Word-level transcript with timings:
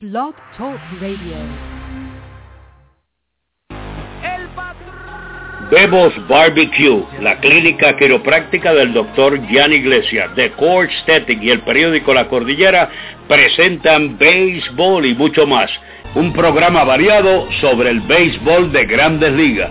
Blog 0.00 0.32
Talk 0.56 0.78
Radio. 1.00 1.34
Bebos 5.72 6.14
Barbecue, 6.28 7.02
la 7.20 7.40
clínica 7.40 7.96
quiropráctica 7.96 8.74
del 8.74 8.92
doctor 8.92 9.40
Jan 9.50 9.72
Iglesias, 9.72 10.30
The 10.36 10.52
Core 10.52 10.88
Static 11.02 11.42
y 11.42 11.50
el 11.50 11.62
periódico 11.62 12.14
La 12.14 12.28
Cordillera 12.28 12.88
presentan 13.26 14.16
béisbol 14.18 15.04
y 15.04 15.16
mucho 15.16 15.48
más. 15.48 15.68
Un 16.14 16.32
programa 16.32 16.84
variado 16.84 17.50
sobre 17.60 17.90
el 17.90 17.98
béisbol 18.02 18.70
de 18.70 18.84
grandes 18.84 19.32
ligas, 19.32 19.70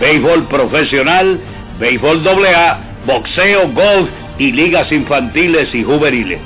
béisbol 0.00 0.48
profesional, 0.48 1.38
béisbol 1.78 2.26
AA, 2.26 2.80
boxeo, 3.06 3.68
golf 3.68 4.10
y 4.40 4.50
ligas 4.50 4.90
infantiles 4.90 5.72
y 5.72 5.84
juveniles. 5.84 6.40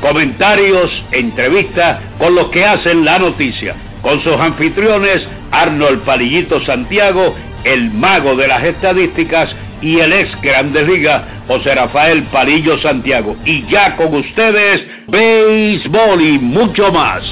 Comentarios, 0.00 0.90
entrevistas 1.12 2.00
con 2.18 2.34
los 2.34 2.48
que 2.50 2.64
hacen 2.64 3.04
la 3.04 3.18
noticia, 3.18 3.74
con 4.02 4.22
sus 4.22 4.34
anfitriones 4.34 5.26
Arnold 5.50 6.04
Palillito 6.04 6.64
Santiago, 6.64 7.34
el 7.64 7.90
mago 7.90 8.36
de 8.36 8.48
las 8.48 8.62
estadísticas 8.62 9.54
y 9.80 9.98
el 9.98 10.12
ex 10.12 10.40
Grandes 10.40 10.86
Ligas, 10.88 11.22
José 11.46 11.74
Rafael 11.74 12.24
Palillo 12.24 12.78
Santiago. 12.78 13.36
Y 13.44 13.66
ya 13.66 13.96
con 13.96 14.14
ustedes, 14.14 14.86
béisbol 15.08 16.20
y 16.20 16.38
mucho 16.38 16.92
más. 16.92 17.22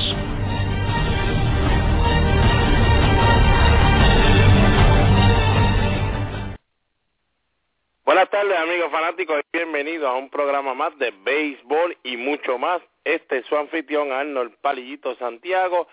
Buenas 8.07 8.31
tardes 8.31 8.57
amigos 8.57 8.89
fanáticos 8.93 9.41
y 9.41 9.59
bienvenidos 9.59 10.09
a 10.09 10.15
un 10.15 10.31
programa 10.31 10.75
más 10.75 10.97
de 10.97 11.11
béisbol 11.11 11.99
y 12.05 12.17
mucho 12.17 12.57
más. 12.57 12.81
Este 13.03 13.39
es 13.39 13.47
su 13.47 13.57
anfitrión 13.57 14.13
Arnold 14.13 14.55
Palillito 14.63 15.17
Santiago, 15.17 15.89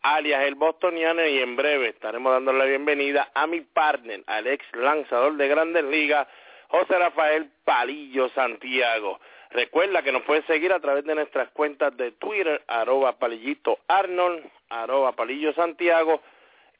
alias 0.00 0.44
el 0.44 0.54
bostoniano 0.54 1.26
y 1.26 1.40
en 1.40 1.56
breve 1.56 1.90
estaremos 1.90 2.32
dándole 2.32 2.60
la 2.60 2.64
bienvenida 2.64 3.30
a 3.34 3.46
mi 3.46 3.60
partner, 3.60 4.22
al 4.26 4.46
ex 4.46 4.64
lanzador 4.72 5.36
de 5.36 5.46
Grandes 5.46 5.84
Ligas, 5.84 6.26
José 6.68 6.98
Rafael 6.98 7.50
Palillo 7.66 8.30
Santiago. 8.30 9.20
Recuerda 9.50 10.00
que 10.00 10.12
nos 10.12 10.22
puedes 10.22 10.46
seguir 10.46 10.72
a 10.72 10.80
través 10.80 11.04
de 11.04 11.16
nuestras 11.16 11.50
cuentas 11.50 11.94
de 11.98 12.12
Twitter, 12.12 12.62
arroba 12.66 13.18
palillito 13.18 13.78
Arnold, 13.88 14.42
arroba 14.70 15.12
palillo 15.12 15.52
Santiago, 15.52 16.22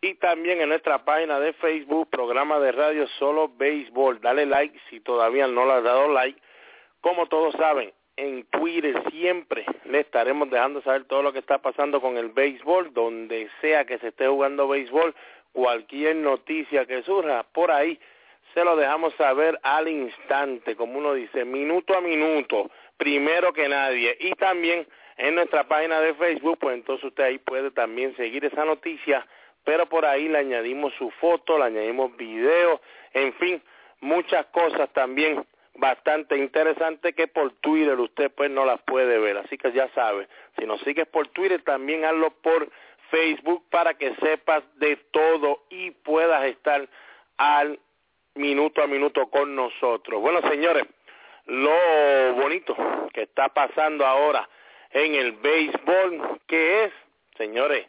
y 0.00 0.14
también 0.14 0.60
en 0.60 0.68
nuestra 0.68 1.04
página 1.04 1.40
de 1.40 1.52
Facebook, 1.54 2.08
programa 2.10 2.60
de 2.60 2.72
radio 2.72 3.06
Solo 3.18 3.50
Béisbol. 3.56 4.20
Dale 4.20 4.46
like 4.46 4.78
si 4.90 5.00
todavía 5.00 5.46
no 5.48 5.66
le 5.66 5.72
has 5.72 5.82
dado 5.82 6.12
like. 6.12 6.40
Como 7.00 7.26
todos 7.26 7.54
saben, 7.54 7.92
en 8.16 8.44
Twitter 8.46 9.02
siempre 9.10 9.64
le 9.84 10.00
estaremos 10.00 10.50
dejando 10.50 10.82
saber 10.82 11.04
todo 11.04 11.22
lo 11.22 11.32
que 11.32 11.40
está 11.40 11.58
pasando 11.58 12.00
con 12.00 12.16
el 12.16 12.28
béisbol, 12.28 12.92
donde 12.92 13.48
sea 13.60 13.84
que 13.84 13.98
se 13.98 14.08
esté 14.08 14.28
jugando 14.28 14.68
béisbol, 14.68 15.14
cualquier 15.52 16.16
noticia 16.16 16.86
que 16.86 17.02
surja 17.02 17.44
por 17.52 17.70
ahí, 17.70 17.98
se 18.54 18.64
lo 18.64 18.76
dejamos 18.76 19.14
saber 19.14 19.58
al 19.62 19.88
instante, 19.88 20.74
como 20.76 20.98
uno 20.98 21.14
dice, 21.14 21.44
minuto 21.44 21.96
a 21.96 22.00
minuto, 22.00 22.70
primero 22.96 23.52
que 23.52 23.68
nadie. 23.68 24.16
Y 24.20 24.32
también 24.32 24.86
en 25.16 25.34
nuestra 25.34 25.66
página 25.68 26.00
de 26.00 26.14
Facebook, 26.14 26.58
pues 26.60 26.74
entonces 26.74 27.04
usted 27.04 27.24
ahí 27.24 27.38
puede 27.38 27.70
también 27.72 28.16
seguir 28.16 28.44
esa 28.44 28.64
noticia 28.64 29.26
pero 29.68 29.84
por 29.84 30.06
ahí 30.06 30.30
le 30.30 30.38
añadimos 30.38 30.94
su 30.94 31.10
foto, 31.10 31.58
le 31.58 31.66
añadimos 31.66 32.16
video, 32.16 32.80
en 33.12 33.34
fin, 33.34 33.62
muchas 34.00 34.46
cosas 34.46 34.90
también 34.94 35.44
bastante 35.74 36.38
interesantes 36.38 37.14
que 37.14 37.26
por 37.26 37.52
Twitter 37.60 38.00
usted 38.00 38.30
pues 38.30 38.50
no 38.50 38.64
las 38.64 38.80
puede 38.84 39.18
ver, 39.18 39.36
así 39.36 39.58
que 39.58 39.70
ya 39.72 39.86
sabe, 39.90 40.26
si 40.58 40.64
nos 40.64 40.80
sigues 40.80 41.06
por 41.08 41.28
Twitter 41.28 41.60
también 41.64 42.06
hazlo 42.06 42.30
por 42.40 42.70
Facebook 43.10 43.62
para 43.68 43.92
que 43.92 44.14
sepas 44.14 44.62
de 44.76 44.96
todo 45.10 45.64
y 45.68 45.90
puedas 45.90 46.44
estar 46.46 46.88
al 47.36 47.78
minuto 48.36 48.82
a 48.82 48.86
minuto 48.86 49.26
con 49.26 49.54
nosotros. 49.54 50.22
Bueno, 50.22 50.40
señores, 50.48 50.84
lo 51.44 52.32
bonito 52.36 52.74
que 53.12 53.24
está 53.24 53.50
pasando 53.50 54.06
ahora 54.06 54.48
en 54.92 55.14
el 55.14 55.32
béisbol, 55.32 56.40
que 56.46 56.84
es, 56.84 56.92
señores, 57.36 57.86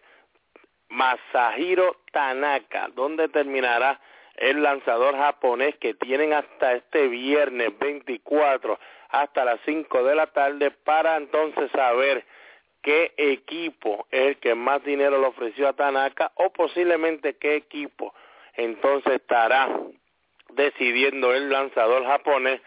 Masahiro 0.89 1.97
Tanaka, 2.11 2.89
donde 2.95 3.29
terminará 3.29 3.99
el 4.35 4.63
lanzador 4.63 5.15
japonés 5.15 5.75
que 5.77 5.93
tienen 5.93 6.33
hasta 6.33 6.73
este 6.73 7.07
viernes 7.07 7.77
24 7.77 8.79
hasta 9.09 9.45
las 9.45 9.59
5 9.65 10.03
de 10.03 10.15
la 10.15 10.27
tarde 10.27 10.71
para 10.71 11.17
entonces 11.17 11.69
saber 11.71 12.25
qué 12.81 13.13
equipo 13.17 14.07
es 14.11 14.27
el 14.27 14.37
que 14.37 14.55
más 14.55 14.83
dinero 14.83 15.19
le 15.19 15.27
ofreció 15.27 15.67
a 15.67 15.73
Tanaka 15.73 16.31
o 16.35 16.51
posiblemente 16.51 17.35
qué 17.35 17.55
equipo 17.55 18.13
entonces 18.53 19.13
estará 19.13 19.69
decidiendo 20.49 21.33
el 21.33 21.49
lanzador 21.49 22.05
japonés 22.05 22.61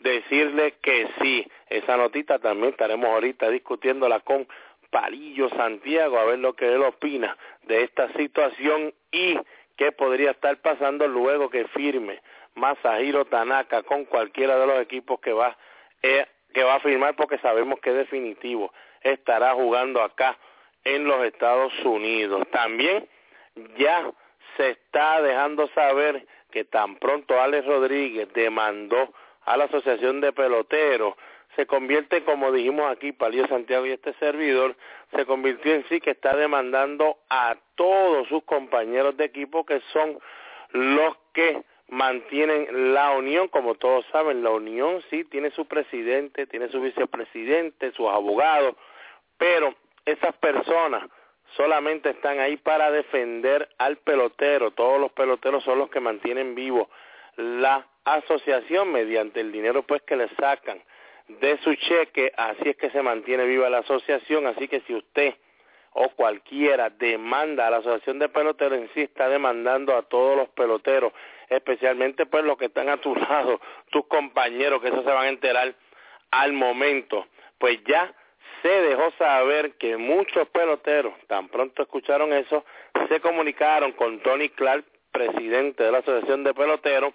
decirle 0.00 0.74
que 0.82 1.08
sí. 1.20 1.46
Esa 1.68 1.96
notita 1.96 2.38
también 2.38 2.70
estaremos 2.70 3.08
ahorita 3.08 3.50
discutiéndola 3.50 4.20
con 4.20 4.46
Palillo 4.94 5.48
Santiago 5.48 6.20
a 6.20 6.24
ver 6.24 6.38
lo 6.38 6.52
que 6.52 6.72
él 6.72 6.80
opina 6.84 7.36
de 7.64 7.82
esta 7.82 8.12
situación 8.12 8.94
y 9.10 9.36
qué 9.76 9.90
podría 9.90 10.30
estar 10.30 10.56
pasando 10.58 11.08
luego 11.08 11.50
que 11.50 11.66
firme 11.66 12.22
Masahiro 12.54 13.24
Tanaka 13.24 13.82
con 13.82 14.04
cualquiera 14.04 14.56
de 14.56 14.68
los 14.68 14.78
equipos 14.78 15.18
que 15.18 15.32
va 15.32 15.58
eh, 16.00 16.24
que 16.52 16.62
va 16.62 16.76
a 16.76 16.80
firmar 16.80 17.16
porque 17.16 17.38
sabemos 17.38 17.80
que 17.80 17.92
definitivo 17.92 18.72
estará 19.00 19.52
jugando 19.54 20.00
acá 20.00 20.38
en 20.84 21.04
los 21.08 21.24
Estados 21.24 21.72
Unidos. 21.84 22.46
También 22.52 23.08
ya 23.76 24.08
se 24.56 24.70
está 24.70 25.20
dejando 25.22 25.66
saber 25.74 26.24
que 26.52 26.66
tan 26.66 27.00
pronto 27.00 27.40
Alex 27.40 27.66
Rodríguez 27.66 28.32
demandó 28.32 29.12
a 29.44 29.56
la 29.56 29.64
Asociación 29.64 30.20
de 30.20 30.32
Peloteros 30.32 31.14
se 31.56 31.66
convierte, 31.66 32.24
como 32.24 32.52
dijimos 32.52 32.90
aquí, 32.90 33.12
Palio 33.12 33.46
Santiago 33.46 33.86
y 33.86 33.92
este 33.92 34.12
servidor, 34.14 34.76
se 35.14 35.24
convirtió 35.26 35.74
en 35.74 35.86
sí 35.88 36.00
que 36.00 36.10
está 36.10 36.36
demandando 36.36 37.18
a 37.28 37.56
todos 37.74 38.28
sus 38.28 38.42
compañeros 38.44 39.16
de 39.16 39.24
equipo 39.24 39.64
que 39.64 39.80
son 39.92 40.18
los 40.72 41.16
que 41.32 41.62
mantienen 41.88 42.94
la 42.94 43.12
unión, 43.12 43.48
como 43.48 43.74
todos 43.74 44.04
saben, 44.10 44.42
la 44.42 44.50
unión 44.50 45.02
sí 45.10 45.24
tiene 45.24 45.50
su 45.50 45.66
presidente, 45.66 46.46
tiene 46.46 46.68
su 46.68 46.80
vicepresidente, 46.80 47.92
sus 47.92 48.08
abogados, 48.08 48.74
pero 49.38 49.74
esas 50.04 50.34
personas 50.36 51.04
solamente 51.56 52.10
están 52.10 52.40
ahí 52.40 52.56
para 52.56 52.90
defender 52.90 53.68
al 53.78 53.96
pelotero, 53.98 54.72
todos 54.72 55.00
los 55.00 55.12
peloteros 55.12 55.62
son 55.62 55.78
los 55.78 55.90
que 55.90 56.00
mantienen 56.00 56.54
vivo 56.54 56.88
la 57.36 57.86
asociación 58.04 58.92
mediante 58.92 59.40
el 59.40 59.52
dinero 59.52 59.82
pues 59.82 60.02
que 60.02 60.16
le 60.16 60.28
sacan 60.36 60.80
de 61.28 61.58
su 61.58 61.74
cheque, 61.74 62.32
así 62.36 62.70
es 62.70 62.76
que 62.76 62.90
se 62.90 63.02
mantiene 63.02 63.44
viva 63.46 63.70
la 63.70 63.78
asociación, 63.78 64.46
así 64.46 64.68
que 64.68 64.80
si 64.80 64.94
usted 64.94 65.34
o 65.94 66.08
cualquiera 66.10 66.90
demanda 66.90 67.66
a 67.66 67.70
la 67.70 67.76
asociación 67.78 68.18
de 68.18 68.28
peloteros 68.28 68.80
está 68.96 69.28
demandando 69.28 69.96
a 69.96 70.02
todos 70.02 70.36
los 70.36 70.48
peloteros, 70.50 71.12
especialmente 71.48 72.26
pues 72.26 72.44
los 72.44 72.58
que 72.58 72.66
están 72.66 72.88
a 72.88 72.96
tu 72.96 73.14
lado, 73.16 73.60
tus 73.90 74.06
compañeros, 74.06 74.82
que 74.82 74.88
eso 74.88 75.02
se 75.02 75.10
van 75.10 75.26
a 75.26 75.28
enterar 75.28 75.74
al 76.30 76.52
momento. 76.52 77.26
Pues 77.58 77.82
ya 77.84 78.12
se 78.62 78.68
dejó 78.68 79.12
saber 79.12 79.72
que 79.74 79.96
muchos 79.96 80.48
peloteros, 80.48 81.14
tan 81.28 81.48
pronto 81.48 81.82
escucharon 81.82 82.32
eso, 82.32 82.64
se 83.08 83.20
comunicaron 83.20 83.92
con 83.92 84.20
Tony 84.20 84.48
Clark, 84.48 84.84
presidente 85.12 85.84
de 85.84 85.92
la 85.92 85.98
Asociación 85.98 86.42
de 86.42 86.54
Peloteros, 86.54 87.14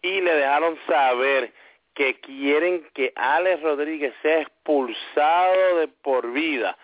y 0.00 0.20
le 0.20 0.34
dejaron 0.34 0.78
saber 0.86 1.52
que 1.94 2.20
quieren 2.20 2.86
que 2.94 3.12
Alex 3.16 3.62
Rodríguez 3.62 4.14
sea 4.22 4.40
expulsado 4.40 5.78
de 5.78 5.88
por 5.88 6.32
vida 6.32 6.76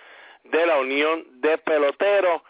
de 0.45 0.67
la 0.67 0.79
Unión 0.79 1.25
de 1.41 1.59
Peloteros. 1.59 2.43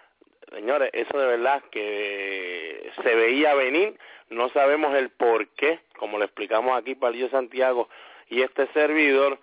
Señores, 0.52 0.90
eso 0.93 1.19
de 1.19 1.26
verdad 1.26 1.62
que 1.70 2.90
se 3.02 3.14
veía 3.14 3.55
venir, 3.55 3.99
no 4.31 4.49
sabemos 4.50 4.94
el 4.96 5.10
por 5.10 5.49
qué, 5.49 5.81
como 5.99 6.19
le 6.19 6.25
explicamos 6.25 6.76
aquí 6.76 6.94
Palillo 6.94 7.28
Santiago 7.31 7.88
y 8.28 8.43
este 8.43 8.66
servidor, 8.69 9.38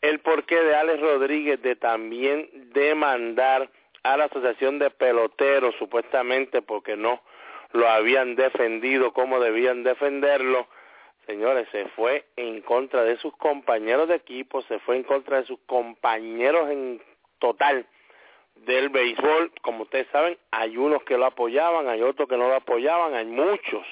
el 0.00 0.20
porqué 0.20 0.56
de 0.56 0.74
Alex 0.74 1.00
Rodríguez 1.00 1.62
de 1.62 1.76
también 1.76 2.48
demandar 2.72 3.70
a 4.02 4.16
la 4.16 4.24
Asociación 4.24 4.78
de 4.78 4.90
Peloteros, 4.90 5.74
supuestamente 5.78 6.62
porque 6.62 6.96
no 6.96 7.22
lo 7.72 7.88
habían 7.88 8.36
defendido 8.36 9.12
como 9.12 9.40
debían 9.40 9.82
defenderlo 9.82 10.68
señores, 11.26 11.68
se 11.70 11.86
fue 11.90 12.24
en 12.36 12.60
contra 12.62 13.02
de 13.04 13.16
sus 13.18 13.36
compañeros 13.36 14.08
de 14.08 14.16
equipo, 14.16 14.62
se 14.62 14.78
fue 14.80 14.96
en 14.96 15.02
contra 15.02 15.38
de 15.38 15.46
sus 15.46 15.58
compañeros 15.66 16.70
en 16.70 17.02
total 17.38 17.86
del 18.56 18.88
béisbol. 18.88 19.52
Como 19.62 19.82
ustedes 19.84 20.06
saben, 20.12 20.38
hay 20.50 20.76
unos 20.76 21.02
que 21.04 21.18
lo 21.18 21.26
apoyaban, 21.26 21.88
hay 21.88 22.02
otros 22.02 22.28
que 22.28 22.36
no 22.36 22.48
lo 22.48 22.54
apoyaban, 22.54 23.14
hay 23.14 23.26
muchos 23.26 23.84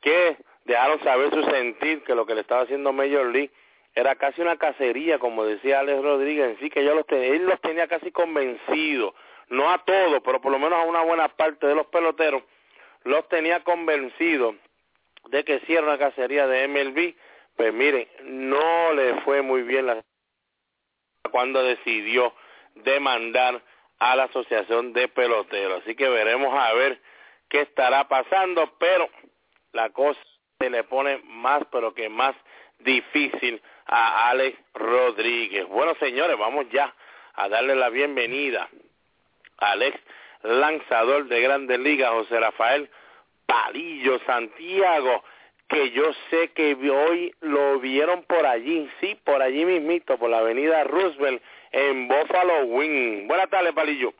que 0.00 0.36
dejaron 0.64 1.02
saber 1.02 1.32
su 1.32 1.42
sentir 1.44 2.04
que 2.04 2.14
lo 2.14 2.26
que 2.26 2.34
le 2.34 2.42
estaba 2.42 2.62
haciendo 2.62 2.92
Major 2.92 3.26
League 3.26 3.50
era 3.94 4.14
casi 4.14 4.40
una 4.40 4.56
cacería, 4.56 5.18
como 5.18 5.44
decía 5.44 5.80
Alex 5.80 6.02
Rodríguez, 6.02 6.50
en 6.50 6.58
sí 6.60 6.70
que 6.70 6.84
yo 6.84 6.94
los 6.94 7.06
tenía, 7.06 7.28
él 7.28 7.46
los 7.46 7.60
tenía 7.60 7.88
casi 7.88 8.12
convencidos, 8.12 9.14
no 9.48 9.70
a 9.70 9.78
todos, 9.84 10.20
pero 10.24 10.40
por 10.40 10.52
lo 10.52 10.58
menos 10.58 10.78
a 10.78 10.84
una 10.84 11.02
buena 11.02 11.28
parte 11.28 11.66
de 11.66 11.74
los 11.74 11.86
peloteros, 11.86 12.42
los 13.04 13.26
tenía 13.28 13.64
convencidos 13.64 14.54
de 15.26 15.44
que 15.44 15.60
si 15.60 15.74
era 15.74 15.82
una 15.82 15.98
cacería 15.98 16.46
de 16.46 16.68
MLB, 16.68 17.14
pues 17.56 17.72
miren, 17.74 18.08
no 18.22 18.92
le 18.92 19.20
fue 19.22 19.42
muy 19.42 19.62
bien 19.62 19.86
la 19.86 20.02
cuando 21.30 21.62
decidió 21.62 22.32
demandar 22.76 23.60
a 23.98 24.16
la 24.16 24.24
Asociación 24.24 24.92
de 24.92 25.08
Peloteros. 25.08 25.82
Así 25.82 25.94
que 25.94 26.08
veremos 26.08 26.54
a 26.54 26.72
ver 26.72 27.00
qué 27.48 27.62
estará 27.62 28.08
pasando, 28.08 28.72
pero 28.78 29.08
la 29.72 29.90
cosa 29.90 30.20
se 30.58 30.70
le 30.70 30.84
pone 30.84 31.20
más, 31.24 31.62
pero 31.70 31.92
que 31.94 32.08
más 32.08 32.34
difícil 32.78 33.60
a 33.86 34.30
Alex 34.30 34.58
Rodríguez. 34.74 35.66
Bueno, 35.68 35.94
señores, 35.98 36.38
vamos 36.38 36.66
ya 36.70 36.94
a 37.34 37.48
darle 37.48 37.74
la 37.74 37.88
bienvenida 37.88 38.68
al 39.58 39.82
ex 39.82 39.98
lanzador 40.42 41.26
de 41.26 41.40
Grandes 41.40 41.78
Ligas, 41.78 42.10
José 42.10 42.38
Rafael 42.38 42.88
Palillo 43.48 44.18
Santiago, 44.26 45.24
que 45.68 45.90
yo 45.92 46.04
sé 46.28 46.48
que 46.48 46.74
hoy 46.90 47.34
lo 47.40 47.80
vieron 47.80 48.22
por 48.24 48.44
allí, 48.44 48.86
sí, 49.00 49.16
por 49.24 49.40
allí 49.40 49.64
mismito, 49.64 50.18
por 50.18 50.28
la 50.28 50.40
avenida 50.40 50.84
Roosevelt, 50.84 51.42
en 51.72 52.08
Buffalo 52.08 52.66
Wing. 52.66 53.26
Buenas 53.26 53.48
tardes, 53.48 53.72
Palillo. 53.72 54.12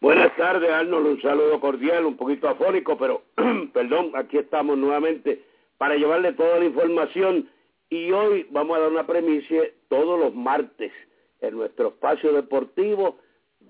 Buenas 0.00 0.34
tardes, 0.36 0.70
Arnold, 0.70 1.06
un 1.06 1.20
saludo 1.20 1.60
cordial, 1.60 2.06
un 2.06 2.16
poquito 2.16 2.48
afónico, 2.48 2.96
pero 2.96 3.24
perdón, 3.74 4.12
aquí 4.14 4.38
estamos 4.38 4.78
nuevamente 4.78 5.42
para 5.76 5.96
llevarle 5.96 6.32
toda 6.32 6.58
la 6.60 6.64
información 6.64 7.50
y 7.90 8.10
hoy 8.12 8.46
vamos 8.50 8.78
a 8.78 8.80
dar 8.80 8.90
una 8.90 9.06
premisa 9.06 9.56
todos 9.88 10.18
los 10.18 10.34
martes 10.34 10.92
en 11.40 11.56
nuestro 11.56 11.88
espacio 11.88 12.32
deportivo 12.32 13.18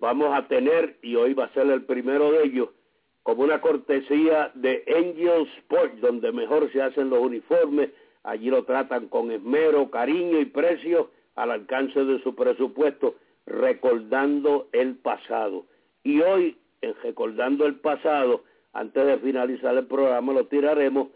vamos 0.01 0.33
a 0.35 0.47
tener, 0.49 0.97
y 1.03 1.17
hoy 1.17 1.35
va 1.35 1.47
a 1.47 1.53
ser 1.55 1.67
el 1.69 1.85
primero 1.85 2.33
de 2.33 2.45
ellos, 2.45 2.69
como 3.29 3.43
una 3.43 3.61
cortesía 3.61 4.51
de 4.55 4.83
Angel 4.89 5.47
Sports, 5.59 6.01
donde 6.01 6.33
mejor 6.33 6.73
se 6.73 6.81
hacen 6.81 7.11
los 7.11 7.19
uniformes, 7.19 7.91
allí 8.23 8.49
lo 8.49 8.65
tratan 8.65 9.09
con 9.09 9.31
esmero, 9.31 9.91
cariño 9.91 10.41
y 10.41 10.47
precio 10.47 11.11
al 11.35 11.51
alcance 11.51 12.07
de 12.07 12.23
su 12.23 12.35
presupuesto, 12.35 13.17
recordando 13.45 14.69
el 14.73 14.95
pasado. 14.95 15.67
Y 16.05 16.23
hoy, 16.23 16.57
en 16.81 16.95
recordando 17.03 17.67
el 17.67 17.75
pasado, 17.75 18.45
antes 18.73 19.05
de 19.05 19.19
finalizar 19.19 19.77
el 19.77 19.85
programa, 19.85 20.33
lo 20.33 20.47
tiraremos 20.47 21.09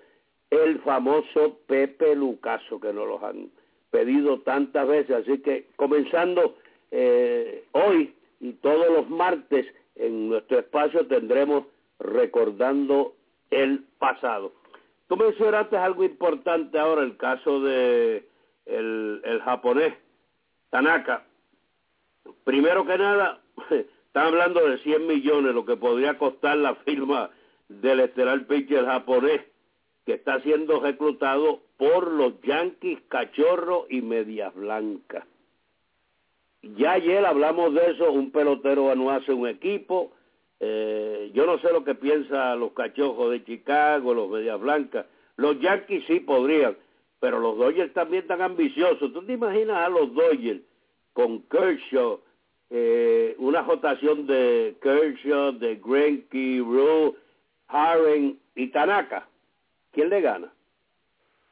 el 0.51 0.81
famoso 0.81 1.61
Pepe 1.67 2.15
Lucaso, 2.15 2.79
que 2.79 2.93
nos 2.93 3.09
lo 3.09 3.25
han 3.25 3.49
pedido 3.91 4.41
tantas 4.41 4.87
veces. 4.87 5.17
Así 5.17 5.39
que 5.39 5.69
comenzando 5.77 6.57
eh, 6.91 7.65
hoy 7.73 8.13
y 8.39 8.53
todos 8.53 8.91
los 8.91 9.09
martes 9.09 9.65
en 9.97 10.29
nuestro 10.29 10.59
espacio 10.59 11.07
tendremos 11.07 11.72
recordando 12.03 13.15
el 13.51 13.85
pasado. 13.99 14.53
Tú 15.09 15.17
mencionaste 15.17 15.77
algo 15.77 16.05
importante 16.05 16.79
ahora, 16.79 17.03
el 17.03 17.17
caso 17.17 17.61
de 17.61 18.27
el, 18.67 19.41
japonés 19.45 19.95
Tanaka. 20.71 21.25
Primero 22.45 22.87
que 22.87 22.99
nada, 22.99 23.41
están 23.71 24.27
hablando 24.27 24.67
de 24.69 24.79
100 24.79 25.07
millones, 25.07 25.55
lo 25.55 25.65
que 25.65 25.77
podría 25.77 26.19
costar 26.19 26.57
la 26.57 26.75
firma 26.77 27.31
del 27.69 28.01
estelar 28.01 28.47
pitcher 28.47 28.85
japonés 28.85 29.43
que 30.05 30.15
está 30.15 30.41
siendo 30.41 30.81
reclutado 30.81 31.61
por 31.77 32.11
los 32.11 32.41
Yankees, 32.43 33.01
Cachorro 33.09 33.87
y 33.89 34.03
Medias 34.03 34.55
Blancas. 34.55 35.25
Ya 36.63 36.93
ayer 36.93 37.25
hablamos 37.25 37.75
de 37.75 37.91
eso, 37.91 38.13
un 38.13 38.31
pelotero 38.31 38.95
no 38.95 39.11
hace 39.11 39.33
un 39.33 39.49
equipo. 39.49 40.13
Eh, 40.65 41.33
yo 41.35 41.45
no 41.45 41.59
sé 41.59 41.73
lo 41.73 41.83
que 41.83 41.97
piensan 41.97 42.61
los 42.61 42.71
cachojos 42.71 43.33
de 43.33 43.45
Chicago, 43.45 44.15
los 44.15 44.31
Medias 44.31 44.61
Blancas. 44.61 45.07
Los 45.37 45.59
Yankees 45.59 46.05
sí 46.07 46.21
podrían, 46.21 46.77
pero 47.19 47.41
los 47.41 47.59
Dodgers 47.59 47.93
también 47.95 48.23
están 48.23 48.43
ambiciosos. 48.43 49.13
¿Tú 49.13 49.27
te 49.27 49.33
imaginas 49.33 49.85
a 49.85 49.89
los 49.89 50.15
Dodgers 50.15 50.61
con 51.15 51.43
Kershaw, 51.49 52.21
eh, 52.71 53.35
una 53.39 53.63
rotación 53.63 54.29
de 54.29 54.77
Kershaw, 54.81 55.51
de 55.59 55.81
Greinke, 55.85 56.61
Rue, 56.61 57.17
Harren 57.67 58.39
y 58.55 58.69
Tanaka? 58.69 59.27
¿Quién 59.91 60.11
le 60.11 60.21
gana? 60.21 60.53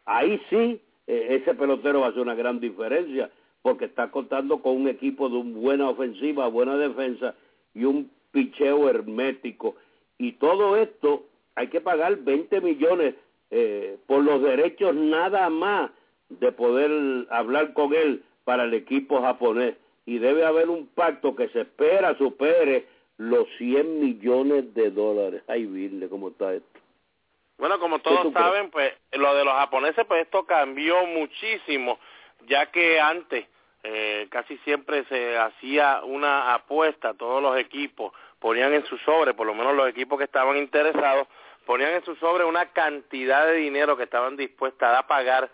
Ahí 0.05 0.41
sí, 0.51 0.81
eh, 1.09 1.41
ese 1.43 1.55
pelotero 1.55 1.99
va 1.99 2.07
a 2.07 2.09
hacer 2.11 2.23
una 2.23 2.37
gran 2.37 2.61
diferencia 2.61 3.29
porque 3.63 3.87
está 3.87 4.13
contando 4.13 4.63
con 4.63 4.77
un 4.77 4.87
equipo 4.87 5.29
de 5.29 5.37
una 5.37 5.59
buena 5.59 5.89
ofensiva, 5.89 6.47
buena 6.47 6.77
defensa 6.77 7.35
y 7.75 7.85
un 7.85 8.09
picheo 8.33 8.89
hermético. 8.89 9.77
Y 10.19 10.33
todo 10.33 10.77
esto 10.77 11.25
hay 11.55 11.69
que 11.69 11.81
pagar 11.81 12.17
20 12.17 12.61
millones 12.61 13.15
eh, 13.51 13.99
por 14.07 14.23
los 14.23 14.43
derechos 14.43 14.95
nada 14.95 15.49
más 15.51 15.91
de 16.29 16.53
poder 16.53 17.27
hablar 17.31 17.73
con 17.73 17.95
él 17.95 18.23
para 18.45 18.65
el 18.65 18.75
equipo 18.75 19.21
japonés. 19.23 19.77
Y 20.07 20.19
debe 20.19 20.45
haber 20.45 20.69
un 20.71 20.87
pacto 20.89 21.37
que 21.37 21.49
se 21.49 21.63
espera 21.63 22.17
supere 22.17 22.87
los 23.17 23.47
100 23.59 24.01
millones 24.01 24.75
de 24.75 24.91
dólares. 24.91 25.43
Ay, 25.47 25.67
Virle, 25.67 26.09
¿cómo 26.09 26.29
está 26.29 26.55
esto? 26.55 26.81
Bueno, 27.59 27.79
como 27.79 27.99
todos 27.99 28.33
saben, 28.33 28.71
pues 28.71 28.91
lo 29.13 29.35
de 29.35 29.45
los 29.45 29.53
japoneses, 29.53 30.07
pues 30.07 30.23
esto 30.23 30.45
cambió 30.45 31.07
muchísimo 31.07 31.99
ya 32.49 32.67
que 32.71 33.01
antes 33.01 33.47
eh, 33.83 34.29
casi 34.31 34.59
siempre 34.59 35.05
se 35.05 35.39
hacía 35.39 36.03
una 36.05 36.55
apuesta, 36.55 37.15
todos 37.15 37.43
los 37.43 37.57
equipos 37.59 38.13
ponían 38.39 38.73
en 38.73 38.85
su 38.87 38.97
sobre, 38.99 39.35
por 39.35 39.47
lo 39.47 39.55
menos 39.55 39.75
los 39.75 39.89
equipos 39.89 40.19
que 40.19 40.25
estaban 40.25 40.57
interesados, 40.57 41.29
ponían 41.67 41.93
en 41.93 42.05
su 42.05 42.17
sobre 42.17 42.45
una 42.45 42.67
cantidad 42.67 43.47
de 43.47 43.55
dinero 43.55 43.97
que 43.97 44.05
estaban 44.05 44.37
dispuestas 44.37 44.99
a 44.99 45.07
pagar 45.07 45.51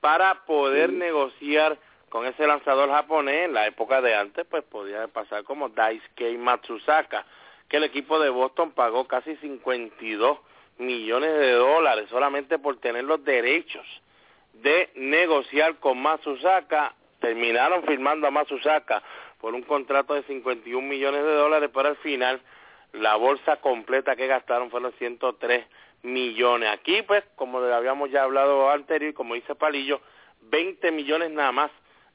para 0.00 0.46
poder 0.46 0.92
negociar 0.92 1.78
con 2.08 2.26
ese 2.26 2.46
lanzador 2.46 2.90
japonés. 2.90 3.46
En 3.46 3.54
la 3.54 3.66
época 3.66 4.00
de 4.00 4.14
antes, 4.14 4.46
pues 4.46 4.64
podía 4.64 5.08
pasar 5.08 5.44
como 5.44 5.68
Daisuke 5.68 6.38
Matsusaka, 6.38 7.26
que 7.68 7.76
el 7.76 7.84
equipo 7.84 8.18
de 8.18 8.30
Boston 8.30 8.70
pagó 8.70 9.06
casi 9.06 9.36
52 9.36 10.38
millones 10.78 11.32
de 11.32 11.52
dólares 11.52 12.08
solamente 12.08 12.58
por 12.58 12.78
tener 12.78 13.04
los 13.04 13.22
derechos 13.24 13.84
de 14.54 14.90
negociar 14.94 15.76
con 15.76 16.00
Matsusaka, 16.00 16.94
terminaron 17.20 17.82
firmando 17.84 18.26
a 18.26 18.30
Matsusaka 18.30 19.02
por 19.40 19.54
un 19.54 19.62
contrato 19.62 20.14
de 20.14 20.22
51 20.24 20.86
millones 20.86 21.24
de 21.24 21.32
dólares, 21.32 21.70
pero 21.72 21.88
al 21.88 21.96
final 21.96 22.40
la 22.92 23.16
bolsa 23.16 23.56
completa 23.56 24.16
que 24.16 24.26
gastaron 24.26 24.70
fueron 24.70 24.92
103 24.92 25.66
millones. 26.02 26.70
Aquí, 26.72 27.02
pues, 27.02 27.24
como 27.36 27.60
le 27.60 27.72
habíamos 27.72 28.10
ya 28.10 28.22
hablado 28.22 28.70
anterior, 28.70 29.14
como 29.14 29.34
dice 29.34 29.54
Palillo, 29.54 30.00
20 30.42 30.90
millones 30.92 31.30
nada 31.30 31.52
más 31.52 31.70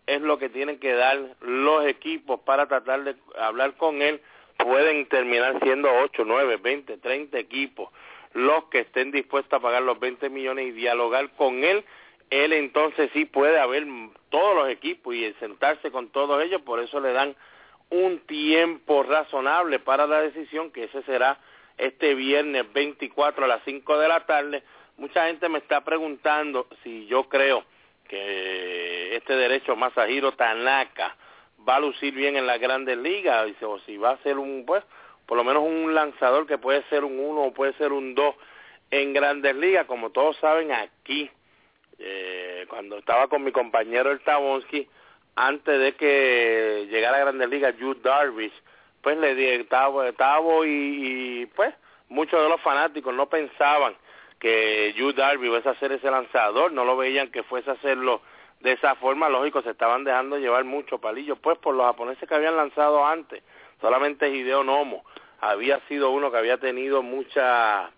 es 0.07 0.21
lo 0.21 0.37
que 0.37 0.49
tienen 0.49 0.79
que 0.79 0.93
dar 0.93 1.17
los 1.41 1.85
equipos 1.85 2.39
para 2.41 2.67
tratar 2.67 3.03
de 3.03 3.15
hablar 3.39 3.75
con 3.77 4.01
él. 4.01 4.21
Pueden 4.57 5.07
terminar 5.07 5.59
siendo 5.63 5.89
8, 5.91 6.23
9, 6.25 6.57
20, 6.57 6.97
30 6.97 7.37
equipos 7.37 7.89
los 8.33 8.65
que 8.65 8.79
estén 8.79 9.11
dispuestos 9.11 9.53
a 9.53 9.61
pagar 9.61 9.83
los 9.83 9.99
20 9.99 10.29
millones 10.29 10.67
y 10.67 10.71
dialogar 10.71 11.29
con 11.35 11.63
él 11.63 11.85
él 12.29 12.53
entonces 12.53 13.09
sí 13.13 13.25
puede 13.25 13.59
haber 13.59 13.85
todos 14.29 14.55
los 14.55 14.69
equipos 14.69 15.13
y 15.15 15.31
sentarse 15.39 15.91
con 15.91 16.09
todos 16.09 16.43
ellos, 16.43 16.61
por 16.61 16.79
eso 16.79 16.99
le 16.99 17.13
dan 17.13 17.35
un 17.89 18.19
tiempo 18.21 19.03
razonable 19.03 19.79
para 19.79 20.07
la 20.07 20.21
decisión, 20.21 20.71
que 20.71 20.85
ese 20.85 21.03
será 21.03 21.37
este 21.77 22.15
viernes 22.15 22.71
24 22.73 23.45
a 23.45 23.47
las 23.47 23.61
5 23.65 23.97
de 23.99 24.07
la 24.07 24.25
tarde. 24.25 24.63
Mucha 24.97 25.27
gente 25.27 25.49
me 25.49 25.59
está 25.59 25.83
preguntando 25.83 26.67
si 26.83 27.05
yo 27.05 27.25
creo 27.29 27.63
que 28.07 29.15
este 29.15 29.35
derecho 29.35 29.75
Masahiro 29.75 30.33
Tanaka 30.33 31.15
va 31.67 31.75
a 31.75 31.79
lucir 31.79 32.13
bien 32.13 32.35
en 32.35 32.47
las 32.47 32.59
grandes 32.59 32.97
ligas, 32.97 33.47
o 33.61 33.79
si 33.79 33.97
va 33.97 34.11
a 34.11 34.23
ser 34.23 34.37
un, 34.37 34.65
pues, 34.65 34.83
por 35.25 35.37
lo 35.37 35.43
menos 35.43 35.63
un 35.63 35.93
lanzador 35.93 36.45
que 36.45 36.57
puede 36.57 36.83
ser 36.89 37.03
un 37.03 37.19
1 37.19 37.41
o 37.41 37.53
puede 37.53 37.73
ser 37.73 37.91
un 37.91 38.15
2 38.15 38.35
en 38.91 39.13
grandes 39.13 39.55
ligas, 39.55 39.85
como 39.85 40.11
todos 40.11 40.35
saben 40.37 40.71
aquí 40.71 41.29
eh, 41.99 42.65
cuando 42.69 42.97
estaba 42.97 43.27
con 43.27 43.43
mi 43.43 43.51
compañero 43.51 44.11
el 44.11 44.21
Tabonsky, 44.21 44.87
antes 45.35 45.79
de 45.79 45.93
que 45.93 46.87
llegara 46.89 47.17
a 47.17 47.21
Grandes 47.21 47.49
Ligas, 47.49 47.75
Jude 47.79 48.01
Darvish, 48.01 48.53
pues 49.01 49.17
le 49.17 49.35
di 49.35 49.63
Tavo, 49.65 50.11
Tavo 50.13 50.65
y, 50.65 51.49
pues 51.55 51.73
muchos 52.09 52.41
de 52.41 52.49
los 52.49 52.61
fanáticos 52.61 53.13
no 53.13 53.27
pensaban 53.27 53.95
que 54.39 54.93
Jude 54.97 55.13
Darvish 55.13 55.49
fuese 55.49 55.69
a 55.69 55.79
ser 55.79 55.91
ese 55.91 56.11
lanzador, 56.11 56.71
no 56.71 56.85
lo 56.85 56.97
veían 56.97 57.31
que 57.31 57.43
fuese 57.43 57.69
a 57.69 57.73
hacerlo 57.73 58.21
de 58.59 58.73
esa 58.73 58.95
forma, 58.95 59.27
lógico, 59.27 59.61
se 59.61 59.71
estaban 59.71 60.05
dejando 60.05 60.37
llevar 60.37 60.63
mucho 60.63 60.97
palillo, 60.97 61.35
pues 61.35 61.57
por 61.57 61.75
los 61.75 61.85
japoneses 61.85 62.27
que 62.27 62.35
habían 62.35 62.55
lanzado 62.55 63.05
antes, 63.05 63.43
solamente 63.81 64.29
Hideo 64.29 64.63
Nomo 64.63 65.03
había 65.41 65.79
sido 65.89 66.11
uno 66.11 66.31
que 66.31 66.37
había 66.37 66.57
tenido 66.57 67.03
mucha 67.03 67.91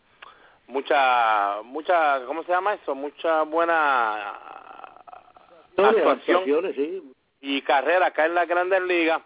mucha, 0.68 1.62
mucha, 1.64 2.26
¿cómo 2.26 2.44
se 2.44 2.52
llama 2.52 2.74
eso? 2.74 2.96
Mucha 2.96 3.44
buena 3.44 4.34
actuación 5.78 6.74
y 7.42 7.62
carrera 7.62 8.08
acá 8.08 8.26
en 8.26 8.36
la 8.36 8.46
Grandes 8.46 8.82
Ligas. 8.82 9.22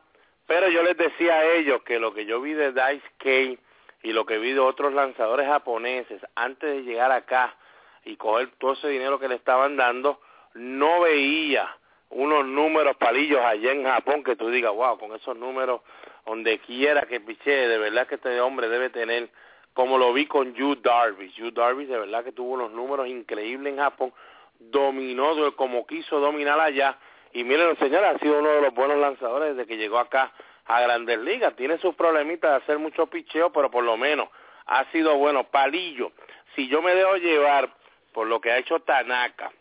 Pero 0.47 0.67
yo 0.69 0.81
les 0.81 0.97
decía 0.97 1.35
a 1.35 1.45
ellos 1.45 1.83
que 1.83 1.99
lo 1.99 2.13
que 2.13 2.25
yo 2.25 2.41
vi 2.41 2.53
de 2.53 2.71
Dice 2.71 3.03
K 3.17 3.61
y 4.01 4.13
lo 4.13 4.25
que 4.25 4.39
vi 4.39 4.53
de 4.53 4.59
otros 4.59 4.93
lanzadores 4.93 5.47
japoneses 5.47 6.21
antes 6.35 6.69
de 6.69 6.81
llegar 6.81 7.11
acá 7.11 7.55
y 8.03 8.15
coger 8.15 8.49
todo 8.57 8.73
ese 8.73 8.87
dinero 8.87 9.19
que 9.19 9.27
le 9.27 9.35
estaban 9.35 9.77
dando, 9.77 10.19
no 10.55 11.01
veía 11.01 11.69
unos 12.09 12.45
números 12.45 12.97
palillos 12.97 13.39
allá 13.41 13.71
en 13.71 13.83
Japón 13.83 14.23
que 14.23 14.35
tú 14.35 14.49
digas, 14.49 14.73
wow, 14.73 14.97
con 14.97 15.13
esos 15.13 15.37
números, 15.37 15.81
donde 16.25 16.59
quiera 16.59 17.03
que 17.03 17.19
piche, 17.19 17.51
de 17.51 17.77
verdad 17.77 18.07
que 18.07 18.15
este 18.15 18.41
hombre 18.41 18.67
debe 18.67 18.89
tener, 18.89 19.29
como 19.73 19.97
lo 19.97 20.13
vi 20.13 20.25
con 20.25 20.53
Yu 20.53 20.75
Darvish. 20.75 21.35
Yu 21.35 21.51
Darvish 21.51 21.87
de 21.87 21.99
verdad 21.99 22.23
que 22.23 22.31
tuvo 22.31 22.53
unos 22.53 22.71
números 22.71 23.07
increíbles 23.07 23.73
en 23.73 23.79
Japón, 23.79 24.13
dominó 24.59 25.55
como 25.55 25.85
quiso 25.87 26.19
dominar 26.19 26.59
allá 26.59 26.97
y 27.31 27.43
miren, 27.43 27.77
señores, 27.77 28.15
ha 28.15 28.19
sido 28.19 28.39
uno 28.39 28.49
de 28.49 28.61
los 28.61 28.73
buenos 28.73 28.97
lanzadores 28.97 29.55
desde 29.55 29.67
que 29.67 29.77
llegó 29.77 29.99
acá 29.99 30.31
a 30.65 30.81
Grandes 30.81 31.19
Ligas. 31.19 31.55
Tiene 31.55 31.77
sus 31.77 31.95
problemitas 31.95 32.51
de 32.51 32.57
hacer 32.57 32.79
mucho 32.79 33.07
picheo, 33.07 33.51
pero 33.51 33.69
por 33.69 33.83
lo 33.83 33.97
menos 33.97 34.29
ha 34.65 34.85
sido 34.91 35.15
bueno. 35.17 35.43
Palillo, 35.45 36.11
si 36.55 36.67
yo 36.67 36.81
me 36.81 36.95
dejo 36.95 37.17
llevar 37.17 37.69
por 38.13 38.27
lo 38.27 38.41
que 38.41 38.51
ha 38.51 38.57
hecho 38.57 38.79
Tanaka 38.79 39.51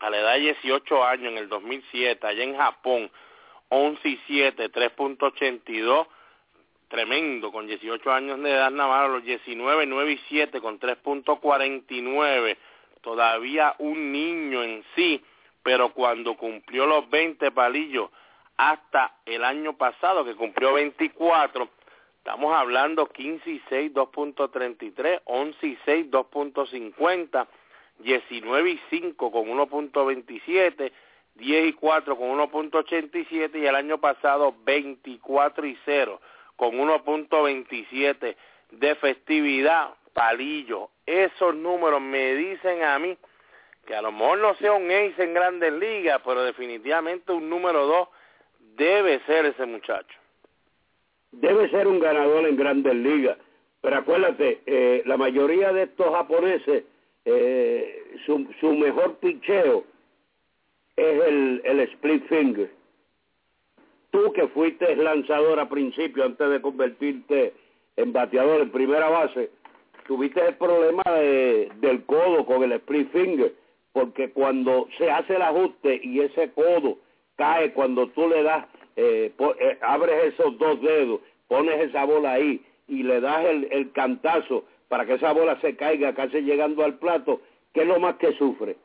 a 0.00 0.10
la 0.10 0.18
edad 0.18 0.34
de 0.34 0.40
18 0.40 1.04
años 1.04 1.32
en 1.32 1.38
el 1.38 1.48
2007, 1.48 2.26
allá 2.26 2.42
en 2.42 2.56
Japón, 2.56 3.10
11 3.68 4.08
y 4.08 4.20
7, 4.26 4.70
3.82, 4.72 6.06
tremendo, 6.88 7.52
con 7.52 7.66
18 7.66 8.10
años 8.10 8.42
de 8.42 8.50
edad 8.50 8.70
nada 8.70 9.08
los 9.08 9.22
19, 9.24 9.86
9 9.86 10.12
y 10.12 10.18
7 10.28 10.60
con 10.60 10.80
3.49, 10.80 12.56
todavía 13.02 13.74
un 13.78 14.10
niño 14.10 14.62
en 14.62 14.82
sí, 14.96 15.22
pero 15.62 15.90
cuando 15.90 16.34
cumplió 16.36 16.86
los 16.86 17.08
20 17.10 17.50
palillos 17.52 18.10
hasta 18.56 19.14
el 19.26 19.44
año 19.44 19.74
pasado, 19.76 20.24
que 20.24 20.34
cumplió 20.34 20.72
24, 20.74 21.68
estamos 22.18 22.56
hablando 22.56 23.06
15 23.06 23.50
y 23.50 23.62
6, 23.68 23.92
2.33, 23.92 25.20
11 25.24 25.66
y 25.66 25.78
6, 25.84 26.06
2.50, 26.10 27.46
19 27.98 28.70
y 28.70 28.80
5 28.90 29.30
con 29.30 29.44
1.27, 29.44 30.92
10 31.34 31.66
y 31.66 31.72
4 31.74 32.16
con 32.16 32.28
1.87 32.30 33.60
y 33.60 33.66
el 33.66 33.74
año 33.76 33.98
pasado 33.98 34.54
24 34.64 35.66
y 35.66 35.78
0 35.84 36.20
con 36.58 36.72
1.27 36.72 38.36
de 38.72 38.94
festividad, 38.96 39.94
palillo. 40.12 40.90
Esos 41.06 41.54
números 41.54 42.02
me 42.02 42.34
dicen 42.34 42.82
a 42.82 42.98
mí 42.98 43.16
que 43.86 43.94
a 43.94 44.02
lo 44.02 44.10
mejor 44.10 44.38
no 44.38 44.54
sea 44.56 44.72
un 44.72 44.90
ace 44.90 45.22
en 45.22 45.34
grandes 45.34 45.72
ligas, 45.72 46.20
pero 46.24 46.42
definitivamente 46.42 47.30
un 47.30 47.48
número 47.48 47.86
dos 47.86 48.08
debe 48.76 49.20
ser 49.20 49.46
ese 49.46 49.66
muchacho. 49.66 50.18
Debe 51.30 51.70
ser 51.70 51.86
un 51.86 52.00
ganador 52.00 52.44
en 52.44 52.56
grandes 52.56 52.94
ligas, 52.96 53.38
pero 53.80 53.98
acuérdate, 53.98 54.60
eh, 54.66 55.02
la 55.06 55.16
mayoría 55.16 55.72
de 55.72 55.84
estos 55.84 56.12
japoneses, 56.12 56.84
eh, 57.24 58.16
su, 58.26 58.52
su 58.58 58.74
mejor 58.74 59.18
picheo 59.18 59.84
es 60.96 61.22
el 61.64 61.80
split 61.92 62.26
finger. 62.26 62.77
Tú 64.10 64.32
que 64.32 64.48
fuiste 64.48 64.96
lanzador 64.96 65.60
a 65.60 65.68
principio 65.68 66.24
antes 66.24 66.48
de 66.50 66.60
convertirte 66.60 67.52
en 67.96 68.12
bateador 68.12 68.60
en 68.62 68.70
primera 68.70 69.08
base, 69.08 69.50
tuviste 70.06 70.44
el 70.46 70.54
problema 70.54 71.02
de, 71.04 71.70
del 71.80 72.04
codo 72.04 72.46
con 72.46 72.62
el 72.62 72.72
split 72.72 73.10
finger 73.12 73.52
porque 73.92 74.30
cuando 74.30 74.88
se 74.96 75.10
hace 75.10 75.34
el 75.34 75.42
ajuste 75.42 76.00
y 76.02 76.20
ese 76.20 76.52
codo 76.52 76.98
cae 77.36 77.72
cuando 77.72 78.08
tú 78.08 78.28
le 78.28 78.42
das, 78.42 78.66
eh, 78.96 79.32
eh, 79.60 79.78
abres 79.80 80.34
esos 80.34 80.56
dos 80.58 80.80
dedos, 80.80 81.20
pones 81.48 81.80
esa 81.80 82.04
bola 82.04 82.34
ahí 82.34 82.64
y 82.86 83.02
le 83.02 83.20
das 83.20 83.44
el, 83.46 83.68
el 83.70 83.92
cantazo 83.92 84.64
para 84.88 85.04
que 85.04 85.14
esa 85.14 85.32
bola 85.32 85.60
se 85.60 85.76
caiga 85.76 86.14
casi 86.14 86.40
llegando 86.40 86.84
al 86.84 86.98
plato, 86.98 87.40
¿qué 87.74 87.82
es 87.82 87.86
lo 87.86 88.00
más 88.00 88.16
que 88.16 88.32
sufre? 88.34 88.76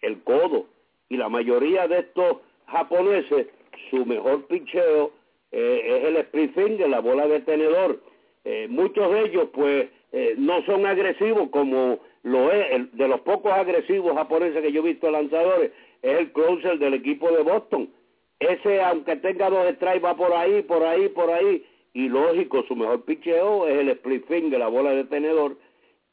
El 0.00 0.22
codo. 0.22 0.66
Y 1.08 1.16
la 1.16 1.28
mayoría 1.28 1.88
de 1.88 2.00
estos 2.00 2.38
japoneses, 2.66 3.46
su 3.90 4.04
mejor 4.06 4.46
picheo 4.46 5.12
eh, 5.52 5.98
es 5.98 6.04
el 6.04 6.16
split 6.16 6.54
finger, 6.54 6.88
la 6.88 7.00
bola 7.00 7.26
de 7.26 7.40
tenedor. 7.40 8.00
muchos 8.68 9.12
de 9.12 9.20
ellos 9.26 9.48
pues 9.52 9.88
no 10.38 10.62
son 10.64 10.86
agresivos 10.86 11.50
como 11.50 12.00
lo 12.22 12.52
es, 12.52 12.72
el, 12.72 12.90
de 12.92 13.08
los 13.08 13.20
pocos 13.20 13.52
agresivos 13.52 14.14
japoneses 14.14 14.62
que 14.62 14.72
yo 14.72 14.80
he 14.80 14.92
visto 14.92 15.10
lanzadores, 15.10 15.72
es 16.02 16.18
el 16.18 16.32
closer 16.32 16.78
del 16.78 16.94
equipo 16.94 17.30
de 17.30 17.42
Boston. 17.42 17.90
Ese, 18.38 18.80
aunque 18.82 19.16
tenga 19.16 19.50
dos 19.50 19.74
strikes, 19.74 20.00
va 20.00 20.16
por 20.16 20.32
ahí, 20.32 20.62
por 20.62 20.84
ahí, 20.84 21.08
por 21.08 21.30
ahí. 21.30 21.64
Y 21.92 22.08
lógico, 22.08 22.64
su 22.68 22.76
mejor 22.76 23.04
picheo 23.04 23.66
es 23.66 23.78
el 23.78 23.88
split 23.90 24.26
finger, 24.26 24.60
la 24.60 24.68
bola 24.68 24.90
de 24.92 25.04
tenedor, 25.04 25.56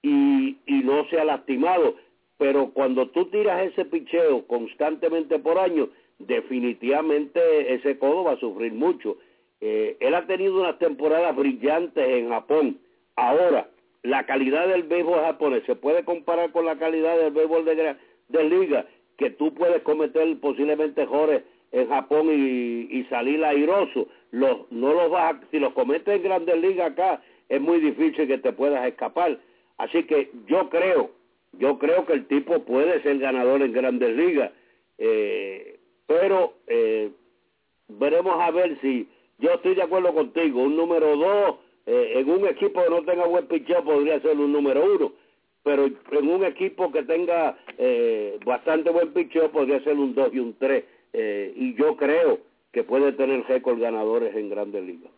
y, 0.01 0.57
y 0.65 0.81
no 0.83 1.07
se 1.09 1.19
ha 1.19 1.25
lastimado. 1.25 1.95
Pero 2.37 2.71
cuando 2.71 3.09
tú 3.09 3.25
tiras 3.25 3.63
ese 3.63 3.85
picheo 3.85 4.45
constantemente 4.47 5.39
por 5.39 5.59
año, 5.59 5.89
definitivamente 6.19 7.73
ese 7.73 7.97
codo 7.97 8.23
va 8.23 8.33
a 8.33 8.39
sufrir 8.39 8.73
mucho. 8.73 9.17
Eh, 9.61 9.97
él 9.99 10.15
ha 10.15 10.25
tenido 10.27 10.59
unas 10.59 10.77
temporadas 10.79 11.35
brillantes 11.35 12.07
en 12.07 12.29
Japón. 12.29 12.79
Ahora, 13.15 13.69
la 14.03 14.25
calidad 14.25 14.67
del 14.67 14.83
béisbol 14.83 15.21
japonés 15.21 15.63
se 15.65 15.75
puede 15.75 16.03
comparar 16.03 16.51
con 16.51 16.65
la 16.65 16.77
calidad 16.77 17.17
del 17.17 17.33
béisbol 17.33 17.65
de, 17.65 17.95
de 18.27 18.43
liga, 18.43 18.85
que 19.17 19.31
tú 19.31 19.53
puedes 19.53 19.81
cometer 19.81 20.39
posiblemente 20.39 21.01
errores 21.01 21.43
en 21.71 21.89
Japón 21.89 22.29
y, 22.31 23.03
salir 23.09 23.43
airoso. 23.43 24.07
Los, 24.31 24.71
no 24.71 24.93
los 24.93 25.09
vas 25.09 25.35
si 25.51 25.59
los 25.59 25.73
cometes 25.73 26.15
en 26.15 26.23
grandes 26.23 26.57
ligas 26.59 26.91
acá, 26.91 27.21
es 27.49 27.61
muy 27.61 27.79
difícil 27.79 28.27
que 28.27 28.37
te 28.37 28.53
puedas 28.53 28.85
escapar. 28.87 29.39
Así 29.77 30.03
que 30.03 30.31
yo 30.47 30.69
creo, 30.69 31.11
yo 31.53 31.77
creo 31.77 32.05
que 32.05 32.13
el 32.13 32.27
tipo 32.27 32.63
puede 32.63 33.01
ser 33.03 33.19
ganador 33.19 33.61
en 33.61 33.73
grandes 33.73 34.15
ligas, 34.15 34.51
eh, 34.97 35.74
pero 36.07 36.53
eh, 36.67 37.11
veremos 37.87 38.39
a 38.39 38.51
ver 38.51 38.79
si 38.81 39.07
yo 39.37 39.51
estoy 39.51 39.75
de 39.75 39.83
acuerdo 39.83 40.13
contigo, 40.13 40.61
un 40.61 40.75
número 40.75 41.15
dos 41.17 41.55
eh, 41.85 42.13
en 42.15 42.29
un 42.29 42.47
equipo 42.47 42.83
que 42.83 42.89
no 42.89 43.03
tenga 43.03 43.25
buen 43.25 43.47
picheo 43.47 43.83
podría 43.83 44.19
ser 44.21 44.37
un 44.37 44.51
número 44.51 44.83
uno, 44.83 45.13
pero 45.63 45.85
en 45.85 46.29
un 46.29 46.43
equipo 46.43 46.91
que 46.91 47.03
tenga 47.03 47.57
eh, 47.77 48.39
bastante 48.45 48.89
buen 48.89 49.13
picheo 49.13 49.51
podría 49.51 49.79
ser 49.83 49.93
un 49.93 50.15
dos 50.15 50.33
y 50.33 50.39
un 50.39 50.57
tres, 50.57 50.85
eh, 51.13 51.53
y 51.55 51.75
yo 51.75 51.95
creo 51.95 52.39
que 52.71 52.83
puede 52.83 53.11
tener 53.13 53.45
récord 53.45 53.79
ganadores 53.79 54.35
en 54.35 54.49
grandes 54.49 54.83
ligas. 54.83 55.11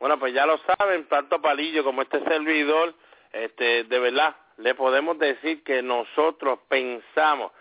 Bueno, 0.00 0.18
pues 0.18 0.32
ya 0.32 0.46
lo 0.46 0.58
saben, 0.58 1.06
tanto 1.08 1.40
Palillo 1.40 1.82
como 1.82 2.02
este 2.02 2.22
servidor, 2.24 2.94
este, 3.32 3.84
de 3.84 3.98
verdad, 3.98 4.36
le 4.58 4.74
podemos 4.74 5.18
decir 5.18 5.62
que 5.64 5.82
nosotros 5.82 6.60
pensamos 6.68 7.52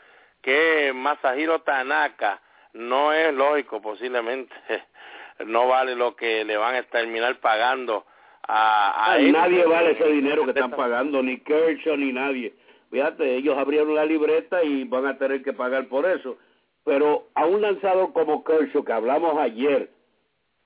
que 0.47 0.93
Masahiro 0.93 1.59
Tanaka 1.59 2.39
no 2.71 3.11
es 3.11 3.33
lógico 3.33 3.81
posiblemente 3.81 4.55
no 5.45 5.67
vale 5.67 5.93
lo 5.93 6.15
que 6.15 6.45
le 6.45 6.55
van 6.55 6.75
a 6.75 6.83
terminar 6.83 7.35
pagando 7.41 8.05
a, 8.47 9.11
a 9.11 9.17
Nadie 9.19 9.65
vale 9.65 9.91
ese 9.91 10.07
dinero 10.07 10.45
que 10.45 10.51
están 10.51 10.71
pagando, 10.71 11.21
ni 11.21 11.37
Kershaw 11.39 11.97
ni 11.97 12.13
nadie. 12.13 12.53
Fíjate, 12.89 13.35
ellos 13.35 13.57
abrieron 13.57 13.93
la 13.93 14.05
libreta 14.05 14.63
y 14.63 14.85
van 14.85 15.05
a 15.05 15.17
tener 15.17 15.43
que 15.43 15.51
pagar 15.51 15.89
por 15.89 16.05
eso. 16.05 16.37
Pero 16.85 17.27
a 17.35 17.45
un 17.45 17.61
lanzador 17.61 18.13
como 18.13 18.45
Kershaw, 18.45 18.85
que 18.85 18.93
hablamos 18.93 19.37
ayer, 19.37 19.89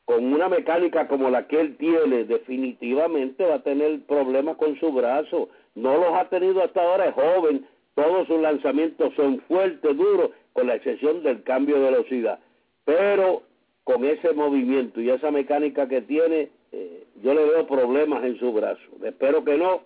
con 0.06 0.32
una 0.32 0.48
mecánica 0.48 1.08
como 1.08 1.32
la 1.32 1.48
que 1.48 1.60
él 1.60 1.76
tiene, 1.78 2.26
definitivamente 2.26 3.44
va 3.48 3.56
a 3.56 3.64
tener 3.64 4.06
problemas 4.06 4.58
con 4.58 4.80
su 4.80 4.92
brazo. 4.92 5.50
No 5.74 5.98
los 5.98 6.14
ha 6.14 6.30
tenido 6.30 6.64
hasta 6.64 6.84
ahora, 6.84 7.08
es 7.08 7.16
joven, 7.16 7.66
todos 8.02 8.26
sus 8.26 8.40
lanzamientos 8.40 9.14
son 9.16 9.42
fuertes, 9.42 9.96
duros, 9.96 10.32
con 10.54 10.66
la 10.68 10.76
excepción 10.76 11.22
del 11.22 11.44
cambio 11.44 11.76
de 11.76 11.92
velocidad. 11.92 12.40
Pero 12.84 13.44
con 13.84 14.04
ese 14.06 14.34
movimiento 14.34 15.00
y 15.02 15.12
esa 15.12 15.30
mecánica 15.30 15.88
que 15.88 16.02
tiene, 16.02 16.50
eh, 16.72 17.06
yo 17.22 17.34
le 17.36 17.46
veo 17.46 17.68
problemas 17.68 18.24
en 18.24 18.40
su 18.40 18.52
brazo. 18.52 18.82
Espero 19.04 19.44
que 19.44 19.56
no, 19.56 19.84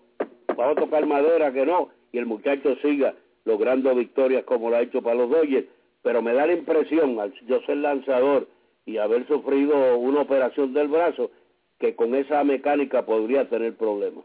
vamos 0.55 0.77
a 0.77 0.81
tocar 0.81 1.05
madera 1.05 1.51
que 1.51 1.65
no, 1.65 1.89
y 2.13 2.17
el 2.17 2.25
muchacho 2.25 2.77
siga 2.77 3.13
logrando 3.43 3.93
victorias 3.93 4.45
como 4.45 4.69
lo 4.69 4.77
ha 4.77 4.81
hecho 4.81 5.01
para 5.01 5.15
los 5.15 5.29
Dodgers, 5.29 5.67
pero 6.01 6.22
me 6.22 6.34
da 6.34 6.48
la 6.48 6.53
impresión, 6.53 7.19
al 7.19 7.34
yo 7.48 7.62
ser 7.63 7.77
lanzador 7.77 8.48
y 8.86 8.98
haber 8.98 9.27
sufrido 9.27 9.98
una 9.98 10.22
operación 10.22 10.74
del 10.74 10.88
brazo, 10.88 11.31
que 11.79 11.95
con 11.95 12.15
esa 12.15 12.43
mecánica 12.45 13.05
podría 13.05 13.50
tener 13.50 13.75
problemas. 13.75 14.24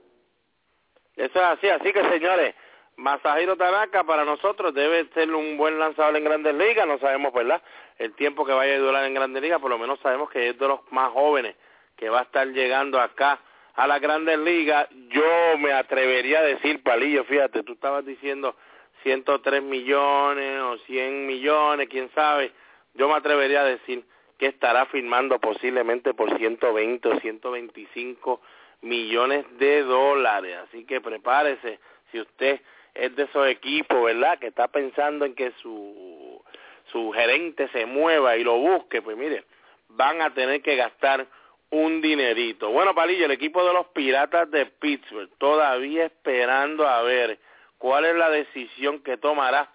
Eso 1.16 1.38
es 1.38 1.44
así, 1.44 1.68
así 1.68 1.92
que 1.92 2.04
señores, 2.08 2.54
Masahiro 3.00 3.56
Tanaka 3.56 4.04
para 4.04 4.26
nosotros 4.26 4.74
debe 4.74 5.08
ser 5.14 5.34
un 5.34 5.56
buen 5.56 5.78
lanzador 5.78 6.14
en 6.16 6.24
grandes 6.24 6.54
ligas, 6.54 6.86
no 6.86 6.98
sabemos, 6.98 7.32
¿verdad? 7.32 7.62
El 7.98 8.12
tiempo 8.14 8.44
que 8.44 8.52
vaya 8.52 8.74
a 8.74 8.78
durar 8.78 9.04
en 9.06 9.14
grandes 9.14 9.42
ligas, 9.42 9.58
por 9.58 9.70
lo 9.70 9.78
menos 9.78 9.98
sabemos 10.00 10.28
que 10.28 10.50
es 10.50 10.58
de 10.58 10.68
los 10.68 10.80
más 10.92 11.10
jóvenes 11.10 11.56
que 11.96 12.10
va 12.10 12.20
a 12.20 12.22
estar 12.24 12.46
llegando 12.48 13.00
acá 13.00 13.40
a 13.74 13.86
las 13.86 14.02
grandes 14.02 14.38
ligas. 14.38 14.86
Yo 15.08 15.56
me 15.58 15.72
atrevería 15.72 16.40
a 16.40 16.42
decir, 16.42 16.82
Palillo, 16.82 17.24
fíjate, 17.24 17.62
tú 17.62 17.72
estabas 17.72 18.04
diciendo 18.04 18.54
103 19.02 19.62
millones 19.62 20.60
o 20.60 20.76
100 20.78 21.26
millones, 21.26 21.88
quién 21.88 22.10
sabe. 22.14 22.52
Yo 22.92 23.08
me 23.08 23.14
atrevería 23.14 23.62
a 23.62 23.64
decir 23.64 24.04
que 24.36 24.46
estará 24.46 24.84
firmando 24.86 25.38
posiblemente 25.38 26.12
por 26.12 26.36
120 26.36 27.08
o 27.08 27.18
125 27.18 28.42
millones 28.82 29.46
de 29.58 29.84
dólares. 29.84 30.58
Así 30.68 30.84
que 30.84 31.00
prepárese 31.00 31.80
si 32.10 32.20
usted 32.20 32.60
es 32.94 33.14
de 33.16 33.24
esos 33.24 33.46
equipos, 33.46 34.04
¿verdad? 34.04 34.38
Que 34.38 34.48
está 34.48 34.68
pensando 34.68 35.24
en 35.24 35.34
que 35.34 35.52
su, 35.62 36.42
su 36.90 37.12
gerente 37.12 37.68
se 37.68 37.86
mueva 37.86 38.36
y 38.36 38.44
lo 38.44 38.58
busque, 38.58 39.02
pues 39.02 39.16
mire, 39.16 39.44
van 39.88 40.20
a 40.22 40.32
tener 40.34 40.62
que 40.62 40.76
gastar 40.76 41.26
un 41.70 42.00
dinerito. 42.00 42.70
Bueno, 42.70 42.94
Palillo, 42.94 43.26
el 43.26 43.30
equipo 43.30 43.64
de 43.64 43.72
los 43.72 43.86
Piratas 43.88 44.50
de 44.50 44.66
Pittsburgh 44.66 45.30
todavía 45.38 46.06
esperando 46.06 46.86
a 46.86 47.02
ver 47.02 47.38
cuál 47.78 48.04
es 48.04 48.16
la 48.16 48.28
decisión 48.28 49.02
que 49.02 49.16
tomará 49.16 49.70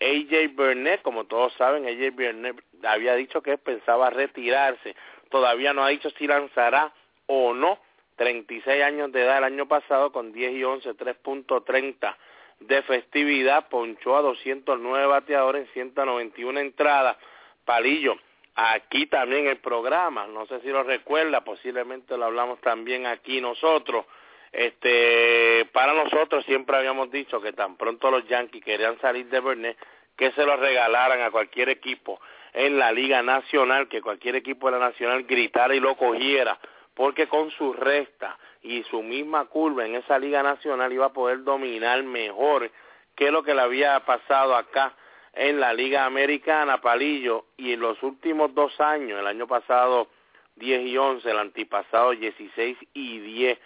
AJ 0.00 0.54
Burnett. 0.54 1.02
Como 1.02 1.24
todos 1.24 1.52
saben, 1.54 1.86
AJ 1.86 2.14
Burnett 2.14 2.62
había 2.84 3.14
dicho 3.14 3.42
que 3.42 3.56
pensaba 3.56 4.10
retirarse. 4.10 4.94
Todavía 5.30 5.72
no 5.72 5.84
ha 5.84 5.88
dicho 5.88 6.10
si 6.10 6.26
lanzará 6.26 6.92
o 7.26 7.54
no. 7.54 7.78
36 8.16 8.82
años 8.82 9.12
de 9.12 9.22
edad 9.22 9.38
el 9.38 9.44
año 9.44 9.68
pasado 9.68 10.10
con 10.10 10.32
10 10.32 10.52
y 10.54 10.64
11, 10.64 10.96
3.30 10.96 12.16
de 12.60 12.82
festividad. 12.82 13.68
Ponchó 13.68 14.16
a 14.16 14.22
209 14.22 15.06
bateadores 15.06 15.66
en 15.68 15.72
191 15.72 16.60
entradas. 16.60 17.16
Palillo, 17.64 18.16
aquí 18.54 19.06
también 19.06 19.46
el 19.46 19.58
programa, 19.58 20.26
no 20.26 20.46
sé 20.46 20.60
si 20.60 20.68
lo 20.68 20.82
recuerda, 20.82 21.44
posiblemente 21.44 22.16
lo 22.16 22.24
hablamos 22.24 22.60
también 22.60 23.06
aquí 23.06 23.40
nosotros. 23.40 24.06
Este, 24.50 25.66
para 25.72 25.92
nosotros 25.92 26.44
siempre 26.46 26.76
habíamos 26.76 27.10
dicho 27.10 27.40
que 27.40 27.52
tan 27.52 27.76
pronto 27.76 28.10
los 28.10 28.26
Yankees 28.26 28.64
querían 28.64 28.98
salir 29.00 29.26
de 29.26 29.40
Burnett, 29.40 29.76
que 30.16 30.32
se 30.32 30.44
lo 30.44 30.56
regalaran 30.56 31.20
a 31.20 31.30
cualquier 31.30 31.68
equipo 31.68 32.20
en 32.54 32.78
la 32.78 32.90
Liga 32.90 33.22
Nacional, 33.22 33.88
que 33.88 34.02
cualquier 34.02 34.36
equipo 34.36 34.70
de 34.70 34.78
la 34.78 34.88
Nacional 34.88 35.24
gritara 35.24 35.74
y 35.74 35.80
lo 35.80 35.96
cogiera, 35.96 36.58
porque 36.98 37.28
con 37.28 37.52
su 37.52 37.72
resta 37.72 38.36
y 38.60 38.82
su 38.82 39.04
misma 39.04 39.44
curva 39.44 39.86
en 39.86 39.94
esa 39.94 40.18
Liga 40.18 40.42
Nacional 40.42 40.92
iba 40.92 41.06
a 41.06 41.12
poder 41.12 41.44
dominar 41.44 42.02
mejor 42.02 42.72
que 43.14 43.30
lo 43.30 43.44
que 43.44 43.54
le 43.54 43.60
había 43.60 44.00
pasado 44.00 44.56
acá 44.56 44.96
en 45.32 45.60
la 45.60 45.72
Liga 45.72 46.06
Americana, 46.06 46.80
Palillo, 46.80 47.44
y 47.56 47.74
en 47.74 47.78
los 47.78 48.02
últimos 48.02 48.52
dos 48.52 48.80
años, 48.80 49.20
el 49.20 49.28
año 49.28 49.46
pasado 49.46 50.08
10 50.56 50.86
y 50.86 50.98
11, 50.98 51.30
el 51.30 51.38
antipasado 51.38 52.10
16 52.10 52.76
y 52.94 53.20
10, 53.20 53.58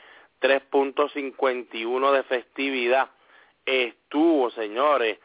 3.51 0.43 2.13
de 2.13 2.23
festividad, 2.25 3.09
estuvo, 3.65 4.51
señores, 4.51 5.19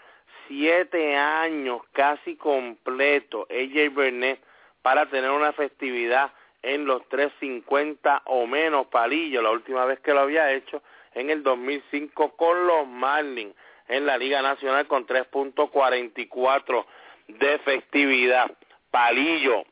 siete 0.48 1.18
años 1.18 1.82
casi 1.92 2.38
completo 2.38 3.48
AJ 3.50 3.94
Burnett 3.94 4.42
para 4.82 5.08
tener 5.08 5.30
una 5.32 5.52
festividad 5.52 6.32
en 6.62 6.86
los 6.86 7.02
3.50 7.10 8.22
o 8.26 8.48
menos 8.48 8.88
palillo, 8.88 9.42
la 9.42 9.52
última 9.52 9.86
vez 9.86 10.00
que 10.00 10.14
lo 10.14 10.22
había 10.22 10.52
hecho 10.52 10.82
en 11.14 11.30
el 11.30 11.44
2005 11.44 12.36
con 12.36 12.68
los 12.68 12.88
Marlins 12.88 13.56
en 13.88 14.06
la 14.06 14.18
Liga 14.18 14.42
Nacional 14.42 14.88
con 14.88 15.08
3.44 15.08 16.86
de 17.28 17.60
festividad. 17.60 18.52
Palillo, 18.92 19.64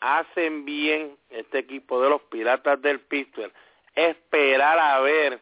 hacen 0.00 0.64
bien 0.64 1.16
este 1.30 1.58
equipo 1.58 2.02
de 2.02 2.10
los 2.10 2.22
Piratas 2.22 2.80
del 2.82 3.00
Pittsburgh 3.00 3.52
esperar 3.94 4.78
a 4.78 5.00
ver 5.00 5.40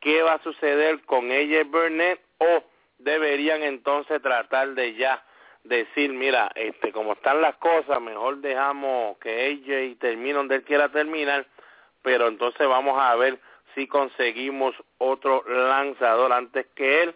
qué 0.00 0.22
va 0.22 0.34
a 0.34 0.42
suceder 0.42 1.00
con 1.04 1.30
AJ 1.30 1.64
Burnett 1.66 2.20
o 2.38 2.62
deberían 2.98 3.62
entonces 3.62 4.20
tratar 4.22 4.74
de 4.74 4.94
ya 4.94 5.24
decir, 5.68 6.12
mira, 6.12 6.50
este, 6.54 6.92
como 6.92 7.12
están 7.12 7.40
las 7.40 7.56
cosas, 7.56 8.00
mejor 8.00 8.38
dejamos 8.38 9.18
que 9.18 9.46
AJ 9.46 9.98
termine 9.98 10.34
donde 10.34 10.56
él 10.56 10.62
quiera 10.62 10.88
terminar, 10.88 11.46
pero 12.02 12.28
entonces 12.28 12.66
vamos 12.66 12.98
a 13.00 13.14
ver 13.16 13.38
si 13.74 13.86
conseguimos 13.86 14.74
otro 14.98 15.44
lanzador 15.46 16.32
antes 16.32 16.66
que 16.74 17.02
él 17.02 17.14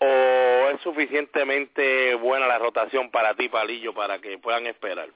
o 0.00 0.70
es 0.70 0.80
suficientemente 0.82 2.14
buena 2.14 2.46
la 2.46 2.58
rotación 2.58 3.10
para 3.10 3.34
ti, 3.34 3.48
Palillo, 3.48 3.92
para 3.92 4.18
que 4.18 4.38
puedan 4.38 4.66
esperar? 4.66 5.08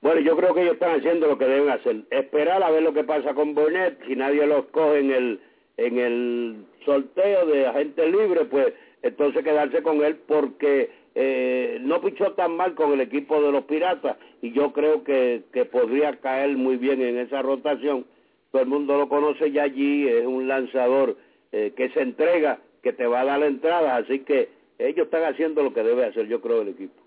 Bueno, 0.00 0.20
yo 0.20 0.36
creo 0.36 0.54
que 0.54 0.62
ellos 0.62 0.74
están 0.74 0.98
haciendo 0.98 1.28
lo 1.28 1.38
que 1.38 1.44
deben 1.44 1.70
hacer. 1.70 1.96
Esperar 2.10 2.62
a 2.62 2.70
ver 2.70 2.82
lo 2.82 2.92
que 2.92 3.04
pasa 3.04 3.34
con 3.34 3.54
Burnett. 3.54 4.04
Si 4.06 4.16
nadie 4.16 4.46
los 4.46 4.66
coge 4.66 5.00
en 5.00 5.12
el, 5.12 5.40
en 5.76 5.98
el 5.98 6.66
sorteo 6.84 7.46
de 7.46 7.66
agente 7.66 8.06
libre, 8.08 8.44
pues 8.44 8.74
entonces 9.02 9.44
quedarse 9.44 9.82
con 9.82 10.04
él 10.04 10.16
porque 10.26 10.90
eh, 11.14 11.78
no 11.80 12.00
pichó 12.00 12.32
tan 12.32 12.56
mal 12.56 12.74
con 12.74 12.92
el 12.92 13.00
equipo 13.00 13.40
de 13.42 13.52
los 13.52 13.64
Piratas 13.64 14.16
y 14.42 14.52
yo 14.52 14.72
creo 14.72 15.04
que, 15.04 15.44
que 15.52 15.64
podría 15.64 16.18
caer 16.20 16.56
muy 16.56 16.76
bien 16.76 17.02
en 17.02 17.18
esa 17.18 17.42
rotación. 17.42 18.06
Todo 18.52 18.62
el 18.62 18.68
mundo 18.68 18.96
lo 18.96 19.08
conoce 19.08 19.50
ya 19.50 19.64
allí, 19.64 20.08
es 20.08 20.24
un 20.24 20.48
lanzador 20.48 21.16
eh, 21.52 21.72
que 21.76 21.90
se 21.90 22.00
entrega 22.00 22.60
que 22.82 22.92
te 22.92 23.06
va 23.06 23.20
a 23.20 23.24
dar 23.24 23.40
la 23.40 23.46
entrada, 23.46 23.96
así 23.96 24.20
que 24.20 24.48
ellos 24.78 25.06
están 25.06 25.24
haciendo 25.24 25.62
lo 25.62 25.72
que 25.72 25.82
debe 25.82 26.06
hacer, 26.06 26.26
yo 26.28 26.40
creo, 26.40 26.62
el 26.62 26.68
equipo. 26.68 27.02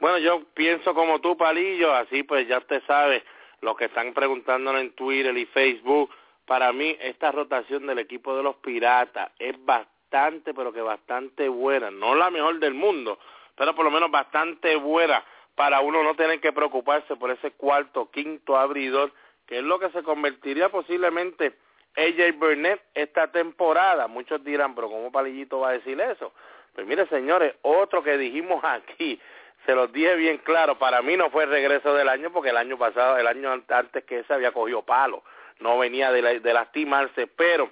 Bueno, 0.00 0.18
yo 0.18 0.42
pienso 0.54 0.94
como 0.94 1.20
tú, 1.20 1.36
Palillo, 1.36 1.92
así 1.92 2.22
pues 2.22 2.46
ya 2.48 2.58
usted 2.58 2.82
sabe, 2.86 3.22
lo 3.60 3.74
que 3.76 3.86
están 3.86 4.12
preguntando 4.14 4.76
en 4.78 4.92
Twitter 4.92 5.36
y 5.36 5.46
Facebook, 5.46 6.10
para 6.46 6.72
mí 6.72 6.96
esta 7.00 7.32
rotación 7.32 7.86
del 7.86 7.98
equipo 7.98 8.36
de 8.36 8.42
los 8.42 8.56
Piratas 8.56 9.32
es 9.38 9.56
bastante, 9.64 9.95
pero 10.10 10.72
que 10.72 10.80
bastante 10.80 11.48
buena, 11.48 11.90
no 11.90 12.14
la 12.14 12.30
mejor 12.30 12.58
del 12.58 12.74
mundo, 12.74 13.18
pero 13.54 13.74
por 13.74 13.84
lo 13.84 13.90
menos 13.90 14.10
bastante 14.10 14.76
buena 14.76 15.22
para 15.54 15.80
uno 15.80 16.02
no 16.02 16.14
tener 16.14 16.40
que 16.40 16.52
preocuparse 16.52 17.16
por 17.16 17.30
ese 17.30 17.52
cuarto, 17.52 18.10
quinto 18.10 18.56
abridor, 18.56 19.12
que 19.46 19.58
es 19.58 19.64
lo 19.64 19.78
que 19.78 19.90
se 19.90 20.02
convertiría 20.02 20.68
posiblemente 20.68 21.54
AJ 21.96 22.38
Burnett 22.38 22.80
esta 22.94 23.30
temporada. 23.30 24.06
Muchos 24.06 24.42
dirán, 24.44 24.74
pero 24.74 24.88
¿cómo 24.88 25.10
Palillito 25.10 25.60
va 25.60 25.70
a 25.70 25.72
decir 25.72 26.00
eso? 26.00 26.32
Pues 26.74 26.86
mire, 26.86 27.06
señores, 27.08 27.54
otro 27.62 28.02
que 28.02 28.18
dijimos 28.18 28.62
aquí, 28.64 29.18
se 29.64 29.74
los 29.74 29.90
dije 29.92 30.14
bien 30.16 30.38
claro, 30.38 30.78
para 30.78 31.00
mí 31.02 31.16
no 31.16 31.30
fue 31.30 31.44
el 31.44 31.50
regreso 31.50 31.94
del 31.94 32.08
año 32.08 32.30
porque 32.32 32.50
el 32.50 32.56
año 32.56 32.76
pasado, 32.78 33.16
el 33.16 33.26
año 33.26 33.50
antes 33.52 34.04
que 34.04 34.20
ese 34.20 34.34
había 34.34 34.52
cogido 34.52 34.82
palo, 34.82 35.22
no 35.60 35.78
venía 35.78 36.12
de, 36.12 36.40
de 36.40 36.52
lastimarse, 36.52 37.26
pero 37.26 37.70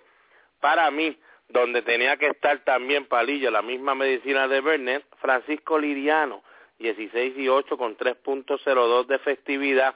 para 0.60 0.90
mí, 0.90 1.18
donde 1.48 1.82
tenía 1.82 2.16
que 2.16 2.26
estar 2.26 2.58
también 2.64 3.06
Palillo, 3.06 3.50
la 3.50 3.62
misma 3.62 3.94
medicina 3.94 4.48
de 4.48 4.60
Burnett, 4.60 5.04
Francisco 5.18 5.78
Liriano, 5.78 6.42
16 6.78 7.34
y 7.36 7.48
8 7.48 7.76
con 7.76 7.96
3.02 7.96 9.06
de 9.06 9.18
festividad, 9.20 9.94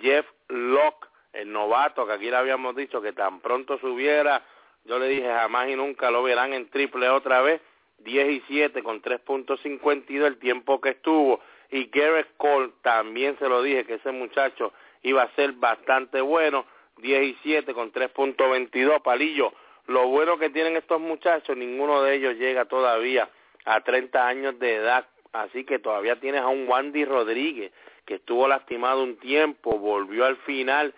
Jeff 0.00 0.26
Locke, 0.48 1.08
el 1.32 1.52
novato, 1.52 2.06
que 2.06 2.12
aquí 2.12 2.30
le 2.30 2.36
habíamos 2.36 2.74
dicho 2.74 3.02
que 3.02 3.12
tan 3.12 3.40
pronto 3.40 3.78
subiera, 3.78 4.42
yo 4.84 4.98
le 4.98 5.08
dije 5.08 5.28
jamás 5.28 5.68
y 5.68 5.76
nunca 5.76 6.10
lo 6.10 6.22
verán 6.22 6.52
en 6.54 6.70
triple 6.70 7.08
otra 7.08 7.42
vez, 7.42 7.60
10 7.98 8.30
y 8.30 8.42
7 8.46 8.82
con 8.82 9.02
3.52 9.02 10.24
el 10.24 10.38
tiempo 10.38 10.80
que 10.80 10.90
estuvo, 10.90 11.40
y 11.70 11.86
Garrett 11.86 12.36
Cole 12.36 12.72
también 12.82 13.36
se 13.38 13.48
lo 13.48 13.62
dije 13.62 13.84
que 13.84 13.94
ese 13.94 14.12
muchacho 14.12 14.72
iba 15.02 15.22
a 15.22 15.34
ser 15.34 15.52
bastante 15.52 16.20
bueno, 16.20 16.64
10 16.98 17.22
y 17.22 17.36
7 17.42 17.74
con 17.74 17.92
3.22 17.92 19.02
palillo. 19.02 19.52
Lo 19.86 20.08
bueno 20.08 20.38
que 20.38 20.50
tienen 20.50 20.76
estos 20.76 21.00
muchachos, 21.00 21.56
ninguno 21.56 22.02
de 22.02 22.14
ellos 22.16 22.34
llega 22.36 22.64
todavía 22.64 23.28
a 23.64 23.80
30 23.80 24.26
años 24.26 24.58
de 24.58 24.76
edad, 24.76 25.06
así 25.32 25.64
que 25.64 25.78
todavía 25.78 26.18
tienes 26.20 26.42
a 26.42 26.48
un 26.48 26.68
Wandy 26.68 27.04
Rodríguez 27.04 27.72
que 28.04 28.16
estuvo 28.16 28.46
lastimado 28.46 29.02
un 29.02 29.16
tiempo, 29.18 29.78
volvió 29.78 30.24
al 30.24 30.36
final 30.38 30.94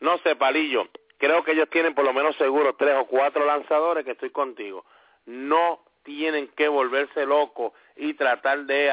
no 0.00 0.16
sé, 0.18 0.34
Palillo, 0.34 0.88
creo 1.18 1.44
que 1.44 1.52
ellos 1.52 1.68
tienen 1.68 1.94
por 1.94 2.06
lo 2.06 2.14
menos 2.14 2.34
seguro 2.36 2.74
tres 2.74 2.96
o 2.98 3.06
cuatro 3.06 3.44
lanzadores 3.44 4.04
que 4.04 4.12
estoy 4.12 4.30
contigo. 4.30 4.84
No 5.26 5.80
tienen 6.02 6.48
que 6.48 6.68
volverse 6.68 7.26
locos 7.26 7.72
y 7.96 8.14
tratar 8.14 8.64
de 8.64 8.88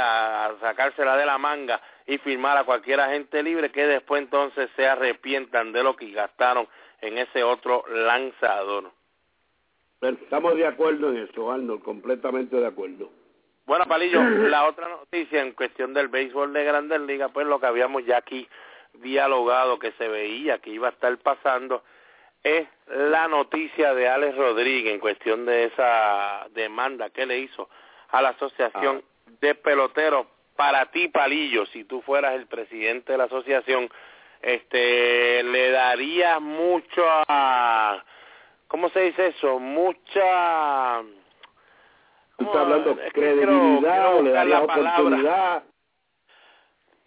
sacársela 0.60 1.16
de 1.16 1.26
la 1.26 1.38
manga 1.38 1.82
y 2.06 2.18
firmar 2.18 2.58
a 2.58 2.66
cualquier 2.66 3.00
agente 3.00 3.42
libre 3.42 3.72
que 3.72 3.88
después 3.88 4.22
entonces 4.22 4.70
se 4.76 4.86
arrepientan 4.86 5.72
de 5.72 5.84
lo 5.84 5.96
que 5.96 6.12
gastaron 6.12 6.68
en 7.00 7.18
ese 7.18 7.44
otro 7.44 7.86
lanzador. 7.88 8.92
Estamos 10.02 10.56
de 10.56 10.68
acuerdo 10.68 11.10
en 11.10 11.18
eso, 11.18 11.52
Arnold, 11.52 11.82
completamente 11.82 12.56
de 12.56 12.68
acuerdo. 12.68 13.10
Bueno, 13.66 13.86
Palillo, 13.86 14.22
la 14.50 14.66
otra 14.68 14.88
noticia 14.90 15.42
en 15.42 15.54
cuestión 15.54 15.94
del 15.94 16.08
béisbol 16.08 16.54
de 16.54 16.64
Grandes 16.64 17.02
Ligas, 17.02 17.32
pues 17.34 17.48
lo 17.48 17.60
que 17.60 17.68
habíamos 17.68 18.06
ya 18.06 18.18
aquí 18.18 18.48
dialogado 18.94 19.80
que 19.80 19.92
se 19.94 20.08
veía 20.08 20.60
que 20.60 20.70
iba 20.72 20.88
a 20.88 20.92
estar 20.92 21.16
pasando 21.18 21.84
es 22.44 22.68
la 22.88 23.28
noticia 23.28 23.94
de 23.94 24.08
Alex 24.08 24.36
Rodríguez 24.38 24.94
en 24.94 25.00
cuestión 25.00 25.46
de 25.46 25.66
esa 25.66 26.48
demanda 26.52 27.10
que 27.10 27.26
le 27.26 27.40
hizo 27.40 27.70
a 28.10 28.22
la 28.22 28.30
Asociación 28.30 29.04
ah. 29.04 29.32
de 29.42 29.56
Peloteros. 29.56 30.28
Para 30.56 30.86
ti, 30.88 31.08
Palillo, 31.10 31.66
si 31.68 31.84
tú 31.84 32.02
fueras 32.02 32.34
el 32.34 32.48
presidente 32.48 33.12
de 33.12 33.18
la 33.18 33.26
asociación, 33.26 33.90
este, 34.42 35.44
le 35.44 35.72
daría 35.72 36.40
mucho 36.40 37.04
a, 37.06 38.04
¿cómo 38.68 38.90
se 38.90 39.02
dice 39.02 39.28
eso? 39.28 39.60
Mucha... 39.60 41.02
¿Tú 42.38 42.46
estás 42.46 42.62
hablando 42.62 42.98
credibilidad 43.14 44.16
o 44.16 44.22
le 44.22 44.32
daría 44.32 44.62
oportunidad? 44.62 45.64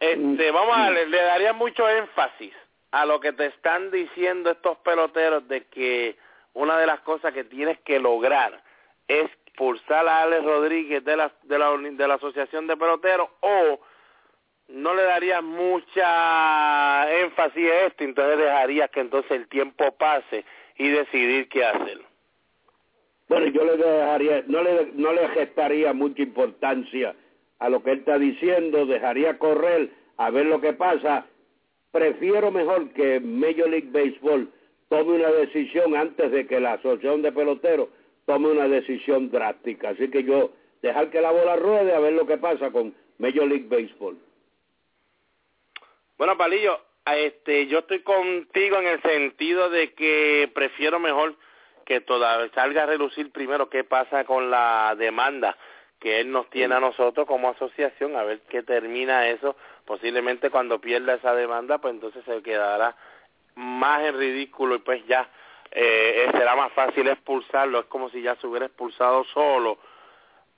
Este, 0.00 0.50
vamos 0.50 0.76
a 0.76 0.90
le, 0.90 1.06
le 1.06 1.22
daría 1.22 1.52
mucho 1.52 1.88
énfasis 1.88 2.52
a 2.90 3.06
lo 3.06 3.20
que 3.20 3.32
te 3.32 3.46
están 3.46 3.90
diciendo 3.90 4.50
estos 4.50 4.78
peloteros 4.78 5.46
de 5.46 5.66
que 5.66 6.16
una 6.54 6.78
de 6.78 6.86
las 6.86 7.00
cosas 7.00 7.32
que 7.32 7.44
tienes 7.44 7.78
que 7.80 8.00
lograr 8.00 8.60
es 9.06 9.30
expulsar 9.60 10.08
a 10.08 10.22
Alex 10.22 10.44
Rodríguez 10.44 11.04
de 11.04 11.16
la, 11.16 11.30
de 11.42 11.58
la, 11.58 11.76
de 11.76 12.08
la 12.08 12.14
Asociación 12.14 12.66
de 12.66 12.76
Peloteros 12.76 13.28
o 13.40 13.80
no 14.68 14.94
le 14.94 15.02
darías 15.02 15.42
mucha 15.42 17.12
énfasis 17.20 17.70
a 17.70 17.80
esto, 17.86 18.04
entonces 18.04 18.38
dejarías 18.38 18.88
que 18.90 19.00
entonces 19.00 19.30
el 19.32 19.48
tiempo 19.48 19.92
pase 19.92 20.44
y 20.80 20.88
decidir 20.88 21.46
qué 21.50 21.62
hacer. 21.62 22.00
Bueno, 23.28 23.48
yo 23.48 23.64
le 23.64 23.76
dejaría, 23.76 24.44
no 24.46 24.62
le, 24.62 24.92
no 24.94 25.12
le 25.12 25.28
gestaría 25.28 25.92
mucha 25.92 26.22
importancia 26.22 27.14
a 27.58 27.68
lo 27.68 27.82
que 27.82 27.90
él 27.90 27.98
está 27.98 28.18
diciendo, 28.18 28.86
dejaría 28.86 29.38
correr 29.38 29.90
a 30.16 30.30
ver 30.30 30.46
lo 30.46 30.58
que 30.62 30.72
pasa. 30.72 31.26
Prefiero 31.92 32.50
mejor 32.50 32.88
que 32.94 33.20
Major 33.20 33.68
League 33.68 33.90
Baseball 33.92 34.50
tome 34.88 35.16
una 35.16 35.30
decisión 35.30 35.94
antes 35.94 36.32
de 36.32 36.46
que 36.46 36.58
la 36.60 36.72
Asociación 36.72 37.20
de 37.20 37.32
Peloteros 37.32 37.90
tome 38.24 38.48
una 38.48 38.66
decisión 38.66 39.30
drástica. 39.30 39.90
Así 39.90 40.08
que 40.08 40.24
yo 40.24 40.52
dejar 40.80 41.10
que 41.10 41.20
la 41.20 41.30
bola 41.30 41.56
ruede 41.56 41.92
a 41.92 42.00
ver 42.00 42.14
lo 42.14 42.26
que 42.26 42.38
pasa 42.38 42.70
con 42.70 42.94
Major 43.18 43.46
League 43.46 43.66
Baseball. 43.68 44.16
Bueno, 46.16 46.38
Palillo, 46.38 46.80
este, 47.16 47.66
yo 47.66 47.80
estoy 47.80 48.00
contigo 48.00 48.76
en 48.78 48.86
el 48.86 49.02
sentido 49.02 49.70
de 49.70 49.92
que 49.94 50.50
prefiero 50.54 50.98
mejor 50.98 51.34
que 51.84 52.00
todavía 52.00 52.50
salga 52.54 52.84
a 52.84 52.86
relucir 52.86 53.32
primero 53.32 53.68
qué 53.68 53.84
pasa 53.84 54.24
con 54.24 54.50
la 54.50 54.94
demanda 54.96 55.56
que 56.00 56.20
él 56.20 56.32
nos 56.32 56.48
tiene 56.48 56.74
a 56.74 56.80
nosotros 56.80 57.26
como 57.26 57.50
asociación, 57.50 58.16
a 58.16 58.24
ver 58.24 58.40
qué 58.48 58.62
termina 58.62 59.28
eso. 59.28 59.54
Posiblemente 59.84 60.50
cuando 60.50 60.80
pierda 60.80 61.14
esa 61.14 61.34
demanda, 61.34 61.78
pues 61.78 61.94
entonces 61.94 62.24
se 62.24 62.42
quedará 62.42 62.96
más 63.54 64.00
en 64.06 64.18
ridículo 64.18 64.76
y 64.76 64.78
pues 64.78 65.06
ya 65.06 65.28
eh, 65.70 66.26
será 66.32 66.56
más 66.56 66.72
fácil 66.72 67.06
expulsarlo. 67.06 67.80
Es 67.80 67.86
como 67.86 68.08
si 68.08 68.22
ya 68.22 68.34
se 68.36 68.46
hubiera 68.46 68.66
expulsado 68.66 69.24
solo, 69.24 69.78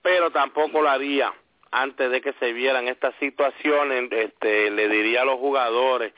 pero 0.00 0.30
tampoco 0.30 0.80
lo 0.80 0.88
haría 0.88 1.32
antes 1.72 2.10
de 2.10 2.20
que 2.20 2.34
se 2.34 2.52
vieran 2.52 2.86
estas 2.86 3.14
situaciones, 3.16 4.12
este, 4.12 4.70
le 4.70 4.88
diría 4.88 5.22
a 5.22 5.24
los 5.24 5.38
jugadores 5.38 6.12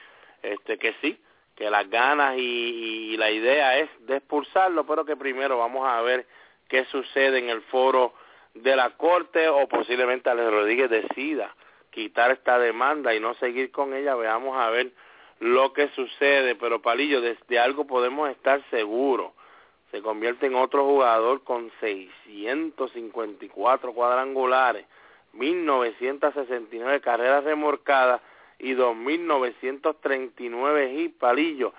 este, 0.45 0.79
que 0.79 0.95
sí, 1.01 1.19
que 1.55 1.71
las 1.71 1.89
ganas 1.89 2.37
y, 2.37 3.17
la 3.17 3.31
idea 3.31 3.79
es 3.79 3.89
de 4.07 4.17
expulsarlo, 4.17 4.85
pero 4.87 5.05
que 5.05 5.17
primero 5.17 5.59
vamos 5.59 5.89
a 5.89 6.03
ver 6.03 6.27
qué 6.69 6.85
sucede 6.87 7.39
en 7.39 7.49
el 7.49 7.63
foro 7.63 8.13
de 8.55 8.75
la 8.77 8.91
corte 8.91 9.49
o 9.49 9.67
posiblemente 9.69 10.31
Alex 10.31 10.51
Rodríguez 10.51 10.91
decida 10.91 11.55
quitar 11.91 12.33
esta 12.33 12.59
demanda 12.59 13.15
y 13.15 13.21
no 13.21 13.35
seguir 13.35 13.71
con 13.71 13.95
ella, 13.95 14.17
veamos 14.17 14.59
a 14.59 14.69
ver 14.71 14.91
lo 15.39 15.73
que 15.73 15.89
sucede, 15.91 16.57
pero 16.57 16.83
Palillo, 16.83 17.21
desde 17.21 17.59
algo 17.59 17.87
podemos 17.87 18.29
estar 18.31 18.61
seguros, 18.71 19.33
se 19.93 20.03
convierte 20.03 20.47
en 20.47 20.57
otro 20.57 20.85
jugador 20.85 21.45
con 21.45 21.71
654 21.81 23.93
cuadrangulares, 23.93 24.87
1969 25.35 27.01
carreras 27.01 27.45
remorcadas 27.45 28.21
y 28.65 28.75
2.939 28.75 30.99
hits 30.99 31.17
palillos, 31.19 31.73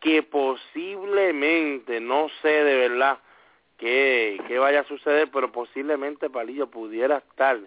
que 0.00 0.22
posiblemente, 0.24 2.00
no 2.00 2.28
sé 2.42 2.48
de 2.48 2.76
verdad 2.76 3.18
qué, 3.78 4.40
qué 4.48 4.58
vaya 4.58 4.80
a 4.80 4.84
suceder, 4.84 5.30
pero 5.32 5.52
posiblemente 5.52 6.28
Palillo 6.30 6.66
pudiera 6.66 7.18
estar, 7.18 7.60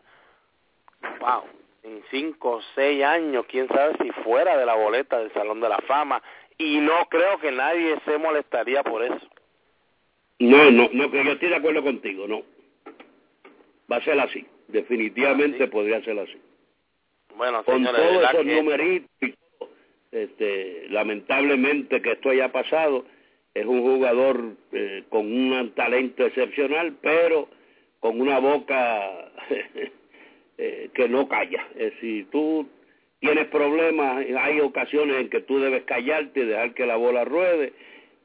wow, 1.22 1.44
en 1.84 2.04
5 2.12 2.50
o 2.50 2.62
6 2.76 3.04
años, 3.06 3.46
quién 3.48 3.70
sabe 3.70 3.96
si 4.02 4.12
fuera 4.24 4.58
de 4.58 4.66
la 4.66 4.76
boleta 4.76 5.20
del 5.20 5.32
Salón 5.32 5.62
de 5.62 5.70
la 5.70 5.80
Fama, 5.88 6.22
y 6.58 6.80
no 6.80 7.06
creo 7.10 7.40
que 7.40 7.54
nadie 7.54 7.98
se 8.04 8.18
molestaría 8.18 8.84
por 8.84 9.04
eso. 9.04 9.26
No, 10.40 10.70
no, 10.70 10.90
no, 10.92 11.10
que 11.10 11.24
yo 11.24 11.32
estoy 11.32 11.48
de 11.48 11.56
acuerdo 11.56 11.82
contigo, 11.82 12.28
no. 12.28 12.44
Va 13.90 13.96
a 13.98 14.04
ser 14.04 14.20
así. 14.20 14.46
Definitivamente 14.68 15.68
podría 15.68 16.04
ser 16.04 16.20
así. 16.20 16.38
Bueno, 17.38 17.64
Con 17.64 17.84
todos 17.84 18.30
esos 18.32 18.46
numeritos 18.46 19.10
este, 20.12 20.88
lamentablemente 20.90 22.02
que 22.02 22.14
esto 22.14 22.30
haya 22.30 22.52
pasado, 22.52 23.06
es 23.54 23.66
un 23.66 23.82
jugador 23.82 24.54
eh, 24.72 25.04
con 25.10 25.26
un 25.32 25.72
talento 25.72 26.26
excepcional, 26.26 26.96
pero 27.02 27.50
con 28.00 28.22
una 28.22 28.40
boca 28.40 29.32
eh, 30.58 30.90
que 30.94 31.10
no 31.10 31.28
calla. 31.28 31.68
si 32.00 32.24
tú 32.32 32.68
tienes 33.20 33.48
problemas, 33.48 34.26
hay 34.38 34.60
ocasiones 34.60 35.18
en 35.18 35.30
que 35.30 35.42
tú 35.42 35.60
debes 35.60 35.84
callarte 35.84 36.42
y 36.42 36.46
dejar 36.46 36.74
que 36.74 36.86
la 36.86 36.96
bola 36.96 37.26
ruede, 37.26 37.74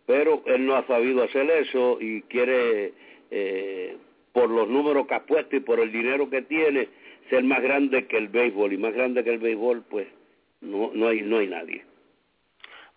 pero 0.07 0.42
él 0.46 0.66
no 0.66 0.77
ha 0.77 0.87
sabido 0.87 1.23
hacer 1.23 1.51
eso 1.51 1.99
y 2.01 2.23
quiere 2.23 2.92
eh, 3.31 3.96
por 4.33 4.51
los 4.51 4.68
números 4.68 5.07
que 5.07 5.14
ha 5.14 5.25
puesto 5.25 5.57
y 5.57 5.61
por 5.61 5.81
el 5.81 5.92
dinero 5.92 6.29
que 6.29 6.42
tiene, 6.42 6.88
ser 7.31 7.45
más 7.45 7.62
grande 7.62 8.07
que 8.07 8.19
el 8.19 8.29
béisbol. 8.29 8.73
Y 8.73 8.79
más 8.79 8.93
grande 8.93 9.25
que 9.25 9.31
el 9.31 9.38
béisbol, 9.38 9.83
pues 9.88 10.09
no, 10.61 10.90
no, 10.93 11.09
hay, 11.09 11.23
no 11.23 11.38
hay 11.38 11.47
nadie. 11.47 11.85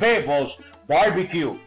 Bebos 0.00 0.56
Barbecue. 0.88 1.58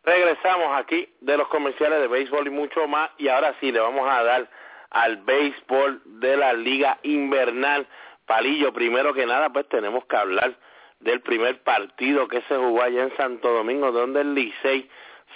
Regresamos 0.04 0.78
aquí 0.78 1.08
de 1.20 1.36
los 1.36 1.48
comerciales 1.48 2.00
de 2.00 2.06
béisbol 2.06 2.46
y 2.46 2.50
mucho 2.50 2.86
más 2.86 3.10
y 3.18 3.26
ahora 3.26 3.56
sí 3.58 3.72
le 3.72 3.80
vamos 3.80 4.08
a 4.08 4.22
dar 4.22 4.48
al 4.90 5.16
béisbol 5.18 6.00
de 6.20 6.36
la 6.36 6.52
liga 6.52 6.98
invernal. 7.02 7.88
Palillo, 8.24 8.72
primero 8.72 9.12
que 9.14 9.26
nada, 9.26 9.50
pues 9.50 9.68
tenemos 9.68 10.04
que 10.06 10.16
hablar 10.16 10.56
del 11.06 11.20
primer 11.20 11.62
partido 11.62 12.26
que 12.26 12.42
se 12.42 12.56
jugó 12.56 12.82
allá 12.82 13.04
en 13.04 13.16
Santo 13.16 13.52
Domingo, 13.52 13.92
donde 13.92 14.20
el 14.22 14.34
Licey 14.34 14.90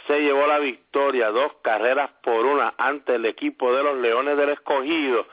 se 0.06 0.20
llevó 0.20 0.46
la 0.48 0.58
victoria, 0.58 1.30
dos 1.30 1.52
carreras 1.62 2.10
por 2.22 2.44
una 2.44 2.74
ante 2.76 3.14
el 3.14 3.24
equipo 3.24 3.72
de 3.72 3.84
los 3.84 3.96
Leones 3.98 4.36
del 4.36 4.50
Escogido. 4.50 5.26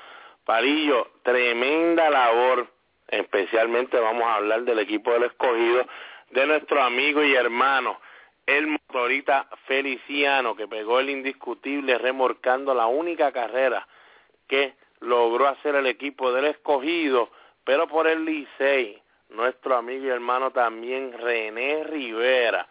Parillo, 0.45 1.09
tremenda 1.23 2.09
labor, 2.11 2.67
especialmente 3.07 3.99
vamos 3.99 4.23
a 4.23 4.35
hablar 4.35 4.61
del 4.61 4.77
equipo 4.79 5.11
del 5.11 5.23
Escogido, 5.23 5.87
de 6.29 6.45
nuestro 6.45 6.83
amigo 6.83 7.23
y 7.23 7.33
hermano, 7.33 7.99
el 8.45 8.67
motorista 8.67 9.47
Feliciano, 9.65 10.55
que 10.55 10.67
pegó 10.67 10.99
el 10.99 11.09
indiscutible 11.09 11.97
remorcando 11.97 12.75
la 12.75 12.85
única 12.85 13.31
carrera 13.31 13.87
que 14.47 14.75
logró 14.99 15.47
hacer 15.47 15.73
el 15.75 15.87
equipo 15.87 16.31
del 16.31 16.45
Escogido, 16.45 17.31
pero 17.65 17.87
por 17.87 18.07
el 18.07 18.23
Licey, 18.23 19.01
nuestro 19.29 19.75
amigo 19.75 20.05
y 20.05 20.09
hermano 20.09 20.51
también 20.51 21.13
René 21.13 21.83
Rivera, 21.83 22.67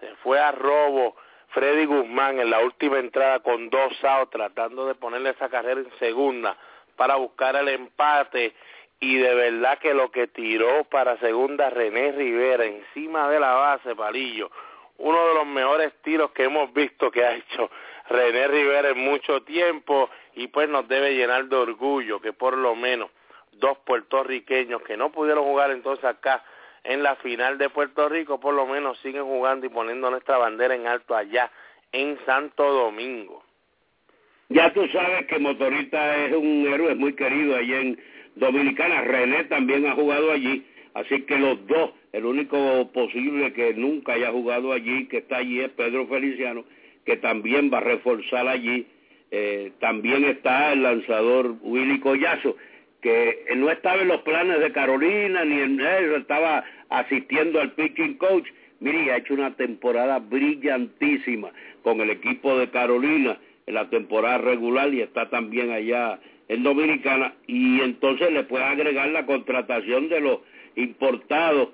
se 0.00 0.14
fue 0.16 0.40
a 0.40 0.52
robo 0.52 1.16
Freddy 1.48 1.86
Guzmán 1.86 2.40
en 2.40 2.50
la 2.50 2.60
última 2.60 2.98
entrada 2.98 3.40
con 3.40 3.70
dos 3.70 3.92
outs 4.04 4.30
tratando 4.30 4.86
de 4.86 4.94
ponerle 4.94 5.30
esa 5.30 5.48
carrera 5.48 5.80
en 5.80 5.90
segunda 5.98 6.56
para 6.96 7.16
buscar 7.16 7.56
el 7.56 7.68
empate. 7.68 8.54
Y 9.00 9.16
de 9.16 9.34
verdad 9.34 9.78
que 9.78 9.94
lo 9.94 10.10
que 10.10 10.26
tiró 10.26 10.84
para 10.84 11.18
segunda 11.18 11.70
René 11.70 12.12
Rivera 12.12 12.64
encima 12.64 13.30
de 13.30 13.38
la 13.38 13.54
base 13.54 13.94
Palillo 13.94 14.50
uno 14.98 15.28
de 15.28 15.34
los 15.34 15.46
mejores 15.46 15.92
tiros 16.02 16.32
que 16.32 16.44
hemos 16.44 16.72
visto 16.72 17.10
que 17.10 17.24
ha 17.24 17.34
hecho 17.36 17.70
René 18.08 18.48
Rivera 18.48 18.90
en 18.90 18.98
mucho 18.98 19.42
tiempo 19.42 20.10
y 20.34 20.48
pues 20.48 20.68
nos 20.68 20.86
debe 20.88 21.14
llenar 21.14 21.46
de 21.46 21.56
orgullo 21.56 22.20
que 22.20 22.32
por 22.32 22.56
lo 22.56 22.74
menos 22.74 23.10
dos 23.58 23.78
puertorriqueños 23.78 24.82
que 24.82 24.96
no 24.96 25.10
pudieron 25.10 25.44
jugar 25.44 25.70
entonces 25.70 26.04
acá 26.04 26.42
en 26.84 27.02
la 27.02 27.16
final 27.16 27.58
de 27.58 27.68
Puerto 27.68 28.08
Rico, 28.08 28.40
por 28.40 28.54
lo 28.54 28.66
menos 28.66 28.98
siguen 29.00 29.24
jugando 29.24 29.66
y 29.66 29.68
poniendo 29.68 30.10
nuestra 30.10 30.38
bandera 30.38 30.74
en 30.74 30.86
alto 30.86 31.14
allá 31.14 31.50
en 31.92 32.18
Santo 32.24 32.64
Domingo. 32.64 33.42
Ya 34.48 34.72
tú 34.72 34.86
sabes 34.88 35.26
que 35.26 35.38
Motorista 35.38 36.24
es 36.24 36.32
un 36.34 36.66
héroe 36.66 36.94
muy 36.94 37.14
querido 37.14 37.56
allá 37.56 37.80
en 37.80 38.00
Dominicana. 38.36 39.02
René 39.02 39.44
también 39.44 39.86
ha 39.86 39.92
jugado 39.92 40.32
allí, 40.32 40.64
así 40.94 41.22
que 41.22 41.38
los 41.38 41.66
dos, 41.66 41.90
el 42.12 42.24
único 42.24 42.90
posible 42.92 43.52
que 43.52 43.74
nunca 43.74 44.14
haya 44.14 44.30
jugado 44.30 44.72
allí, 44.72 45.06
que 45.08 45.18
está 45.18 45.38
allí 45.38 45.60
es 45.60 45.70
Pedro 45.72 46.06
Feliciano, 46.06 46.64
que 47.04 47.16
también 47.18 47.70
va 47.72 47.78
a 47.78 47.82
reforzar 47.82 48.48
allí. 48.48 48.86
Eh, 49.30 49.72
también 49.78 50.24
está 50.24 50.72
el 50.72 50.82
lanzador 50.82 51.56
Willy 51.60 52.00
Collazo 52.00 52.56
que 53.00 53.44
no 53.56 53.70
estaba 53.70 54.02
en 54.02 54.08
los 54.08 54.22
planes 54.22 54.60
de 54.60 54.72
Carolina 54.72 55.44
ni 55.44 55.60
en 55.60 55.80
eso, 55.80 56.16
estaba 56.16 56.64
asistiendo 56.88 57.60
al 57.60 57.72
pitching 57.72 58.14
coach. 58.14 58.48
Mire, 58.80 59.12
ha 59.12 59.16
hecho 59.18 59.34
una 59.34 59.54
temporada 59.54 60.18
brillantísima 60.18 61.50
con 61.82 62.00
el 62.00 62.10
equipo 62.10 62.58
de 62.58 62.70
Carolina 62.70 63.38
en 63.66 63.74
la 63.74 63.88
temporada 63.90 64.38
regular 64.38 64.92
y 64.92 65.00
está 65.00 65.28
también 65.30 65.70
allá 65.70 66.18
en 66.48 66.62
Dominicana 66.62 67.34
y 67.46 67.80
entonces 67.80 68.32
le 68.32 68.44
puede 68.44 68.64
agregar 68.64 69.08
la 69.10 69.26
contratación 69.26 70.08
de 70.08 70.20
los 70.20 70.38
importados 70.76 71.70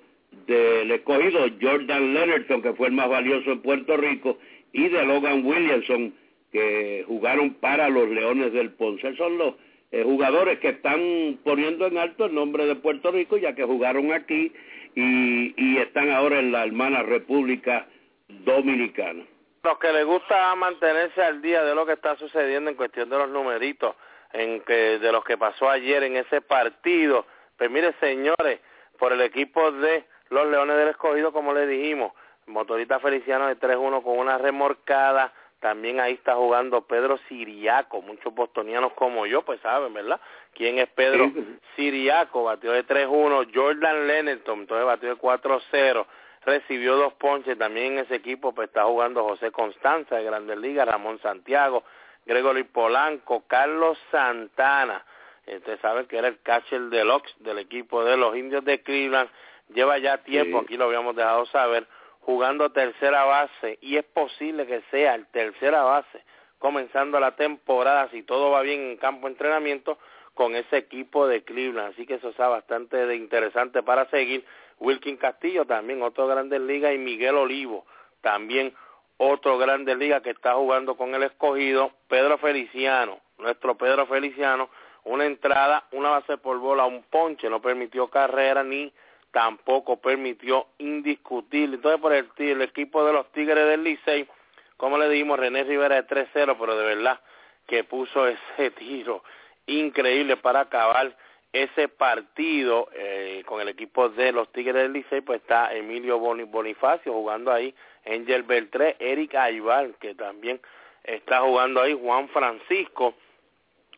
del 0.46 0.90
escogido 0.90 1.46
Jordan 1.60 2.12
Leonardson, 2.12 2.62
que 2.62 2.72
fue 2.74 2.88
el 2.88 2.94
más 2.94 3.08
valioso 3.08 3.52
en 3.52 3.60
Puerto 3.60 3.96
Rico, 3.96 4.38
y 4.72 4.88
de 4.88 5.04
Logan 5.04 5.44
Williamson, 5.44 6.12
que 6.52 7.04
jugaron 7.06 7.54
para 7.54 7.88
los 7.88 8.08
Leones 8.08 8.52
del 8.52 8.70
Ponce. 8.70 9.14
Son 9.16 9.38
los 9.38 9.54
eh, 9.90 10.03
jugadores 10.03 10.59
que 10.59 10.70
están 10.70 11.38
poniendo 11.44 11.87
en 11.87 11.99
alto 11.99 12.27
el 12.27 12.35
nombre 12.35 12.66
de 12.66 12.77
Puerto 12.77 13.11
Rico, 13.11 13.37
ya 13.37 13.55
que 13.55 13.64
jugaron 13.64 14.12
aquí 14.12 14.53
y, 14.94 15.55
y 15.57 15.79
están 15.79 16.11
ahora 16.11 16.38
en 16.38 16.53
la 16.53 16.64
hermana 16.64 17.03
República 17.03 17.87
Dominicana. 18.29 19.25
Los 19.62 19.79
que 19.79 19.92
les 19.92 20.05
gusta 20.05 20.55
mantenerse 20.57 21.23
al 21.23 21.40
día 21.40 21.64
de 21.64 21.75
lo 21.75 21.87
que 21.87 21.94
está 21.94 22.16
sucediendo 22.16 22.70
en 22.70 22.77
cuestión 22.77 23.09
de 23.09 23.16
los 23.16 23.31
numeritos, 23.31 23.94
en 24.33 24.61
que 24.61 24.99
de 24.99 25.12
los 25.12 25.25
que 25.25 25.38
pasó 25.38 25.70
ayer 25.70 26.03
en 26.03 26.16
ese 26.16 26.40
partido, 26.40 27.27
pues 27.57 27.70
mire 27.70 27.94
señores, 28.01 28.61
por 28.99 29.12
el 29.12 29.20
equipo 29.23 29.70
de 29.73 30.05
los 30.31 30.47
Leones 30.49 30.77
del 30.77 30.88
Escogido, 30.88 31.33
como 31.33 31.55
le 31.55 31.66
dijimos, 31.66 32.12
motorista 32.47 32.99
Feliciano 33.01 33.47
de 33.47 33.59
3-1 33.59 34.03
con 34.03 34.18
una 34.18 34.38
remorcada, 34.38 35.33
también 35.64 35.98
ahí 35.98 36.12
está 36.12 36.35
jugando 36.35 36.83
Pedro 36.83 37.16
Siriaco, 37.27 38.03
muchos 38.03 38.35
bostonianos 38.35 38.92
como 38.92 39.24
yo, 39.24 39.40
pues 39.46 39.59
saben, 39.62 39.94
¿verdad? 39.94 40.20
¿Quién 40.53 40.79
es 40.79 40.90
Pedro 40.90 41.33
Siriaco? 41.74 42.44
Batió 42.44 42.72
de 42.72 42.87
3-1, 42.87 43.50
Jordan 43.55 44.07
Lennerton, 44.07 44.61
entonces 44.61 44.85
batió 44.85 45.09
de 45.09 45.16
4-0, 45.16 46.05
recibió 46.44 46.96
dos 46.96 47.14
ponches, 47.14 47.57
también 47.57 47.94
en 47.94 48.00
ese 48.00 48.16
equipo 48.16 48.55
pues 48.55 48.68
está 48.68 48.85
jugando 48.85 49.24
José 49.24 49.50
Constanza 49.53 50.16
de 50.16 50.24
Grandes 50.24 50.59
Ligas, 50.59 50.87
Ramón 50.87 51.18
Santiago, 51.20 51.83
Gregory 52.27 52.64
Polanco, 52.64 53.44
Carlos 53.46 53.96
Santana, 54.11 55.03
ustedes 55.46 55.81
saben 55.81 56.05
que 56.05 56.18
era 56.18 56.29
el 56.29 56.42
catcher 56.42 56.90
deluxe 56.90 57.35
del 57.38 57.59
equipo 57.59 58.05
de 58.05 58.18
los 58.18 58.37
indios 58.37 58.62
de 58.66 58.83
Cleveland, 58.83 59.31
lleva 59.72 59.96
ya 59.96 60.18
tiempo, 60.18 60.59
aquí 60.59 60.77
lo 60.77 60.85
habíamos 60.85 61.16
dejado 61.16 61.46
saber, 61.46 61.87
jugando 62.24 62.70
tercera 62.72 63.24
base 63.24 63.78
y 63.80 63.96
es 63.96 64.04
posible 64.04 64.66
que 64.66 64.82
sea 64.90 65.14
el 65.14 65.26
tercera 65.26 65.82
base 65.82 66.24
comenzando 66.58 67.20
la 67.20 67.37
temporada 67.37 68.08
si 68.10 68.22
todo 68.22 68.50
va 68.50 68.62
bien 68.62 68.80
en 68.80 68.96
campo 68.96 69.26
de 69.26 69.32
entrenamiento 69.32 69.98
con 70.32 70.56
ese 70.56 70.78
equipo 70.78 71.26
de 71.28 71.44
Cleveland. 71.44 71.92
Así 71.92 72.06
que 72.06 72.14
eso 72.14 72.30
está 72.30 72.48
bastante 72.48 73.06
de 73.06 73.16
interesante 73.16 73.82
para 73.82 74.08
seguir. 74.10 74.44
Wilkin 74.80 75.18
Castillo 75.18 75.66
también, 75.66 76.02
otro 76.02 76.26
Grandes 76.26 76.60
Liga 76.62 76.92
y 76.92 76.98
Miguel 76.98 77.37
Olivo, 77.37 77.84
también 78.22 78.74
otro 79.18 79.58
Grandes 79.58 79.96
Liga 79.98 80.22
que 80.22 80.30
está 80.30 80.54
jugando 80.54 80.96
con 80.96 81.14
el 81.14 81.24
escogido. 81.24 81.92
Pedro 82.08 82.38
Feliciano, 82.38 83.20
nuestro 83.38 83.76
Pedro 83.76 84.06
Feliciano, 84.06 84.70
una 85.04 85.26
entrada, 85.26 85.84
una 85.92 86.08
base 86.08 86.38
por 86.38 86.58
bola, 86.58 86.87
un 86.87 87.02
ponche, 87.02 87.50
no 87.50 87.60
permitió 87.60 88.08
carrera 88.08 88.64
ni 88.64 88.90
tampoco 89.35 89.97
permitió 89.97 90.68
indiscutible. 90.79 91.75
Entonces, 91.75 92.01
por 92.01 92.12
el, 92.14 92.29
el 92.38 92.62
equipo 92.62 93.05
de 93.05 93.12
los 93.12 93.31
Tigres 93.33 93.66
del 93.66 93.83
Licey, 93.83 94.29
como 94.77 94.97
le 94.97 95.09
dijimos, 95.09 95.40
René 95.40 95.64
Rivera 95.64 95.97
de 95.97 96.07
3-0, 96.07 96.57
pero 96.59 96.79
de 96.79 96.85
verdad 96.85 97.20
que 97.66 97.83
puso 97.83 98.29
ese 98.29 98.70
tiro 98.79 99.25
increíble 99.66 100.37
para 100.37 100.61
acabar 100.61 101.16
ese 101.53 101.88
partido 101.88 102.88
eh, 102.94 103.42
con 103.47 103.61
el 103.61 103.68
equipo 103.68 104.09
de 104.09 104.31
los 104.31 104.53
Tigres 104.53 104.77
del 104.77 104.92
Licey, 104.92 105.20
pues 105.23 105.40
está 105.40 105.75
Emilio 105.75 106.18
Bonifacio 106.20 107.12
jugando 107.12 107.51
ahí, 107.53 107.75
Angel 108.07 108.44
Beltré, 108.44 108.94
Eric 109.01 109.35
Aybar, 109.35 109.94
que 109.94 110.14
también 110.14 110.61
está 111.03 111.40
jugando 111.40 111.83
ahí, 111.83 111.99
Juan 112.01 112.29
Francisco, 112.29 113.14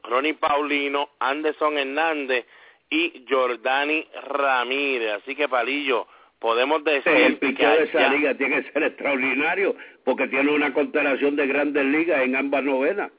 Ronnie 0.03 0.35
Paulino, 0.35 1.11
Anderson 1.18 1.77
Hernández, 1.77 2.46
y 2.90 3.27
Jordani 3.29 4.07
Ramírez. 4.29 5.12
Así 5.14 5.35
que, 5.35 5.49
Palillo, 5.49 6.07
podemos 6.38 6.83
decir 6.85 7.12
el 7.12 7.38
picheo 7.38 7.70
de 7.70 7.85
esa 7.85 8.09
liga 8.09 8.35
tiene 8.35 8.62
que 8.62 8.72
ser 8.72 8.83
extraordinario 8.85 9.77
porque 10.05 10.29
tiene 10.29 10.53
una 10.53 10.72
constelación 10.72 11.37
de 11.37 11.46
grandes 11.46 11.85
ligas 11.85 12.22
en 12.22 12.37
ambas 12.37 12.62
novenas. 12.62 13.11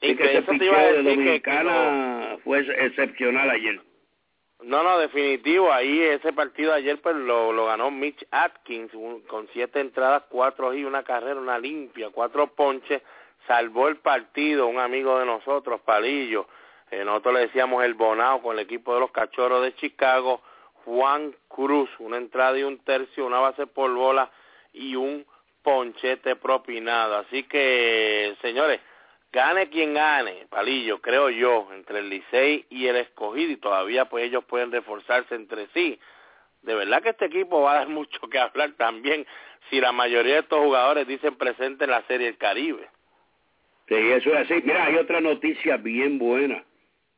Y 0.00 0.16
que 0.16 0.38
ese 0.38 0.42
picheo 0.42 0.72
de 0.72 1.02
Dominicana 1.02 2.38
fue 2.44 2.60
excepcional 2.60 3.50
ayer. 3.50 3.80
No, 4.62 4.82
no, 4.84 4.98
definitivo. 4.98 5.72
Ahí 5.72 6.00
ese 6.02 6.32
partido 6.32 6.72
ayer 6.72 7.00
pues 7.00 7.16
lo, 7.16 7.52
lo 7.52 7.66
ganó 7.66 7.90
Mitch 7.90 8.24
Atkins 8.30 8.92
con 9.26 9.48
siete 9.52 9.80
entradas, 9.80 10.24
cuatro 10.28 10.72
y 10.72 10.84
una 10.84 11.02
carrera, 11.02 11.40
una 11.40 11.58
limpia, 11.58 12.10
cuatro 12.10 12.48
ponches. 12.48 13.02
Salvó 13.48 13.88
el 13.88 13.96
partido 13.96 14.68
un 14.68 14.78
amigo 14.78 15.18
de 15.18 15.26
nosotros, 15.26 15.80
Palillo 15.80 16.46
eh, 16.92 17.06
nosotros 17.06 17.32
le 17.32 17.40
decíamos 17.40 17.82
el 17.84 17.94
Bonao 17.94 18.42
con 18.42 18.58
el 18.58 18.64
equipo 18.64 18.92
de 18.92 19.00
los 19.00 19.10
Cachorros 19.10 19.62
de 19.62 19.74
Chicago, 19.76 20.42
Juan 20.84 21.34
Cruz, 21.48 21.88
una 21.98 22.18
entrada 22.18 22.58
y 22.58 22.64
un 22.64 22.84
tercio, 22.84 23.24
una 23.24 23.38
base 23.38 23.66
por 23.66 23.90
bola 23.94 24.30
y 24.74 24.94
un 24.94 25.24
ponchete 25.62 26.36
propinado. 26.36 27.16
Así 27.16 27.44
que, 27.44 28.36
señores, 28.42 28.78
gane 29.32 29.70
quien 29.70 29.94
gane, 29.94 30.46
Palillo, 30.50 31.00
creo 31.00 31.30
yo, 31.30 31.66
entre 31.72 32.00
el 32.00 32.10
Licey 32.10 32.66
y 32.68 32.86
el 32.86 32.96
Escogido, 32.96 33.52
y 33.52 33.56
todavía 33.56 34.04
pues 34.10 34.26
ellos 34.26 34.44
pueden 34.44 34.70
reforzarse 34.70 35.34
entre 35.34 35.68
sí. 35.68 35.98
De 36.60 36.74
verdad 36.74 37.02
que 37.02 37.08
este 37.08 37.24
equipo 37.24 37.62
va 37.62 37.72
a 37.72 37.76
dar 37.76 37.88
mucho 37.88 38.20
que 38.28 38.38
hablar 38.38 38.72
también 38.72 39.26
si 39.70 39.80
la 39.80 39.92
mayoría 39.92 40.34
de 40.34 40.40
estos 40.40 40.60
jugadores 40.60 41.06
dicen 41.06 41.36
presente 41.36 41.84
en 41.84 41.90
la 41.92 42.02
Serie 42.02 42.26
del 42.26 42.36
Caribe. 42.36 42.86
Sí, 43.88 43.94
eso 43.94 44.28
es 44.34 44.40
así. 44.40 44.60
Mira, 44.62 44.84
hay 44.84 44.96
otra 44.96 45.22
noticia 45.22 45.78
bien 45.78 46.18
buena 46.18 46.62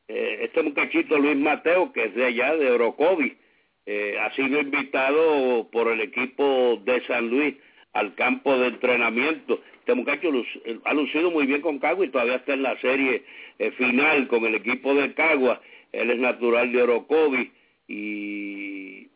eh, 0.07 0.39
este 0.41 0.61
muchachito 0.61 1.17
Luis 1.17 1.37
Mateo, 1.37 1.91
que 1.91 2.05
es 2.05 2.15
de 2.15 2.25
allá, 2.25 2.55
de 2.55 2.71
Orocovi, 2.71 3.37
eh, 3.85 4.17
ha 4.19 4.33
sido 4.35 4.59
invitado 4.59 5.69
por 5.71 5.87
el 5.91 6.01
equipo 6.01 6.81
de 6.83 7.05
San 7.05 7.29
Luis 7.29 7.55
al 7.93 8.13
campo 8.15 8.57
de 8.57 8.67
entrenamiento. 8.67 9.61
Este 9.79 9.93
muchacho 9.93 10.29
eh, 10.65 10.79
ha 10.83 10.93
lucido 10.93 11.31
muy 11.31 11.45
bien 11.45 11.61
con 11.61 11.79
Cagua 11.79 12.05
y 12.05 12.09
todavía 12.09 12.35
está 12.35 12.53
en 12.53 12.63
la 12.63 12.79
serie 12.79 13.23
final 13.77 14.27
con 14.27 14.43
el 14.45 14.55
equipo 14.55 14.93
de 14.93 15.13
Cagua. 15.13 15.61
Él 15.91 16.11
es 16.11 16.19
natural 16.19 16.71
de 16.71 16.83
Orocovi 16.83 17.51
y 17.87 19.07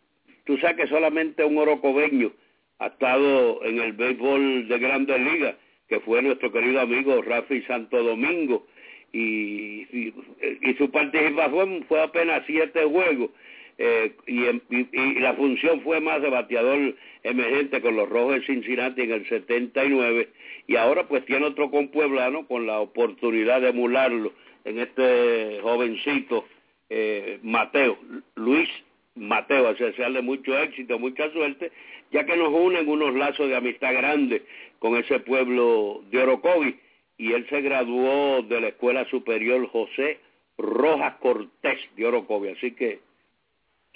tú 0.46 0.58
sabes 0.58 0.78
que 0.78 0.88
solamente 0.88 1.44
un 1.44 1.58
orocobeño 1.58 2.32
ha 2.80 2.88
estado 2.88 3.64
en 3.66 3.80
el 3.80 3.94
béisbol 3.94 4.68
de 4.68 4.80
Grandes 4.80 5.20
Ligas, 5.20 5.56
que 5.88 6.00
fue 6.00 6.22
nuestro 6.22 6.52
querido 6.52 6.80
amigo 6.80 7.22
Rafi 7.22 7.62
Santo 7.64 8.02
Domingo, 8.02 8.66
y, 9.12 9.88
y, 9.92 10.74
su 10.78 10.90
participación 10.92 11.86
fue 11.88 12.02
apenas 12.02 12.44
siete 12.46 12.84
juegos, 12.86 13.32
eh, 13.78 14.14
y, 14.28 14.46
y, 14.46 15.20
la 15.20 15.34
función 15.34 15.82
fue 15.82 16.00
más 16.00 16.22
de 16.22 16.30
bateador 16.30 16.96
emergente 17.24 17.82
con 17.82 17.96
los 17.96 18.10
Rojos 18.10 18.36
de 18.36 18.46
Cincinnati 18.46 19.02
en 19.02 19.12
el 19.12 19.28
79, 19.28 20.30
y 20.68 20.76
ahora 20.76 21.08
pues 21.08 21.26
tiene 21.26 21.46
otro 21.46 21.72
compueblano 21.72 22.46
con 22.48 22.68
la 22.68 22.80
oportunidad 22.80 23.62
de 23.62 23.70
emularlo 23.70 24.34
en 24.66 24.80
este 24.80 25.60
jovencito 25.62 26.46
eh, 26.90 27.40
Mateo, 27.44 27.98
Luis 28.36 28.70
Mateo, 29.16 29.74
desearle 29.74 30.22
mucho 30.22 30.58
éxito, 30.58 30.98
mucha 30.98 31.32
suerte, 31.32 31.72
ya 32.12 32.26
que 32.26 32.36
nos 32.36 32.50
unen 32.50 32.88
unos 32.88 33.14
lazos 33.14 33.48
de 33.48 33.56
amistad 33.56 33.94
grandes 33.94 34.42
con 34.80 34.96
ese 34.98 35.20
pueblo 35.20 36.04
de 36.10 36.24
Orocovi, 36.24 36.80
y 37.20 37.34
él 37.34 37.46
se 37.50 37.62
graduó 37.62 38.42
de 38.44 38.62
la 38.62 38.70
Escuela 38.70 39.06
Superior 39.10 39.68
José 39.68 40.20
Rojas 40.58 41.16
Cortés 41.20 41.78
de 41.96 42.06
Orocovi, 42.06 42.50
así 42.50 42.72
que 42.72 43.02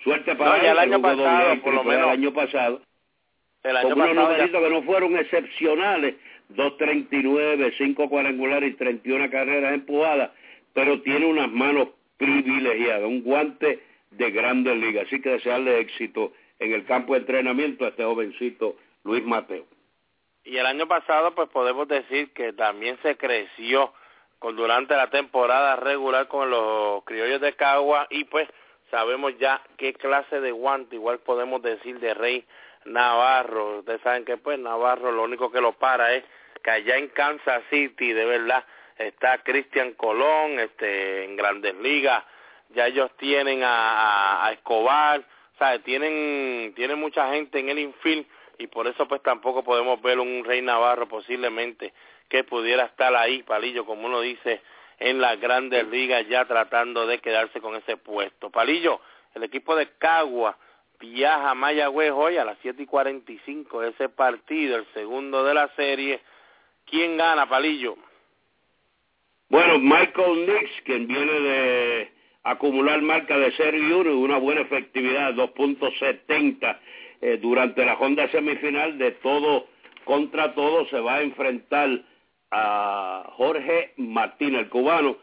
suerte 0.04 0.36
para 0.36 0.58
él, 0.58 0.66
el 0.66 0.80
año 0.80 1.02
pasado, 1.02 1.62
por 1.62 1.74
lo 1.74 1.84
menos. 1.86 2.04
El 2.04 2.10
año 2.10 2.34
pasado, 2.34 2.82
el 3.64 3.78
año 3.78 3.90
con 3.96 4.02
unos 4.02 4.16
numeritos 4.16 4.62
que 4.62 4.70
no 4.70 4.84
fueron 4.84 5.18
excepcionales, 5.18 6.16
2.39, 6.54 7.74
5 7.78 8.10
cuadrangulares 8.10 8.74
y 8.74 8.76
31 8.76 9.30
carreras 9.32 9.74
empujadas, 9.74 10.32
pero 10.74 11.02
tiene 11.02 11.26
unas 11.26 11.50
manos 11.50 11.90
privilegiadas, 12.18 13.06
un 13.06 13.24
guante 13.24 13.80
de 14.12 14.32
grandes 14.32 14.76
ligas. 14.76 15.08
Así 15.08 15.22
que 15.22 15.30
desearle 15.30 15.80
éxito 15.80 16.34
en 16.60 16.74
el 16.74 16.84
campo 16.84 17.14
de 17.14 17.22
entrenamiento 17.22 17.86
a 17.86 17.90
este 17.90 18.04
jovencito 18.04 18.76
Luis 19.06 19.24
Mateo. 19.24 19.66
Y 20.46 20.58
el 20.58 20.66
año 20.66 20.88
pasado, 20.88 21.34
pues 21.34 21.50
podemos 21.50 21.88
decir 21.88 22.34
que 22.34 22.54
también 22.54 22.98
se 23.02 23.16
creció 23.18 23.94
con 24.40 24.56
durante 24.58 24.96
la 24.96 25.10
temporada 25.10 25.78
regular 25.78 26.28
con 26.28 26.50
los 26.50 27.04
criollos 27.06 27.40
de 27.40 27.54
Cagua 27.54 28.08
y 28.10 28.26
pues 28.26 28.50
sabemos 28.92 29.38
ya 29.40 29.62
qué 29.78 29.94
clase 29.94 30.42
de 30.42 30.52
guante, 30.52 30.98
igual 30.98 31.20
podemos 31.20 31.62
decir 31.62 32.00
de 32.00 32.14
Rey 32.14 32.46
Navarro. 32.84 33.80
Ustedes 33.80 34.02
saben 34.02 34.26
que 34.26 34.36
pues 34.36 34.60
Navarro 34.60 35.14
lo 35.14 35.24
único 35.24 35.50
que 35.50 35.62
lo 35.62 35.72
para 35.74 36.14
es 36.14 36.26
que 36.62 36.72
allá 36.72 36.98
en 36.98 37.08
Kansas 37.10 37.64
City, 37.70 38.12
de 38.12 38.26
verdad, 38.26 38.66
está 38.98 39.38
Cristian 39.40 39.94
Colón, 39.94 40.60
este, 40.60 41.24
en 41.24 41.36
Grandes 41.36 41.76
Ligas, 41.76 42.24
ya 42.70 42.88
ellos 42.88 43.12
tienen 43.18 43.62
a, 43.64 44.50
Escobar, 44.54 45.24
¿sabes? 45.58 45.84
Tienen, 45.84 46.74
tienen 46.76 47.00
mucha 47.00 47.32
gente 47.32 47.60
en 47.60 47.70
el 47.70 47.80
infield 47.80 48.26
y 48.58 48.68
por 48.68 48.88
eso 48.88 49.08
pues 49.08 49.22
tampoco 49.22 49.63
podemos 49.63 50.02
ver 50.02 50.20
un 50.20 50.44
Rey 50.44 50.62
Navarro 50.62 51.08
posiblemente 51.08 51.94
que 52.30 52.44
pudiera 52.44 52.86
estar 52.86 53.16
ahí, 53.16 53.44
Palillo, 53.44 53.86
como 53.86 54.06
uno 54.06 54.22
dice, 54.22 54.62
en 55.00 55.20
las 55.20 55.39
grandes 55.39 55.88
ligas 55.88 56.28
ya 56.28 56.46
tratando 56.46 57.06
de 57.06 57.20
quedarse 57.20 57.60
con 57.62 57.76
ese 57.76 57.98
puesto. 57.98 58.50
Palillo, 58.50 59.02
el 59.36 59.44
equipo 59.44 59.76
de 59.76 59.89
Cagua 59.98 60.58
viaja 61.00 61.52
a 61.52 61.56
Mayagüez 61.56 62.12
hoy 62.12 62.38
a 62.38 62.46
las 62.46 62.58
siete 62.62 62.84
y 62.84 62.86
cuarenta 62.86 63.32
y 63.32 63.39
cinco 63.46 63.84
ese 63.84 64.10
partido, 64.10 64.78
el 64.78 64.86
segundo 64.94 65.44
de 65.44 65.54
la 65.54 65.68
serie. 65.76 66.22
¿Quién 66.86 67.18
gana, 67.18 67.48
Palillo? 67.48 67.98
Bueno, 69.50 69.78
Michael 69.80 70.48
Nix, 70.48 70.82
quien 70.84 71.08
viene 71.08 71.32
de 71.32 72.12
acumular 72.44 73.02
marca 73.02 73.38
de 73.38 73.54
0 73.56 73.78
y 73.78 73.92
1 73.92 74.10
y 74.10 74.13
una 74.13 74.38
buena 74.38 74.62
efectividad, 74.62 75.34
2.70 75.34 76.80
eh, 77.24 77.38
durante 77.42 77.86
la 77.86 77.94
Honda 77.94 78.28
semifinal 78.32 78.98
de 78.98 79.12
todo 79.12 79.68
contra 80.04 80.54
todo, 80.54 80.86
se 80.90 81.00
va 81.00 81.16
a 81.16 81.22
enfrentar 81.22 82.02
a 82.52 83.32
Jorge 83.38 83.94
Martín, 83.96 84.56
el 84.56 84.68
cubano, 84.68 85.16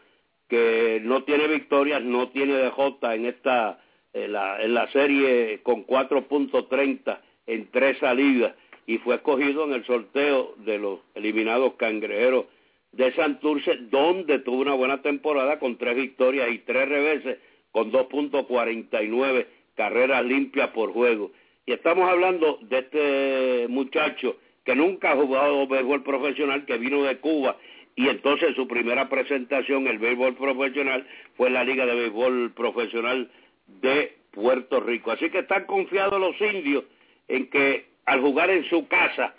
que 0.49 0.99
no 1.03 1.23
tiene 1.23 1.47
victorias, 1.47 2.01
no 2.01 2.29
tiene 2.29 2.55
DJ 2.55 2.97
en 3.13 3.25
esta 3.27 3.79
en 4.13 4.33
la, 4.33 4.61
en 4.63 4.73
la 4.73 4.91
serie 4.91 5.61
con 5.61 5.85
4.30 5.85 7.19
en 7.45 7.69
tres 7.69 7.99
salidas 7.99 8.55
y 8.87 8.97
fue 8.97 9.15
escogido 9.15 9.65
en 9.65 9.73
el 9.73 9.85
sorteo 9.85 10.55
de 10.57 10.79
los 10.79 11.01
eliminados 11.13 11.75
cangrejeros 11.75 12.45
de 12.93 13.13
Santurce, 13.13 13.77
donde 13.91 14.39
tuvo 14.39 14.61
una 14.61 14.73
buena 14.73 15.03
temporada 15.03 15.59
con 15.59 15.77
tres 15.77 15.95
victorias 15.95 16.49
y 16.51 16.57
tres 16.57 16.89
reveses, 16.89 17.37
con 17.71 17.91
2.49 17.91 19.45
carreras 19.75 20.25
limpias 20.25 20.71
por 20.71 20.91
juego. 20.91 21.31
Y 21.71 21.75
estamos 21.75 22.09
hablando 22.09 22.59
de 22.63 22.79
este 22.79 23.67
muchacho 23.69 24.35
que 24.65 24.75
nunca 24.75 25.13
ha 25.13 25.15
jugado 25.15 25.65
béisbol 25.67 26.03
profesional, 26.03 26.65
que 26.65 26.77
vino 26.77 27.01
de 27.03 27.17
Cuba 27.19 27.55
y 27.95 28.09
entonces 28.09 28.53
su 28.57 28.67
primera 28.67 29.07
presentación, 29.07 29.87
el 29.87 29.97
béisbol 29.97 30.35
profesional, 30.35 31.07
fue 31.37 31.49
la 31.49 31.63
Liga 31.63 31.85
de 31.85 31.95
Béisbol 31.95 32.51
Profesional 32.51 33.31
de 33.67 34.17
Puerto 34.31 34.81
Rico. 34.81 35.11
Así 35.11 35.29
que 35.29 35.39
están 35.39 35.63
confiados 35.63 36.19
los 36.19 36.35
indios 36.41 36.83
en 37.29 37.49
que 37.49 37.85
al 38.05 38.19
jugar 38.19 38.49
en 38.49 38.65
su 38.65 38.89
casa 38.89 39.33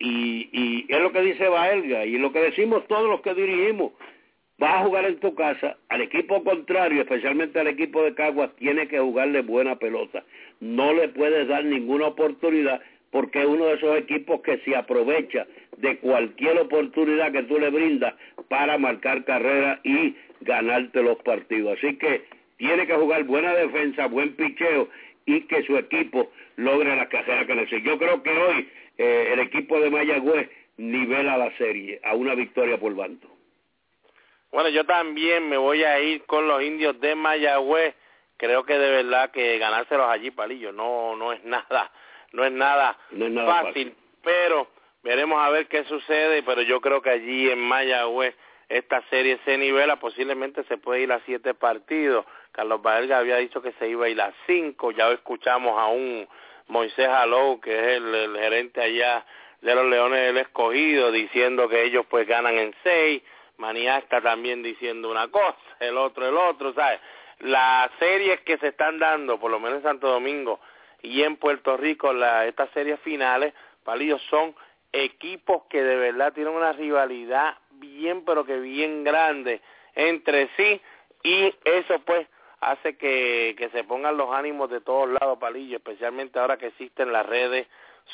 y, 0.00 0.48
y 0.50 0.86
es 0.88 1.00
lo 1.00 1.12
que 1.12 1.20
dice 1.20 1.46
Baelga 1.46 2.04
y 2.04 2.18
lo 2.18 2.32
que 2.32 2.40
decimos 2.40 2.84
todos 2.88 3.08
los 3.08 3.20
que 3.20 3.32
dirigimos. 3.32 3.92
Vas 4.58 4.74
a 4.74 4.84
jugar 4.84 5.04
en 5.04 5.20
tu 5.20 5.34
casa, 5.34 5.76
al 5.90 6.00
equipo 6.00 6.42
contrario, 6.42 7.02
especialmente 7.02 7.60
al 7.60 7.66
equipo 7.66 8.02
de 8.02 8.14
Caguas, 8.14 8.56
tiene 8.56 8.88
que 8.88 8.98
jugarle 8.98 9.42
buena 9.42 9.76
pelota. 9.76 10.24
No 10.60 10.94
le 10.94 11.08
puedes 11.08 11.46
dar 11.46 11.62
ninguna 11.64 12.06
oportunidad 12.06 12.80
porque 13.10 13.40
es 13.40 13.46
uno 13.46 13.66
de 13.66 13.74
esos 13.74 13.98
equipos 13.98 14.40
que 14.40 14.58
se 14.58 14.74
aprovecha 14.74 15.46
de 15.76 15.98
cualquier 15.98 16.58
oportunidad 16.58 17.32
que 17.32 17.42
tú 17.42 17.58
le 17.58 17.68
brindas 17.68 18.14
para 18.48 18.78
marcar 18.78 19.24
carrera 19.24 19.80
y 19.84 20.16
ganarte 20.40 21.02
los 21.02 21.18
partidos. 21.18 21.76
Así 21.78 21.96
que 21.96 22.24
tiene 22.56 22.86
que 22.86 22.94
jugar 22.94 23.24
buena 23.24 23.54
defensa, 23.54 24.06
buen 24.06 24.34
picheo 24.36 24.88
y 25.26 25.42
que 25.42 25.64
su 25.64 25.76
equipo 25.76 26.30
logre 26.56 26.96
la 26.96 27.08
carrera 27.08 27.46
que 27.46 27.54
necesita. 27.54 27.90
Yo 27.90 27.98
creo 27.98 28.22
que 28.22 28.30
hoy 28.30 28.68
eh, 28.96 29.30
el 29.34 29.40
equipo 29.40 29.78
de 29.80 29.90
Mayagüez 29.90 30.48
nivela 30.78 31.36
la 31.36 31.54
serie 31.58 32.00
a 32.04 32.14
una 32.14 32.34
victoria 32.34 32.78
por 32.78 32.94
bando. 32.94 33.35
Bueno, 34.56 34.70
yo 34.70 34.84
también 34.84 35.50
me 35.50 35.58
voy 35.58 35.84
a 35.84 36.00
ir 36.00 36.24
con 36.24 36.48
los 36.48 36.62
indios 36.62 36.98
de 36.98 37.14
Mayagüez. 37.14 37.94
Creo 38.38 38.64
que 38.64 38.78
de 38.78 38.90
verdad 38.90 39.30
que 39.30 39.58
ganárselos 39.58 40.08
allí, 40.08 40.30
Palillo, 40.30 40.72
no, 40.72 41.14
no 41.14 41.34
es 41.34 41.44
nada, 41.44 41.92
no 42.32 42.42
es 42.42 42.52
nada, 42.52 42.96
fácil, 43.44 43.94
pero 44.24 44.66
veremos 45.02 45.42
a 45.42 45.50
ver 45.50 45.66
qué 45.66 45.84
sucede, 45.84 46.42
pero 46.42 46.62
yo 46.62 46.80
creo 46.80 47.02
que 47.02 47.10
allí 47.10 47.50
en 47.50 47.58
Mayagüez 47.58 48.34
esta 48.70 49.02
serie 49.10 49.38
se 49.44 49.58
nivela, 49.58 49.96
posiblemente 49.96 50.64
se 50.64 50.78
puede 50.78 51.02
ir 51.02 51.12
a 51.12 51.20
siete 51.26 51.52
partidos. 51.52 52.24
Carlos 52.52 52.80
Valga 52.80 53.18
había 53.18 53.36
dicho 53.36 53.60
que 53.60 53.72
se 53.72 53.90
iba 53.90 54.06
a 54.06 54.08
ir 54.08 54.22
a 54.22 54.32
cinco, 54.46 54.90
ya 54.90 55.10
escuchamos 55.10 55.78
a 55.78 55.88
un 55.88 56.26
Moisés 56.68 57.08
Alou, 57.08 57.60
que 57.60 57.78
es 57.78 57.86
el, 57.98 58.34
gerente 58.38 58.80
allá 58.80 59.22
de 59.60 59.74
los 59.74 59.84
Leones 59.84 60.28
del 60.28 60.38
Escogido, 60.38 61.12
diciendo 61.12 61.68
que 61.68 61.82
ellos 61.84 62.06
pues 62.08 62.26
ganan 62.26 62.56
en 62.56 62.74
seis, 62.82 63.22
Manía 63.58 63.98
está 63.98 64.20
también 64.20 64.62
diciendo 64.62 65.10
una 65.10 65.28
cosa, 65.28 65.56
el 65.80 65.96
otro 65.96 66.28
el 66.28 66.36
otro, 66.36 66.72
¿sabes? 66.74 67.00
Las 67.40 67.90
series 67.98 68.40
que 68.42 68.58
se 68.58 68.68
están 68.68 68.98
dando, 68.98 69.38
por 69.38 69.50
lo 69.50 69.60
menos 69.60 69.78
en 69.78 69.84
Santo 69.84 70.08
Domingo 70.08 70.60
y 71.02 71.22
en 71.22 71.36
Puerto 71.36 71.76
Rico, 71.76 72.12
la, 72.12 72.46
estas 72.46 72.70
series 72.70 72.98
finales, 73.00 73.54
palillos, 73.84 74.22
son 74.30 74.54
equipos 74.92 75.64
que 75.68 75.82
de 75.82 75.96
verdad 75.96 76.32
tienen 76.32 76.54
una 76.54 76.72
rivalidad 76.72 77.56
bien, 77.70 78.24
pero 78.24 78.44
que 78.44 78.58
bien 78.58 79.04
grande 79.04 79.60
entre 79.94 80.48
sí, 80.56 80.80
y 81.22 81.54
eso 81.64 81.98
pues 82.00 82.26
hace 82.60 82.96
que, 82.96 83.54
que 83.58 83.70
se 83.70 83.84
pongan 83.84 84.16
los 84.16 84.32
ánimos 84.32 84.70
de 84.70 84.80
todos 84.80 85.08
lados, 85.08 85.38
Palillo, 85.38 85.76
especialmente 85.76 86.38
ahora 86.38 86.56
que 86.56 86.68
existen 86.68 87.12
las 87.12 87.26
redes 87.26 87.66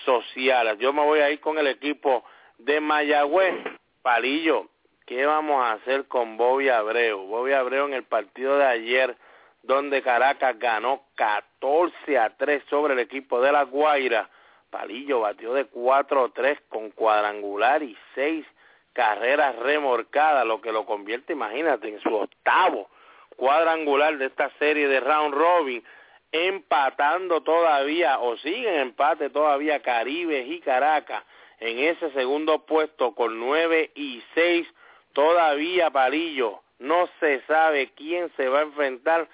sociales. 0.04 0.78
Yo 0.78 0.92
me 0.92 1.04
voy 1.04 1.20
a 1.20 1.30
ir 1.30 1.40
con 1.40 1.58
el 1.58 1.66
equipo 1.66 2.24
de 2.58 2.80
Mayagüez. 2.80 3.54
Palillo, 4.02 4.68
¿qué 5.06 5.26
vamos 5.26 5.64
a 5.64 5.72
hacer 5.72 6.06
con 6.06 6.36
Bobby 6.36 6.68
Abreu? 6.68 7.26
Bobby 7.26 7.52
Abreu 7.52 7.86
en 7.86 7.94
el 7.94 8.04
partido 8.04 8.58
de 8.58 8.64
ayer, 8.64 9.16
donde 9.62 10.02
Caracas 10.02 10.58
ganó 10.58 11.02
14 11.14 12.18
a 12.18 12.30
3 12.36 12.62
sobre 12.68 12.94
el 12.94 13.00
equipo 13.00 13.40
de 13.40 13.52
La 13.52 13.64
Guaira. 13.64 14.28
Palillo 14.70 15.20
batió 15.20 15.52
de 15.54 15.70
4-3 15.70 16.58
con 16.68 16.90
cuadrangular 16.90 17.82
y 17.82 17.96
6 18.14 18.46
carreras 18.92 19.56
remorcadas, 19.56 20.46
lo 20.46 20.60
que 20.60 20.72
lo 20.72 20.84
convierte, 20.84 21.32
imagínate, 21.32 21.88
en 21.88 22.00
su 22.00 22.14
octavo 22.14 22.88
cuadrangular 23.36 24.18
de 24.18 24.26
esta 24.26 24.50
serie 24.58 24.88
de 24.88 25.00
round 25.00 25.34
robin, 25.34 25.82
empatando 26.30 27.42
todavía, 27.42 28.18
o 28.20 28.36
siguen 28.36 28.74
empate 28.74 29.30
todavía 29.30 29.82
Caribe 29.82 30.40
y 30.42 30.60
Caracas 30.60 31.24
en 31.58 31.78
ese 31.78 32.10
segundo 32.12 32.64
puesto 32.64 33.14
con 33.14 33.38
nueve 33.38 33.90
y 33.94 34.22
seis 34.34 34.66
todavía 35.12 35.90
Palillo. 35.90 36.60
No 36.78 37.08
se 37.20 37.40
sabe 37.42 37.92
quién 37.96 38.30
se 38.36 38.48
va 38.48 38.60
a 38.60 38.62
enfrentar 38.62 39.28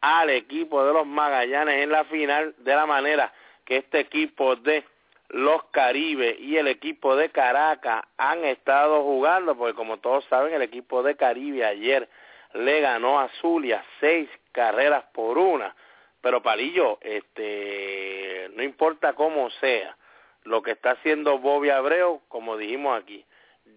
al 0.00 0.30
equipo 0.30 0.84
de 0.84 0.92
los 0.92 1.06
Magallanes 1.06 1.82
en 1.82 1.90
la 1.90 2.04
final 2.04 2.54
de 2.58 2.74
la 2.74 2.86
manera 2.86 3.32
que 3.64 3.78
este 3.78 4.00
equipo 4.00 4.56
de 4.56 4.84
los 5.28 5.64
Caribe 5.64 6.36
y 6.38 6.56
el 6.56 6.68
equipo 6.68 7.16
de 7.16 7.30
Caracas 7.30 8.04
han 8.18 8.44
estado 8.44 9.02
jugando, 9.02 9.56
porque 9.56 9.74
como 9.74 9.98
todos 9.98 10.24
saben, 10.26 10.54
el 10.54 10.62
equipo 10.62 11.02
de 11.02 11.16
Caribe 11.16 11.64
ayer 11.64 12.08
le 12.52 12.80
ganó 12.80 13.18
a 13.18 13.28
Zulia 13.40 13.84
seis 14.00 14.28
carreras 14.52 15.04
por 15.12 15.38
una. 15.38 15.74
Pero 16.20 16.42
Palillo, 16.42 16.98
este, 17.00 18.50
no 18.54 18.62
importa 18.62 19.14
cómo 19.14 19.50
sea, 19.60 19.96
lo 20.44 20.62
que 20.62 20.72
está 20.72 20.92
haciendo 20.92 21.38
Bobby 21.38 21.70
Abreu, 21.70 22.20
como 22.28 22.56
dijimos 22.56 22.98
aquí, 23.00 23.24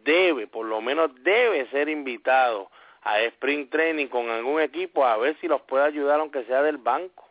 debe, 0.03 0.47
por 0.47 0.65
lo 0.65 0.81
menos 0.81 1.11
debe 1.23 1.67
ser 1.69 1.89
invitado 1.89 2.69
a 3.01 3.21
Spring 3.21 3.69
Training 3.69 4.07
con 4.07 4.29
algún 4.29 4.61
equipo 4.61 5.05
a 5.05 5.17
ver 5.17 5.37
si 5.39 5.47
los 5.47 5.61
puede 5.61 5.85
ayudar 5.85 6.19
aunque 6.19 6.43
sea 6.45 6.61
del 6.61 6.77
banco. 6.77 7.25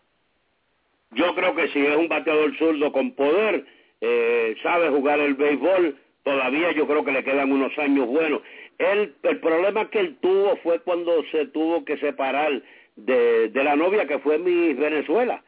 Yo 1.11 1.35
creo 1.35 1.55
que 1.55 1.69
si 1.69 1.85
es 1.85 1.97
un 1.97 2.09
bateador 2.09 2.57
zurdo 2.57 2.93
con 2.93 3.13
poder, 3.13 3.65
eh, 4.01 4.57
sabe 4.63 4.89
jugar 4.89 5.21
el 5.21 5.35
béisbol, 5.35 5.97
todavía 6.25 6.73
yo 6.73 6.87
creo 6.87 7.05
que 7.05 7.13
le 7.13 7.25
quedan 7.25 7.53
unos 7.53 7.77
años 7.79 8.07
buenos. 8.07 8.43
El 8.79 9.15
problema 9.41 9.89
que 9.89 10.01
él 10.01 10.17
tuvo 10.21 10.57
fue 10.57 10.81
cuando 10.81 11.25
se 11.31 11.47
tuvo 11.47 11.85
que 11.85 11.97
separar 11.99 12.63
de, 12.97 13.49
de 13.49 13.65
la 13.65 13.77
novia 13.77 14.07
que 14.07 14.19
fue 14.19 14.39
mi 14.39 14.75
Venezuela. 14.75 15.43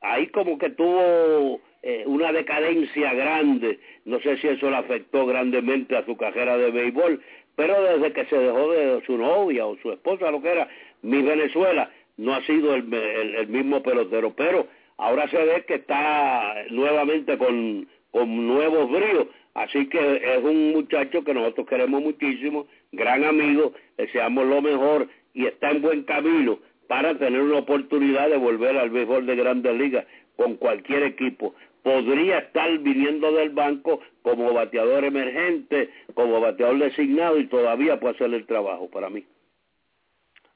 Ahí 0.00 0.26
como 0.28 0.58
que 0.58 0.70
tuvo 0.70 1.60
eh, 1.86 2.02
una 2.06 2.32
decadencia 2.32 3.12
grande. 3.12 3.78
No 4.06 4.18
sé 4.20 4.38
si 4.38 4.48
eso 4.48 4.70
le 4.70 4.76
afectó 4.76 5.26
grandemente 5.26 5.94
a 5.94 6.04
su 6.06 6.16
carrera 6.16 6.56
de 6.56 6.70
béisbol, 6.70 7.20
pero 7.56 7.82
desde 7.82 8.12
que 8.14 8.24
se 8.24 8.38
dejó 8.38 8.72
de 8.72 9.02
su 9.04 9.18
novia 9.18 9.66
o 9.66 9.76
su 9.76 9.92
esposa, 9.92 10.30
lo 10.30 10.40
que 10.40 10.50
era, 10.50 10.66
mi 11.02 11.20
Venezuela, 11.20 11.90
no 12.16 12.34
ha 12.34 12.42
sido 12.46 12.74
el, 12.74 12.92
el 12.92 13.48
mismo 13.48 13.82
pelotero. 13.82 14.32
Pero 14.34 14.66
ahora 14.96 15.28
se 15.28 15.36
ve 15.36 15.64
que 15.66 15.74
está 15.74 16.54
nuevamente 16.70 17.36
con, 17.36 17.86
con 18.10 18.46
nuevos 18.46 18.90
bríos. 18.90 19.26
Así 19.52 19.86
que 19.90 19.98
es 19.98 20.42
un 20.42 20.72
muchacho 20.72 21.22
que 21.22 21.34
nosotros 21.34 21.66
queremos 21.68 22.00
muchísimo, 22.00 22.66
gran 22.92 23.24
amigo, 23.24 23.74
deseamos 23.98 24.46
lo 24.46 24.62
mejor 24.62 25.06
y 25.34 25.44
está 25.44 25.70
en 25.70 25.82
buen 25.82 26.02
camino 26.04 26.58
para 26.88 27.16
tener 27.18 27.42
una 27.42 27.58
oportunidad 27.58 28.30
de 28.30 28.38
volver 28.38 28.76
al 28.76 28.88
béisbol 28.88 29.26
de 29.26 29.36
grandes 29.36 29.76
ligas 29.76 30.06
con 30.36 30.56
cualquier 30.56 31.04
equipo. 31.04 31.54
Podría 31.84 32.38
estar 32.38 32.68
viniendo 32.78 33.30
del 33.30 33.50
banco 33.50 34.00
como 34.22 34.52
bateador 34.54 35.04
emergente, 35.04 35.90
como 36.14 36.40
bateador 36.40 36.78
designado 36.78 37.38
y 37.38 37.46
todavía 37.46 38.00
puede 38.00 38.14
hacer 38.14 38.32
el 38.32 38.46
trabajo 38.46 38.90
para 38.90 39.10
mí. 39.10 39.24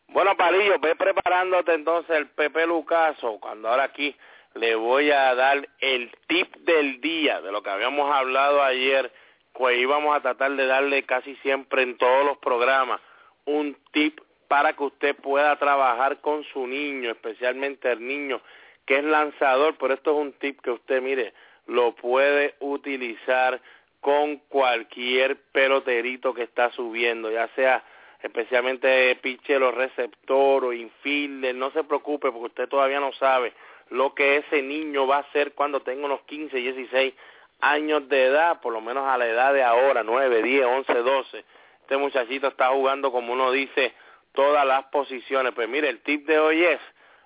Bueno, 0.09 0.35
Palillo, 0.39 0.79
ve 0.81 0.97
preparándote 0.97 1.75
entonces 1.75 2.17
el 2.17 2.29
Pepe 2.29 2.67
Lucaso, 2.67 3.39
cuando 3.41 3.69
ahora 3.69 3.85
aquí 3.85 4.17
le 4.55 4.75
voy 4.75 5.11
a 5.11 5.35
dar 5.35 5.69
el 5.81 6.11
tip 6.27 6.57
del 6.57 7.01
día 7.03 7.43
de 7.43 7.53
lo 7.53 7.63
que 7.63 7.69
habíamos 7.69 8.11
hablado 8.11 8.63
ayer, 8.63 9.13
pues 9.53 9.79
íbamos 9.79 10.17
a 10.17 10.21
tratar 10.21 10.53
de 10.57 10.67
darle 10.67 11.03
casi 11.03 11.37
siempre 11.37 11.83
en 11.83 11.99
todos 11.99 12.25
los 12.25 12.39
programas 12.39 13.03
un 13.45 13.77
tip 13.93 14.19
para 14.49 14.73
que 14.73 14.85
usted 14.85 15.17
pueda 15.17 15.57
trabajar 15.57 16.23
con 16.23 16.43
su 16.45 16.67
niño, 16.67 17.11
especialmente 17.11 17.93
el 17.93 18.07
niño 18.07 18.41
que 18.89 18.97
es 18.97 19.05
lanzador, 19.05 19.77
pero 19.79 19.93
esto 19.93 20.13
es 20.13 20.17
un 20.17 20.33
tip 20.33 20.63
que 20.63 20.71
usted 20.71 21.03
mire, 21.03 21.35
lo 21.67 21.95
puede 21.95 22.55
utilizar 22.61 23.61
con 24.01 24.39
cualquier 24.49 25.37
peloterito 25.53 26.33
que 26.33 26.45
está 26.45 26.71
subiendo, 26.71 27.31
ya 27.31 27.49
sea 27.49 27.85
especialmente 28.23 29.15
pitcher 29.17 29.63
o 29.63 29.73
receptor 29.73 30.65
o 30.65 30.73
infielder, 30.73 31.55
no 31.55 31.71
se 31.73 31.85
preocupe 31.85 32.33
porque 32.33 32.47
usted 32.47 32.69
todavía 32.71 32.99
no 32.99 33.13
sabe 33.13 33.53
lo 33.91 34.15
que 34.15 34.39
ese 34.39 34.63
niño 34.63 35.07
va 35.07 35.17
a 35.17 35.21
hacer 35.21 35.53
cuando 35.53 35.81
tenga 35.81 36.07
unos 36.07 36.23
15, 36.23 36.57
16 36.57 37.13
años 37.61 38.09
de 38.09 38.25
edad, 38.25 38.63
por 38.63 38.73
lo 38.73 38.81
menos 38.81 39.07
a 39.07 39.19
la 39.19 39.27
edad 39.27 39.53
de 39.53 39.65
ahora, 39.65 40.03
9, 40.03 40.43
10, 40.43 40.65
11, 40.65 40.95
12. 40.95 41.45
Este 41.83 41.97
muchachito 41.99 42.49
está 42.49 42.69
jugando, 42.69 43.13
como 43.13 43.35
uno 43.35 43.53
dice, 43.53 43.93
todas 44.33 44.67
las 44.67 44.85
posiciones. 44.85 45.53
Pues 45.53 45.69
mire, 45.69 45.91
el 45.91 46.01
tip 46.01 46.27
de 46.27 46.39
hoy 46.39 46.65
es 46.65 46.81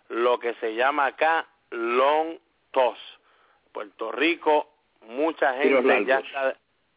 lo 0.09 0.39
que 0.39 0.55
se 0.55 0.75
llama 0.75 1.07
acá 1.07 1.47
long 1.73 2.39
toss. 2.71 2.99
Puerto 3.73 4.13
Rico, 4.13 4.69
mucha 5.09 5.55
gente 5.55 6.05
ya 6.05 6.19
está, 6.19 6.57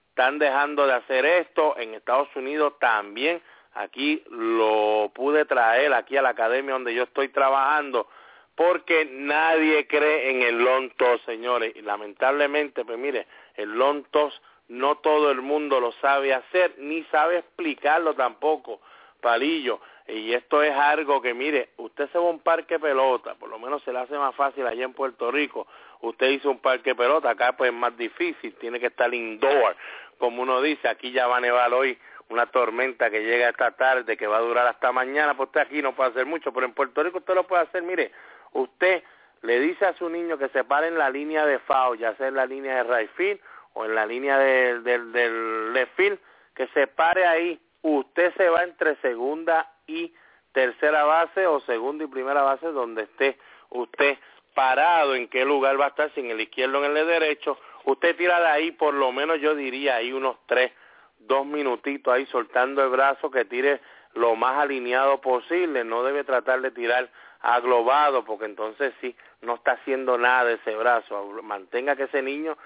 están 0.09 0.39
dejando 0.39 0.85
de 0.85 0.93
hacer 0.93 1.25
esto. 1.25 1.77
En 1.77 1.93
Estados 1.93 2.29
Unidos 2.35 2.73
también. 2.79 3.41
Aquí 3.73 4.23
lo 4.29 5.11
pude 5.13 5.43
traer 5.43 5.93
aquí 5.93 6.15
a 6.15 6.21
la 6.21 6.29
academia 6.29 6.73
donde 6.73 6.93
yo 6.93 7.03
estoy 7.03 7.27
trabajando 7.27 8.07
porque 8.55 9.05
nadie 9.11 9.85
cree 9.87 10.31
en 10.31 10.41
el 10.41 10.59
long 10.59 10.89
toss, 10.95 11.21
señores. 11.25 11.75
Y 11.75 11.81
lamentablemente, 11.81 12.85
pues 12.85 12.97
mire, 12.97 13.27
el 13.55 13.69
long 13.77 14.05
toss 14.11 14.41
no 14.67 14.95
todo 14.97 15.29
el 15.31 15.41
mundo 15.41 15.79
lo 15.79 15.91
sabe 15.93 16.33
hacer, 16.33 16.75
ni 16.79 17.03
sabe 17.05 17.39
explicarlo 17.39 18.15
tampoco, 18.15 18.81
palillo. 19.21 19.79
Y 20.07 20.33
esto 20.33 20.61
es 20.61 20.71
algo 20.71 21.21
que, 21.21 21.33
mire, 21.33 21.69
usted 21.77 22.07
se 22.11 22.19
va 22.19 22.25
a 22.25 22.29
un 22.29 22.39
parque 22.39 22.77
pelota, 22.77 23.33
por 23.35 23.49
lo 23.49 23.57
menos 23.57 23.81
se 23.83 23.91
le 23.91 23.99
hace 23.99 24.15
más 24.17 24.35
fácil 24.35 24.67
allá 24.67 24.85
en 24.85 24.93
Puerto 24.93 25.31
Rico. 25.31 25.65
Usted 26.01 26.27
hizo 26.27 26.51
un 26.51 26.59
parque 26.59 26.93
pelota, 26.93 27.31
acá 27.31 27.53
pues 27.53 27.71
es 27.71 27.77
más 27.77 27.97
difícil, 27.97 28.53
tiene 28.55 28.79
que 28.79 28.87
estar 28.87 29.11
indoor, 29.13 29.75
como 30.19 30.43
uno 30.43 30.61
dice, 30.61 30.87
aquí 30.87 31.11
ya 31.11 31.25
va 31.27 31.37
a 31.37 31.41
nevar 31.41 31.73
hoy 31.73 31.97
una 32.29 32.45
tormenta 32.47 33.09
que 33.09 33.23
llega 33.23 33.49
esta 33.49 33.71
tarde, 33.71 34.17
que 34.17 34.27
va 34.27 34.37
a 34.37 34.41
durar 34.41 34.67
hasta 34.67 34.91
mañana, 34.91 35.35
pues 35.35 35.47
usted 35.47 35.61
aquí 35.61 35.81
no 35.81 35.95
puede 35.95 36.11
hacer 36.11 36.25
mucho, 36.25 36.51
pero 36.53 36.65
en 36.65 36.73
Puerto 36.73 37.03
Rico 37.03 37.19
usted 37.19 37.33
lo 37.33 37.47
puede 37.47 37.63
hacer, 37.63 37.81
mire, 37.81 38.11
usted 38.53 39.03
le 39.41 39.59
dice 39.59 39.85
a 39.85 39.93
su 39.93 40.09
niño 40.09 40.37
que 40.37 40.49
se 40.49 40.63
pare 40.63 40.87
en 40.87 40.97
la 40.97 41.09
línea 41.09 41.45
de 41.45 41.59
FAO, 41.59 41.95
ya 41.95 42.15
sea 42.15 42.27
en 42.27 42.35
la 42.35 42.45
línea 42.45 42.83
de 42.83 42.95
right 42.95 43.11
field 43.15 43.39
o 43.73 43.85
en 43.85 43.93
la 43.93 44.05
línea 44.05 44.37
del, 44.37 44.83
del, 44.83 45.73
left 45.73 45.95
field, 45.95 46.19
que 46.55 46.67
se 46.67 46.87
pare 46.87 47.25
ahí, 47.25 47.59
usted 47.81 48.33
se 48.35 48.49
va 48.49 48.63
entre 48.63 48.95
segunda 48.97 49.71
y 49.87 50.13
tercera 50.51 51.03
base 51.03 51.47
o 51.47 51.59
segunda 51.61 52.03
y 52.03 52.07
primera 52.07 52.41
base 52.41 52.67
donde 52.71 53.03
esté 53.03 53.37
usted 53.69 54.17
parado, 54.53 55.15
en 55.15 55.27
qué 55.27 55.43
lugar 55.43 55.79
va 55.79 55.85
a 55.85 55.89
estar, 55.89 56.11
si 56.13 56.21
en 56.21 56.31
el 56.31 56.41
izquierdo 56.41 56.79
o 56.79 56.85
en 56.85 56.95
el 56.95 57.05
derecho, 57.05 57.57
usted 57.83 58.15
tira 58.15 58.39
de 58.39 58.47
ahí 58.47 58.71
por 58.71 58.93
lo 58.93 59.11
menos 59.11 59.41
yo 59.41 59.53
diría 59.53 59.97
ahí 59.97 60.13
unos 60.13 60.37
tres, 60.45 60.71
dos 61.19 61.45
minutitos 61.45 62.13
ahí 62.13 62.25
soltando 62.27 62.83
el 62.83 62.89
brazo 62.89 63.29
que 63.29 63.45
tire 63.45 63.81
lo 64.13 64.35
más 64.35 64.57
alineado 64.57 65.19
posible, 65.19 65.83
no 65.83 66.03
debe 66.03 66.23
tratar 66.23 66.61
de 66.61 66.71
tirar 66.71 67.09
aglobado, 67.41 68.23
porque 68.23 68.45
entonces 68.45 68.93
sí, 69.01 69.15
no 69.41 69.55
está 69.55 69.73
haciendo 69.73 70.17
nada 70.17 70.45
de 70.45 70.53
ese 70.55 70.75
brazo. 70.75 71.31
Mantenga 71.43 71.95
que 71.95 72.03
ese 72.03 72.21
niño 72.21 72.57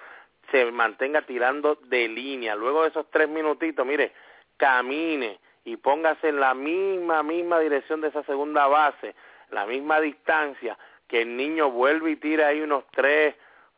se 0.51 0.71
mantenga 0.71 1.23
tirando 1.23 1.75
de 1.75 2.07
línea. 2.07 2.55
Luego 2.55 2.83
de 2.83 2.89
esos 2.89 3.09
tres 3.11 3.27
minutitos, 3.27 3.85
mire, 3.85 4.13
camine 4.57 5.39
y 5.69 5.77
póngase 5.77 6.29
en 6.29 6.39
la 6.39 6.55
misma, 6.55 7.21
misma 7.21 7.59
dirección 7.59 8.01
de 8.01 8.07
esa 8.07 8.23
segunda 8.23 8.65
base, 8.65 9.13
la 9.51 9.67
misma 9.67 10.01
distancia, 10.01 10.75
que 11.07 11.21
el 11.21 11.37
niño 11.37 11.69
vuelve 11.69 12.11
y 12.11 12.15
tire 12.15 12.43
ahí 12.43 12.61
unos 12.61 12.85
tres, 12.91 13.35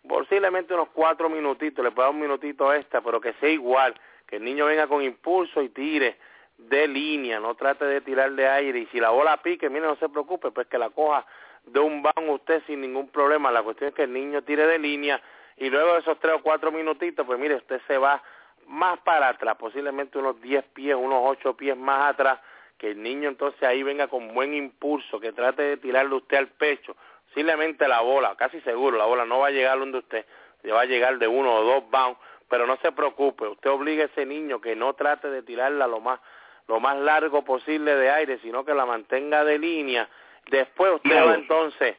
posiblemente 0.07 0.73
unos 0.73 0.87
cuatro 0.93 1.29
minutitos, 1.29 1.83
le 1.83 1.91
pueda 1.91 2.09
un 2.09 2.21
minutito 2.21 2.73
extra, 2.73 3.01
pero 3.01 3.19
que 3.19 3.33
sea 3.33 3.49
igual, 3.49 3.93
que 4.25 4.37
el 4.37 4.43
niño 4.45 4.67
venga 4.67 4.87
con 4.87 5.03
impulso 5.03 5.61
y 5.61 5.69
tire 5.69 6.17
de 6.57 6.87
línea, 6.87 7.41
no 7.41 7.55
trate 7.55 7.83
de 7.83 7.99
tirar 7.99 8.31
de 8.31 8.47
aire 8.47 8.79
y 8.79 8.85
si 8.87 8.99
la 8.99 9.09
bola 9.09 9.35
pique, 9.37 9.69
mire, 9.69 9.85
no 9.85 9.97
se 9.97 10.07
preocupe, 10.07 10.51
pues 10.51 10.67
que 10.67 10.77
la 10.77 10.91
coja 10.91 11.25
de 11.65 11.79
un 11.79 12.01
banco 12.01 12.31
usted 12.33 12.63
sin 12.67 12.79
ningún 12.79 13.09
problema, 13.09 13.51
la 13.51 13.63
cuestión 13.63 13.89
es 13.89 13.95
que 13.95 14.03
el 14.03 14.13
niño 14.13 14.43
tire 14.43 14.65
de 14.65 14.79
línea 14.79 15.21
y 15.57 15.69
luego 15.69 15.93
de 15.93 15.99
esos 15.99 16.17
tres 16.19 16.35
o 16.35 16.41
cuatro 16.41 16.71
minutitos, 16.71 17.25
pues 17.25 17.37
mire, 17.37 17.55
usted 17.55 17.81
se 17.85 17.97
va 17.97 18.23
más 18.67 18.99
para 18.99 19.29
atrás, 19.29 19.55
posiblemente 19.57 20.17
unos 20.17 20.41
diez 20.41 20.63
pies, 20.73 20.95
unos 20.95 21.21
ocho 21.23 21.55
pies 21.55 21.77
más 21.77 22.13
atrás, 22.13 22.39
que 22.77 22.91
el 22.91 23.01
niño 23.01 23.29
entonces 23.29 23.61
ahí 23.63 23.83
venga 23.83 24.07
con 24.07 24.33
buen 24.33 24.53
impulso, 24.53 25.19
que 25.19 25.33
trate 25.33 25.61
de 25.63 25.77
tirarle 25.77 26.15
usted 26.15 26.37
al 26.37 26.47
pecho, 26.47 26.95
posiblemente 27.27 27.87
la 27.87 28.01
bola, 28.01 28.35
casi 28.35 28.59
seguro, 28.61 28.97
la 28.97 29.05
bola 29.05 29.25
no 29.25 29.39
va 29.39 29.47
a 29.47 29.51
llegar 29.51 29.77
donde 29.77 29.99
usted, 29.99 30.25
le 30.63 30.71
va 30.71 30.81
a 30.81 30.85
llegar 30.85 31.17
de 31.17 31.27
uno 31.27 31.53
o 31.53 31.63
dos 31.63 31.89
bounds, 31.89 32.19
pero 32.49 32.65
no 32.65 32.77
se 32.77 32.91
preocupe, 32.91 33.47
usted 33.47 33.69
obliga 33.69 34.03
a 34.03 34.07
ese 34.07 34.25
niño 34.25 34.59
que 34.59 34.75
no 34.75 34.93
trate 34.93 35.29
de 35.29 35.43
tirarla 35.43 35.87
lo 35.87 35.99
más 35.99 36.19
lo 36.67 36.79
más 36.79 36.97
largo 36.97 37.43
posible 37.43 37.95
de 37.95 38.09
aire, 38.09 38.39
sino 38.39 38.63
que 38.63 38.73
la 38.73 38.85
mantenga 38.85 39.43
de 39.43 39.59
línea. 39.59 40.07
Después 40.49 40.93
usted 40.95 41.25
va 41.25 41.35
entonces, 41.35 41.97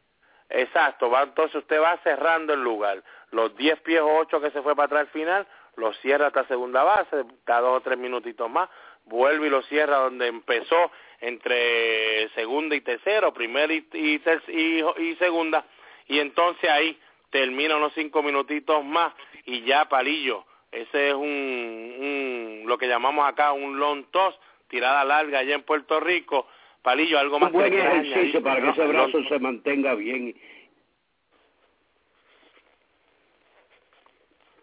exacto, 0.49 1.11
va 1.11 1.25
entonces 1.25 1.57
usted 1.57 1.81
va 1.81 1.99
cerrando 1.99 2.55
el 2.55 2.63
lugar. 2.63 3.03
Los 3.31 3.55
10 3.57 3.81
pies 3.81 4.01
o 4.01 4.17
8 4.17 4.41
que 4.41 4.51
se 4.51 4.63
fue 4.63 4.75
para 4.75 4.87
atrás 4.87 5.01
al 5.03 5.09
final, 5.09 5.47
lo 5.77 5.93
cierra 5.95 6.29
hasta 6.29 6.47
segunda 6.47 6.83
base, 6.83 7.25
cada 7.45 7.61
dos 7.61 7.79
o 7.79 7.81
tres 7.81 7.99
minutitos 7.99 8.51
más, 8.51 8.69
vuelve 9.05 9.47
y 9.47 9.51
lo 9.51 9.63
cierra 9.63 9.97
donde 9.97 10.27
empezó 10.27 10.91
entre 11.21 12.29
segunda 12.31 12.75
y 12.75 12.81
tercero, 12.81 13.33
primera 13.33 13.73
y, 13.73 13.87
y, 13.93 15.15
segunda, 15.17 15.65
y 16.09 16.19
entonces 16.19 16.69
ahí 16.69 16.99
termina 17.31 17.77
unos 17.77 17.93
cinco 17.95 18.23
minutitos 18.23 18.85
más 18.85 19.15
y 19.45 19.63
ya 19.63 19.89
palillo. 19.89 20.45
Ese 20.71 21.09
es 21.09 21.15
un, 21.15 21.23
un 21.23 22.63
lo 22.67 22.79
que 22.79 22.89
llamamos 22.89 23.29
acá 23.29 23.53
un 23.53 23.79
long 23.79 24.05
toss, 24.11 24.39
tirada 24.69 25.05
larga 25.05 25.41
allá 25.41 25.55
en 25.55 25.63
Puerto 25.63 26.01
Rico, 26.01 26.47
palillo, 26.83 27.19
algo 27.19 27.39
más 27.39 27.53
un 27.53 27.61
buen 27.61 27.73
ejercicio 27.73 28.43
para 28.43 28.61
que 28.61 28.71
ese 28.71 28.87
brazo 28.87 29.23
se 29.29 29.39
mantenga 29.39 29.95
bien. 29.95 30.35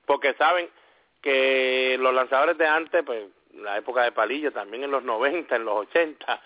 Porque 0.05 0.34
saben 0.34 0.68
que 1.22 1.97
los 1.99 2.13
lanzadores 2.13 2.57
de 2.57 2.67
antes, 2.67 3.03
pues 3.03 3.26
la 3.55 3.78
época 3.78 4.03
de 4.03 4.11
Palillo, 4.11 4.51
también 4.51 4.84
en 4.84 4.91
los 4.91 5.03
90, 5.03 5.55
en 5.55 5.65
los 5.65 5.76
80, 5.76 6.41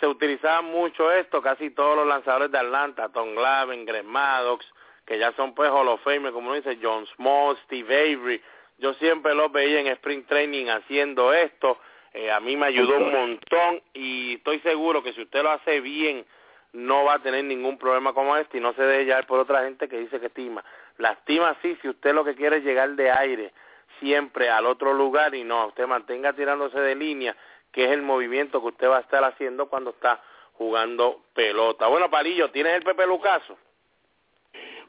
se 0.00 0.06
utilizaba 0.06 0.62
mucho 0.62 1.10
esto, 1.12 1.40
casi 1.42 1.70
todos 1.70 1.96
los 1.96 2.06
lanzadores 2.06 2.50
de 2.50 2.58
Atlanta, 2.58 3.08
Tom 3.10 3.34
Glavine, 3.34 3.84
Greg 3.84 4.04
Maddox, 4.04 4.66
que 5.04 5.18
ya 5.18 5.32
son 5.32 5.54
pues 5.54 5.70
Hall 5.70 5.88
of 5.88 6.02
Fame, 6.02 6.32
como 6.32 6.54
dice 6.54 6.78
John 6.82 7.06
Small, 7.16 7.56
Steve 7.64 7.94
Avery, 7.94 8.42
yo 8.78 8.92
siempre 8.94 9.34
los 9.34 9.50
veía 9.52 9.80
en 9.80 9.86
Spring 9.88 10.24
Training 10.26 10.66
haciendo 10.66 11.32
esto, 11.32 11.78
eh, 12.12 12.30
a 12.30 12.40
mí 12.40 12.56
me 12.56 12.66
ayudó 12.66 12.96
un 12.96 13.12
montón 13.12 13.82
y 13.94 14.36
estoy 14.36 14.58
seguro 14.60 15.02
que 15.02 15.12
si 15.12 15.22
usted 15.22 15.42
lo 15.42 15.50
hace 15.50 15.80
bien, 15.80 16.24
no 16.72 17.04
va 17.04 17.14
a 17.14 17.22
tener 17.22 17.44
ningún 17.44 17.78
problema 17.78 18.12
como 18.12 18.36
este. 18.36 18.58
Y 18.58 18.60
no 18.60 18.72
se 18.74 18.82
debe 18.82 19.04
llevar 19.04 19.26
por 19.26 19.38
otra 19.38 19.64
gente 19.64 19.88
que 19.88 19.98
dice 19.98 20.18
que 20.18 20.26
estima. 20.26 20.64
La 20.98 21.12
estima 21.12 21.56
sí, 21.62 21.76
si 21.82 21.88
usted 21.88 22.14
lo 22.14 22.24
que 22.24 22.34
quiere 22.34 22.58
es 22.58 22.64
llegar 22.64 22.90
de 22.90 23.10
aire 23.10 23.52
siempre 24.00 24.50
al 24.50 24.66
otro 24.66 24.92
lugar 24.92 25.34
y 25.34 25.44
no, 25.44 25.68
usted 25.68 25.86
mantenga 25.86 26.32
tirándose 26.32 26.78
de 26.78 26.94
línea, 26.94 27.36
que 27.72 27.84
es 27.84 27.90
el 27.90 28.02
movimiento 28.02 28.60
que 28.60 28.68
usted 28.68 28.88
va 28.88 28.98
a 28.98 29.00
estar 29.00 29.22
haciendo 29.24 29.68
cuando 29.68 29.90
está 29.90 30.22
jugando 30.54 31.22
pelota. 31.34 31.86
Bueno, 31.86 32.10
Palillo, 32.10 32.50
¿tienes 32.50 32.74
el 32.74 32.82
Pepe 32.82 33.06
Lucaso? 33.06 33.56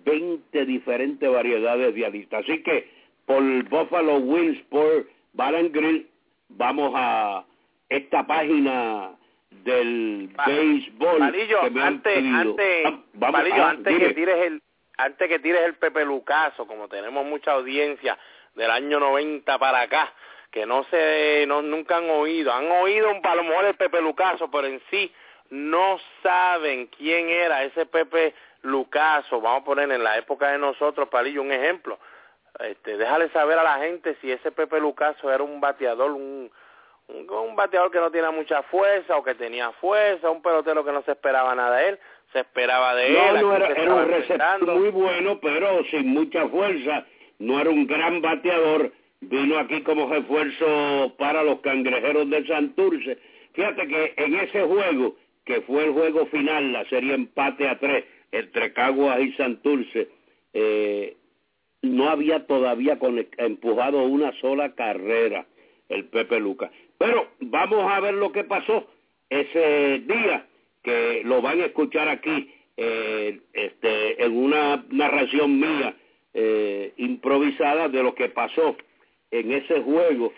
20 0.05 0.65
diferentes 0.65 1.31
variedades 1.31 1.95
de 1.95 2.05
alistas. 2.05 2.43
Así 2.43 2.61
que 2.63 2.89
por 3.25 3.41
Buffalo 3.69 4.17
Wings 4.17 4.61
por 4.69 5.07
Bar 5.33 5.69
Grill 5.69 6.07
vamos 6.49 6.91
a 6.95 7.45
esta 7.89 8.25
página 8.25 9.11
del 9.51 10.33
béisbol 10.45 11.31
que 11.31 11.69
me 11.69 11.81
antes, 11.81 12.17
Antes, 12.17 12.85
ah, 13.21 13.69
antes 13.69 13.99
que 13.99 14.13
tires 14.13 14.45
el 14.47 14.61
antes 14.97 15.27
que 15.27 15.39
tires 15.39 15.61
el 15.63 15.75
Pepe 15.75 16.05
Lucaso, 16.05 16.67
como 16.67 16.87
tenemos 16.87 17.25
mucha 17.25 17.53
audiencia 17.53 18.17
del 18.55 18.69
año 18.69 18.99
90 18.99 19.57
para 19.57 19.81
acá, 19.81 20.13
que 20.51 20.65
no 20.65 20.83
se, 20.85 21.45
no, 21.47 21.61
nunca 21.61 21.97
han 21.97 22.09
oído, 22.09 22.53
han 22.53 22.69
oído 22.69 23.09
un 23.09 23.21
palomor 23.21 23.65
el 23.65 23.75
Pepe 23.75 24.01
Lucaso, 24.01 24.51
pero 24.51 24.67
en 24.67 24.81
sí 24.91 25.11
no 25.49 25.99
saben 26.21 26.87
quién 26.87 27.29
era 27.29 27.63
ese 27.63 27.85
Pepe 27.85 28.35
Lucaso, 28.61 29.41
vamos 29.41 29.61
a 29.61 29.65
poner 29.65 29.91
en 29.91 30.03
la 30.03 30.17
época 30.17 30.51
de 30.51 30.59
nosotros, 30.59 31.09
Palillo, 31.09 31.41
un 31.41 31.51
ejemplo, 31.51 31.97
este, 32.59 32.97
déjale 32.97 33.29
saber 33.29 33.57
a 33.57 33.63
la 33.63 33.79
gente 33.79 34.17
si 34.21 34.31
ese 34.31 34.51
Pepe 34.51 34.79
Lucaso 34.79 35.31
era 35.31 35.43
un 35.43 35.59
bateador, 35.61 36.11
un, 36.11 36.51
un, 37.13 37.55
bateador 37.55 37.91
que 37.91 37.99
no 37.99 38.11
tiene 38.11 38.29
mucha 38.31 38.63
fuerza 38.63 39.17
o 39.17 39.23
que 39.23 39.35
tenía 39.35 39.71
fuerza, 39.73 40.29
un 40.29 40.41
pelotero 40.41 40.83
que 40.83 40.91
no 40.91 41.01
se 41.03 41.11
esperaba 41.11 41.53
nada 41.55 41.77
de 41.77 41.89
él, 41.89 41.99
se 42.31 42.39
esperaba 42.39 42.95
de 42.95 43.07
él. 43.07 43.41
No, 43.41 43.55
era, 43.55 43.67
era 43.67 43.93
un 43.93 44.07
receptor 44.07 44.75
muy 44.75 44.89
bueno, 44.89 45.39
pero 45.41 45.83
sin 45.85 46.07
mucha 46.07 46.47
fuerza, 46.47 47.05
no 47.39 47.59
era 47.59 47.69
un 47.69 47.85
gran 47.87 48.21
bateador, 48.21 48.91
vino 49.21 49.57
aquí 49.57 49.81
como 49.81 50.09
refuerzo 50.09 51.13
para 51.17 51.43
los 51.43 51.59
cangrejeros 51.59 52.29
de 52.29 52.45
Santurce. 52.47 53.17
Fíjate 53.53 53.87
que 53.87 54.13
en 54.17 54.35
ese 54.35 54.63
juego, 54.63 55.15
que 55.45 55.61
fue 55.61 55.85
el 55.85 55.91
juego 55.91 56.25
final, 56.27 56.71
la 56.71 56.85
serie 56.85 57.13
empate 57.13 57.67
a 57.67 57.77
tres 57.79 58.05
entre 58.31 58.73
Caguas 58.73 59.19
y 59.19 59.33
Santurce, 59.33 60.07
eh, 60.53 61.17
no 61.81 62.09
había 62.09 62.45
todavía 62.45 62.97
empujado 63.37 64.03
una 64.03 64.31
sola 64.39 64.73
carrera 64.75 65.45
el 65.91 66.05
Pepe 66.05 66.39
Lucas. 66.39 66.71
Pero 67.01 67.27
vamos 67.39 67.91
a 67.91 67.99
ver 67.99 68.13
lo 68.13 68.31
que 68.31 68.43
pasó 68.43 68.85
ese 69.27 70.03
día, 70.05 70.45
que 70.83 71.23
lo 71.25 71.41
van 71.41 71.59
a 71.59 71.65
escuchar 71.65 72.07
aquí 72.07 72.53
eh, 72.77 73.39
este, 73.53 74.23
en 74.23 74.37
una 74.37 74.85
narración 74.91 75.59
mía 75.59 75.95
eh, 76.35 76.93
improvisada 76.97 77.89
de 77.89 78.03
lo 78.03 78.13
que 78.13 78.29
pasó 78.29 78.77
en 79.31 79.51
ese 79.51 79.81
juego, 79.81 80.31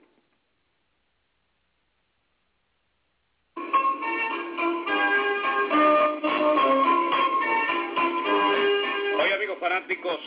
fanáticos, 9.60 10.20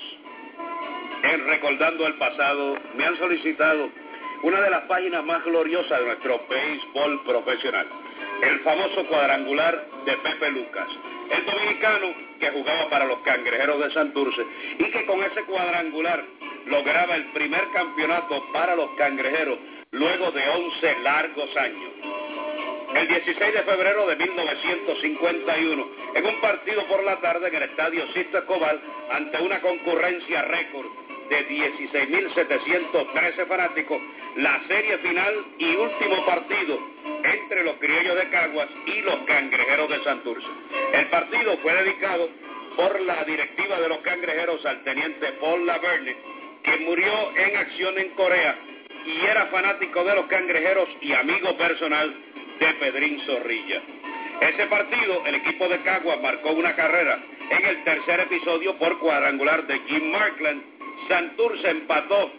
en 1.22 1.46
Recordando 1.46 2.06
el 2.06 2.14
Pasado, 2.14 2.76
me 2.96 3.04
han 3.04 3.16
solicitado 3.18 3.88
una 4.42 4.60
de 4.60 4.70
las 4.70 4.82
páginas 4.84 5.24
más 5.24 5.44
gloriosas 5.44 6.00
de 6.00 6.06
nuestro 6.06 6.40
béisbol 6.48 7.24
profesional, 7.24 7.86
el 8.42 8.60
famoso 8.60 9.06
cuadrangular 9.06 9.86
de 10.04 10.16
Pepe 10.16 10.50
Lucas, 10.50 10.88
el 11.30 11.44
dominicano 11.44 12.14
que 12.40 12.50
jugaba 12.50 12.88
para 12.90 13.04
los 13.04 13.18
cangrejeros 13.20 13.80
de 13.80 13.92
Santurce 13.92 14.42
y 14.78 14.84
que 14.90 15.06
con 15.06 15.22
ese 15.22 15.42
cuadrangular 15.44 16.24
lograba 16.66 17.14
el 17.16 17.24
primer 17.32 17.68
campeonato 17.72 18.44
para 18.52 18.74
los 18.74 18.90
cangrejeros 18.96 19.58
luego 19.92 20.30
de 20.32 20.48
11 20.48 20.98
largos 21.02 21.56
años. 21.56 21.92
El 22.94 23.08
16 23.08 23.54
de 23.54 23.62
febrero 23.62 24.06
de 24.06 24.16
1951, 24.16 25.90
en 26.14 26.26
un 26.26 26.40
partido 26.42 26.86
por 26.88 27.02
la 27.04 27.20
tarde 27.20 27.48
en 27.48 27.54
el 27.54 27.62
estadio 27.62 28.06
Sisto 28.12 28.38
Escobar, 28.38 28.78
ante 29.10 29.38
una 29.40 29.60
concurrencia 29.60 30.42
récord 30.42 31.01
de 31.28 31.48
16.713 31.48 33.46
fanáticos, 33.46 34.00
la 34.36 34.62
serie 34.68 34.98
final 34.98 35.44
y 35.58 35.76
último 35.76 36.26
partido 36.26 36.78
entre 37.24 37.64
los 37.64 37.76
criollos 37.76 38.16
de 38.16 38.28
Caguas 38.30 38.68
y 38.86 39.00
los 39.02 39.16
cangrejeros 39.26 39.88
de 39.88 40.04
Santurce. 40.04 40.46
El 40.92 41.06
partido 41.08 41.56
fue 41.58 41.74
dedicado 41.74 42.28
por 42.76 43.00
la 43.00 43.24
directiva 43.24 43.80
de 43.80 43.88
los 43.88 43.98
cangrejeros 43.98 44.64
al 44.66 44.82
teniente 44.84 45.32
Paul 45.40 45.66
Laverne, 45.66 46.16
que 46.62 46.76
murió 46.78 47.36
en 47.36 47.56
acción 47.56 47.98
en 47.98 48.10
Corea 48.10 48.58
y 49.04 49.26
era 49.26 49.46
fanático 49.46 50.04
de 50.04 50.14
los 50.14 50.26
cangrejeros 50.26 50.88
y 51.00 51.12
amigo 51.12 51.56
personal 51.56 52.14
de 52.60 52.74
Pedrín 52.74 53.20
Zorrilla. 53.26 53.82
Ese 54.40 54.66
partido, 54.66 55.24
el 55.26 55.36
equipo 55.36 55.68
de 55.68 55.80
Caguas 55.82 56.20
marcó 56.20 56.50
una 56.50 56.74
carrera 56.74 57.18
en 57.50 57.66
el 57.66 57.84
tercer 57.84 58.20
episodio 58.20 58.76
por 58.76 58.98
cuadrangular 58.98 59.66
de 59.66 59.78
Jim 59.86 60.10
Markland. 60.10 60.62
Santurce 61.08 61.70
empató 61.70 62.30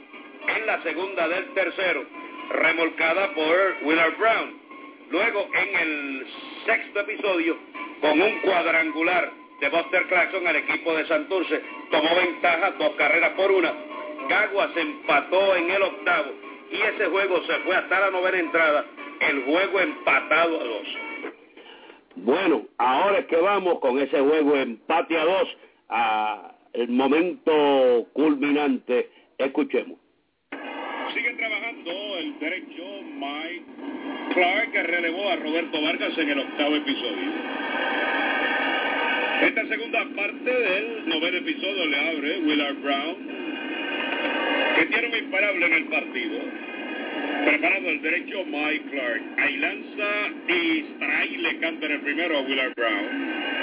en 0.48 0.66
la 0.66 0.82
segunda 0.84 1.28
del 1.28 1.54
tercero, 1.54 2.06
remolcada 2.50 3.34
por 3.34 3.78
Willard 3.84 4.18
Brown. 4.18 4.62
Luego, 5.10 5.48
en 5.54 5.80
el 5.80 6.28
sexto 6.66 7.02
episodio, 7.02 7.58
con 8.02 8.22
un 8.22 8.40
cuadrangular 8.40 9.32
de 9.60 9.70
Buster 9.70 10.08
Claxon, 10.08 10.48
el 10.48 10.56
equipo 10.58 10.94
de 10.96 11.06
Santurce 11.08 11.62
tomó 11.92 12.16
ventaja, 12.16 12.72
dos 12.72 12.92
carreras 12.96 13.32
por 13.32 13.52
una. 13.52 13.74
Caguas 14.28 14.76
empató 14.76 15.56
en 15.56 15.70
el 15.70 15.82
octavo 15.82 16.32
y 16.72 16.82
ese 16.82 17.06
juego 17.08 17.44
se 17.44 17.60
fue 17.60 17.76
hasta 17.76 18.00
la 18.00 18.12
novena 18.12 18.40
entrada 18.40 18.86
el 19.20 19.44
juego 19.44 19.80
empatado 19.80 20.60
a 20.60 20.64
dos. 20.64 20.88
Bueno, 22.16 22.64
ahora 22.78 23.20
es 23.20 23.26
que 23.28 23.38
vamos 23.38 23.80
con 23.80 24.00
ese 24.00 24.20
juego 24.20 24.56
empate 24.56 25.18
a 25.18 25.26
dos, 25.26 25.58
a 25.90 26.53
el 26.74 26.90
momento 26.90 28.08
culminante. 28.14 29.10
Escuchemos. 29.38 30.00
Sigue 31.14 31.34
trabajando 31.34 31.92
el 32.18 32.40
derecho 32.40 32.84
Mike 33.04 33.66
Clark, 34.34 34.72
que 34.72 34.84
relevó 34.84 35.30
a 35.30 35.36
Roberto 35.36 35.82
Vargas 35.82 36.18
en 36.18 36.30
el 36.30 36.40
octavo 36.40 36.76
episodio. 36.76 37.32
Esta 39.42 39.68
segunda 39.68 40.08
parte 40.16 40.52
del 40.52 41.10
noveno 41.10 41.38
episodio 41.38 41.86
le 41.86 42.00
abre 42.00 42.40
Willard 42.40 42.78
Brown, 42.82 43.18
que 44.78 44.86
tiene 44.86 45.08
un 45.08 45.16
imparable 45.26 45.66
en 45.66 45.74
el 45.74 45.86
partido. 45.86 46.40
Preparado 47.46 47.90
el 47.90 48.02
derecho 48.02 48.46
Mike 48.46 48.86
Clark. 48.90 49.22
Ahí 49.38 49.58
lanza 49.58 50.30
y 50.48 50.82
trae 50.98 51.38
le 51.38 51.58
canta 51.60 51.86
en 51.86 51.92
el 51.92 52.02
primero 52.02 52.38
a 52.38 52.42
Willard 52.42 52.74
Brown. 52.76 53.63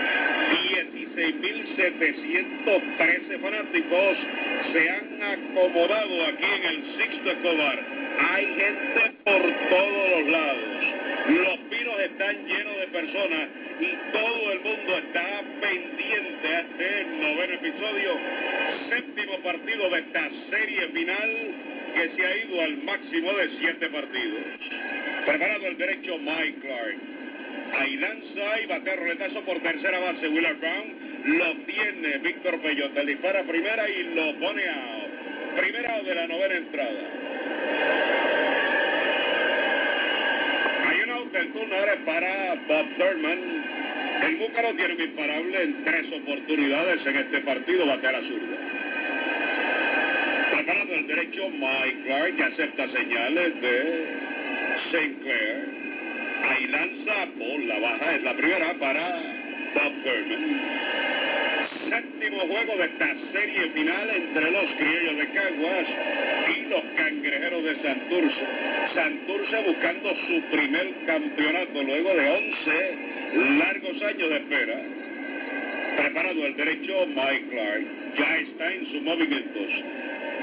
16.713 1.20 3.40
fanáticos 3.40 4.16
se 4.72 4.88
han 4.88 5.22
acomodado 5.22 6.26
aquí 6.28 6.44
en 6.44 6.64
el 6.64 6.96
Sixto 6.96 7.30
Escobar. 7.30 7.78
Hay 8.32 8.46
gente 8.46 9.12
por 9.24 9.42
todos 9.68 10.10
los 10.12 10.26
lados. 10.28 10.80
Los 11.28 11.58
pinos 11.68 12.00
están 12.00 12.46
llenos 12.46 12.80
de 12.80 12.86
personas 12.86 13.50
y 13.80 13.94
todo 14.12 14.52
el 14.52 14.60
mundo 14.60 14.96
está 14.96 15.42
pendiente 15.60 16.48
a 16.48 16.60
este 16.60 17.04
noveno 17.04 17.52
episodio, 17.52 18.18
séptimo 18.88 19.36
partido 19.42 19.90
de 19.90 19.98
esta 20.00 20.30
serie 20.48 20.88
final 20.88 21.30
que 21.94 22.08
se 22.16 22.26
ha 22.26 22.36
ido 22.46 22.62
al 22.62 22.78
máximo 22.78 23.30
de 23.34 23.50
siete 23.58 23.90
partidos. 23.90 24.40
Preparado 25.26 25.66
el 25.66 25.76
derecho 25.76 26.16
Mike 26.16 26.60
Clark. 26.62 26.96
Ahí 27.78 27.96
lanza 27.96 28.60
y 28.62 28.66
batea 28.66 28.96
roletazo 28.96 29.42
por 29.42 29.60
tercera 29.60 30.00
base 30.00 30.28
Willard 30.28 30.58
Brown. 30.58 31.09
Lo 31.24 31.54
tiene 31.66 32.18
Víctor 32.18 32.60
Peyote. 32.60 33.04
Dispara 33.04 33.42
primera 33.42 33.88
y 33.88 34.14
lo 34.14 34.38
pone 34.38 34.62
a 34.68 35.56
primera 35.56 36.00
de 36.02 36.14
la 36.14 36.26
novena 36.26 36.54
entrada. 36.54 37.00
Hay 40.86 41.00
un 41.02 41.10
out 41.10 42.04
para 42.04 42.54
Bob 42.66 42.86
Thurman. 42.96 43.64
El 44.22 44.36
Búcaro 44.36 44.74
tiene 44.74 44.94
un 44.94 45.00
imparable 45.00 45.62
en 45.62 45.84
tres 45.84 46.06
oportunidades 46.12 47.06
en 47.06 47.16
este 47.16 47.40
partido. 47.40 47.86
Batea 47.86 48.12
la 48.12 48.20
zurda. 48.20 48.56
Preparado 50.52 50.94
el 50.94 51.06
derecho 51.06 51.48
Mike 51.50 52.02
Clark 52.04 52.36
que 52.36 52.42
acepta 52.44 52.88
señales 52.88 53.60
de 53.60 54.04
St. 54.90 55.16
Clair. 55.22 55.80
Ahí 56.42 56.66
lanza 56.68 57.26
por 57.38 57.60
la 57.64 57.78
baja, 57.78 58.14
es 58.14 58.22
la 58.22 58.34
primera 58.34 58.74
para 58.74 59.20
Bob 59.74 59.92
Thurman. 60.02 60.60
Séptimo 61.88 62.40
juego 62.40 62.76
de 62.76 62.84
esta 62.84 63.08
serie 63.32 63.70
final 63.70 64.10
entre 64.10 64.50
los 64.50 64.66
criollos 64.76 65.16
de 65.18 65.28
Caguas 65.30 65.86
y 66.56 66.68
los 66.68 66.84
cangrejeros 66.96 67.64
de 67.64 67.82
Santurce. 67.82 68.46
Santurce 68.94 69.62
buscando 69.66 70.10
su 70.26 70.42
primer 70.50 70.94
campeonato 71.06 71.82
luego 71.82 72.14
de 72.14 72.30
11 72.30 73.58
largos 73.58 74.02
años 74.02 74.28
de 74.30 74.36
espera. 74.36 74.80
Preparado 75.96 76.46
el 76.46 76.56
derecho 76.56 77.06
Mike 77.06 77.46
Clark. 77.50 77.84
Ya 78.18 78.36
está 78.38 78.72
en 78.72 78.86
sus 78.90 79.02
movimientos. 79.02 79.68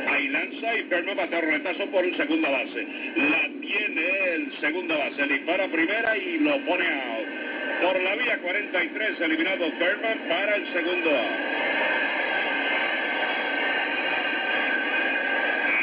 Ahí 0.07 0.29
lanza 0.29 0.75
y 0.77 0.83
Ferma 0.83 1.13
bate 1.15 1.41
roletazo 1.41 1.85
por 1.87 2.05
un 2.05 2.15
segunda 2.15 2.49
base. 2.49 2.87
La 3.17 3.49
tiene 3.59 4.33
el 4.35 4.53
segunda 4.61 4.95
base. 4.97 5.27
Dispara 5.27 5.67
primera 5.67 6.17
y 6.17 6.37
lo 6.39 6.65
pone 6.65 6.85
out. 6.87 7.36
Por 7.81 8.01
la 8.01 8.15
vía 8.15 8.37
43 8.41 9.21
eliminado 9.21 9.69
Thurman 9.73 10.17
para 10.27 10.55
el 10.55 10.73
segundo 10.73 11.09
out. 11.11 11.77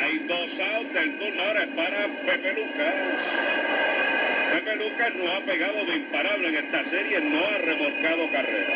Hay 0.03 0.18
dos 0.26 0.51
outs. 0.74 0.97
El 0.97 1.18
turno 1.18 1.42
ahora 1.42 1.62
es 1.62 1.68
para 1.68 2.09
Pepe 2.26 2.53
Lucas. 2.55 2.95
Pepe 4.55 4.76
Lucas 4.76 5.14
no 5.14 5.32
ha 5.32 5.40
pegado 5.42 5.84
de 5.84 5.97
imparable 5.97 6.49
en 6.49 6.55
esta 6.57 6.84
serie, 6.90 7.20
no 7.20 7.47
ha 7.47 7.59
remolcado 7.59 8.30
carrera. 8.32 8.74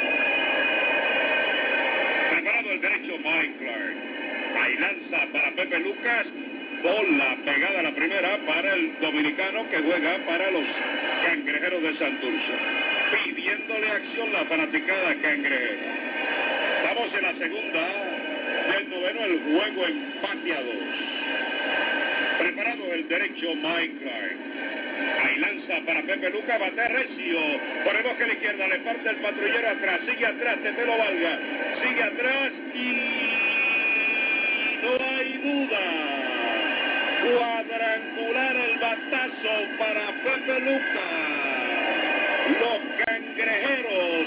Preparado 2.30 2.70
el 2.70 2.80
derecho 2.80 3.18
Mike 3.18 3.54
Clark. 3.58 3.96
Ahí 4.62 4.76
lanza 4.78 5.32
para 5.32 5.50
Pepe 5.52 5.78
Lucas. 5.80 6.26
Bola 6.82 7.36
pegada 7.44 7.80
a 7.80 7.82
la 7.82 7.92
primera 7.92 8.38
para 8.46 8.74
el 8.74 9.00
dominicano 9.00 9.68
que 9.70 9.78
juega 9.78 10.18
para 10.24 10.50
los 10.52 10.64
cangrejeros 11.24 11.82
de 11.82 11.96
Santurce. 11.96 12.67
Pidiéndole 13.68 13.92
acción 13.92 14.32
la 14.32 14.44
fanaticada 14.46 15.14
cangrejera. 15.20 15.92
Estamos 16.78 17.14
en 17.14 17.22
la 17.22 17.34
segunda 17.34 17.80
del 18.72 18.88
noveno, 18.88 19.20
el 19.24 19.40
juego 19.40 19.86
empate 19.86 20.52
a. 20.54 20.60
Preparado 22.38 22.92
el 22.94 23.08
derecho 23.08 23.54
Mike 23.56 23.94
Clark. 24.00 24.36
Ahí 25.22 25.38
lanza 25.38 25.84
para 25.84 26.02
Pepe 26.02 26.30
Luca, 26.30 26.56
bate 26.56 26.88
recio. 26.88 27.38
Bosque 27.84 28.24
a 28.24 28.26
la 28.26 28.32
izquierda, 28.32 28.68
le 28.68 28.78
parte 28.78 29.10
el 29.10 29.16
patrullero 29.16 29.68
atrás, 29.68 30.00
sigue 30.06 30.26
atrás, 30.26 30.56
te 30.62 30.86
lo 30.86 30.96
valga. 30.96 31.38
Sigue 31.82 32.02
atrás 32.02 32.52
y 32.74 32.92
no 34.82 34.92
hay 35.10 35.32
duda. 35.44 35.80
Cuadrangular 37.20 38.56
el 38.56 38.78
batazo 38.78 39.78
para 39.78 40.06
Pepe 40.24 40.60
Luca. 40.60 41.57
Los 42.48 42.80
cangrejeros 43.04 44.26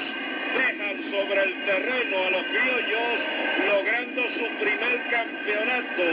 dejan 0.54 1.12
sobre 1.12 1.44
el 1.44 1.66
terreno 1.66 2.24
a 2.24 2.30
los 2.30 2.44
criollos, 2.44 3.20
logrando 3.66 4.22
su 4.38 4.46
primer 4.60 5.02
campeonato. 5.10 6.04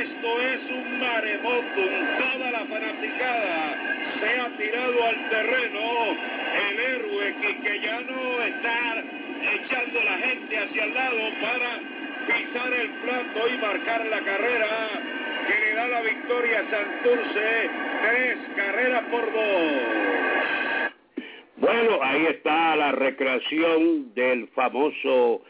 Esto 0.00 0.40
es 0.40 0.60
un 0.70 1.00
maremotum. 1.00 1.92
Toda 2.18 2.50
la 2.52 2.64
fanaticada 2.64 3.76
se 4.20 4.40
ha 4.40 4.48
tirado 4.56 5.04
al 5.04 5.28
terreno. 5.30 6.16
El 6.68 6.78
héroe 6.78 7.34
quiqueyano 7.40 8.42
está 8.44 9.02
echando 9.52 10.02
la 10.04 10.18
gente 10.18 10.58
hacia 10.58 10.84
el 10.84 10.94
lado 10.94 11.20
para 11.42 11.80
pisar 12.26 12.72
el 12.72 12.88
plato 13.02 13.48
y 13.48 13.58
marcar 13.58 14.06
la 14.06 14.20
carrera 14.20 14.88
que 15.46 15.60
le 15.60 15.74
da 15.74 15.88
la 15.88 16.00
victoria 16.02 16.60
a 16.60 16.70
Santurce 16.70 17.70
3 18.02 18.43
carrera 18.54 19.10
por 19.10 19.32
dos. 19.32 19.94
Bueno, 21.56 21.98
ahí 22.02 22.26
está 22.26 22.76
la 22.76 22.92
recreación 22.92 24.14
del 24.14 24.48
famoso 24.48 25.42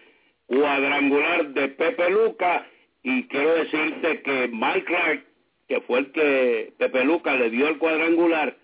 cuadrangular 0.47 1.49
de 1.49 1.69
Pepe 1.69 2.11
Luca 2.11 2.67
y 3.03 3.25
quiero 3.25 3.55
decirte 3.55 4.23
que 4.23 4.49
Mike 4.53 4.85
Clark, 4.85 5.25
que 5.69 5.81
fue 5.83 6.01
el 6.01 6.13
que 6.13 6.73
Pepe 6.79 7.05
Luca 7.05 7.35
le 7.37 7.51
dio 7.51 7.69
el 7.69 7.79
cuadrangular, 7.79 8.57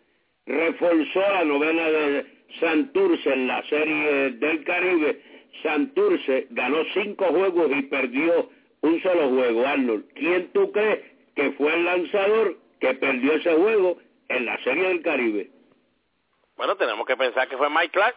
reforzó 0.46 1.20
la 1.20 1.44
novena 1.44 1.90
de 1.90 2.26
Santurce 2.60 3.32
en 3.32 3.46
la 3.46 3.62
serie 3.68 4.30
del 4.32 4.64
Caribe. 4.64 5.20
Santurce 5.62 6.46
ganó 6.50 6.84
cinco 6.94 7.26
juegos 7.26 7.70
y 7.76 7.82
perdió 7.82 8.50
un 8.82 9.02
solo 9.02 9.28
juego, 9.30 9.66
Arnold. 9.66 10.04
¿Quién 10.14 10.50
tú 10.52 10.72
crees 10.72 11.00
que 11.34 11.52
fue 11.52 11.74
el 11.74 11.84
lanzador 11.84 12.56
que 12.80 12.94
perdió 12.94 13.34
ese 13.34 13.52
juego? 13.52 13.98
En 14.30 14.46
la 14.46 14.62
serie 14.62 14.88
del 14.88 15.02
Caribe? 15.02 15.50
Bueno, 16.56 16.76
tenemos 16.76 17.06
que 17.06 17.16
pensar 17.16 17.48
que 17.48 17.56
fue 17.56 17.68
Mike 17.68 17.90
Clark. 17.90 18.16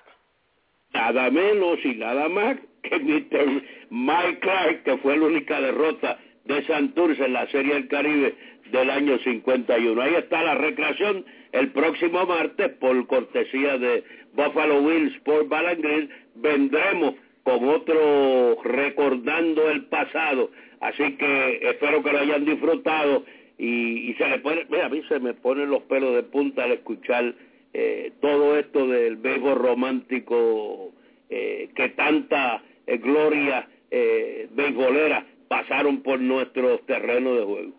Nada 0.93 1.30
menos 1.32 1.80
y 1.84 1.95
nada 1.95 2.30
más 2.30 2.57
que 2.84 2.99
Mr. 2.99 3.64
Mike 3.89 4.39
Clark, 4.39 4.84
que 4.84 4.97
fue 4.97 5.18
la 5.18 5.26
única 5.26 5.59
derrota 5.59 6.20
de 6.45 6.64
Santurce 6.66 7.26
en 7.26 7.34
la 7.34 7.47
Serie 7.47 7.74
del 7.74 7.88
Caribe 7.88 8.36
del 8.72 8.89
año 8.89 9.18
51. 9.20 10.01
Ahí 10.01 10.16
está 10.16 10.43
la 10.43 10.55
recreación 10.55 11.26
el 11.51 11.72
próximo 11.72 12.26
martes 12.26 12.70
por 12.80 13.07
cortesía 13.07 13.78
de 13.78 14.03
Buffalo 14.34 14.82
Wings 14.82 15.18
por 15.22 15.47
Balangrid. 15.47 16.09
Vendremos 16.36 17.16
con 17.43 17.68
otro 17.70 18.61
recordando 18.64 19.70
el 19.70 19.86
pasado. 19.86 20.51
Así 20.80 21.16
que 21.18 21.70
espero 21.70 22.03
que 22.03 22.11
lo 22.11 22.20
hayan 22.20 22.45
disfrutado 22.45 23.24
y, 23.58 24.12
y 24.12 24.14
se 24.16 24.28
le 24.28 24.39
pone, 24.39 24.66
mira, 24.70 24.88
a 24.88 24.89
mí 24.89 25.01
se 25.08 25.20
me 25.20 25.34
ponen 25.34 25.70
los 25.70 25.84
pelos 25.84 26.16
de 26.16 26.24
punta 26.24 26.64
al 26.64 26.74
escuchar 26.74 27.34
eh, 27.74 28.12
todo 28.22 28.58
esto 28.58 28.88
del 28.88 29.16
béisbol 29.18 29.56
romántico 29.56 30.91
eh, 31.30 31.70
que 31.76 31.89
tanta 31.89 32.62
eh, 32.86 32.97
gloria 32.97 33.68
eh, 33.89 34.47
beisbolera 34.51 35.26
pasaron 35.47 36.04
por 36.04 36.20
nuestros 36.20 36.86
terrenos 36.86 37.38
de 37.38 37.43
juego. 37.43 37.72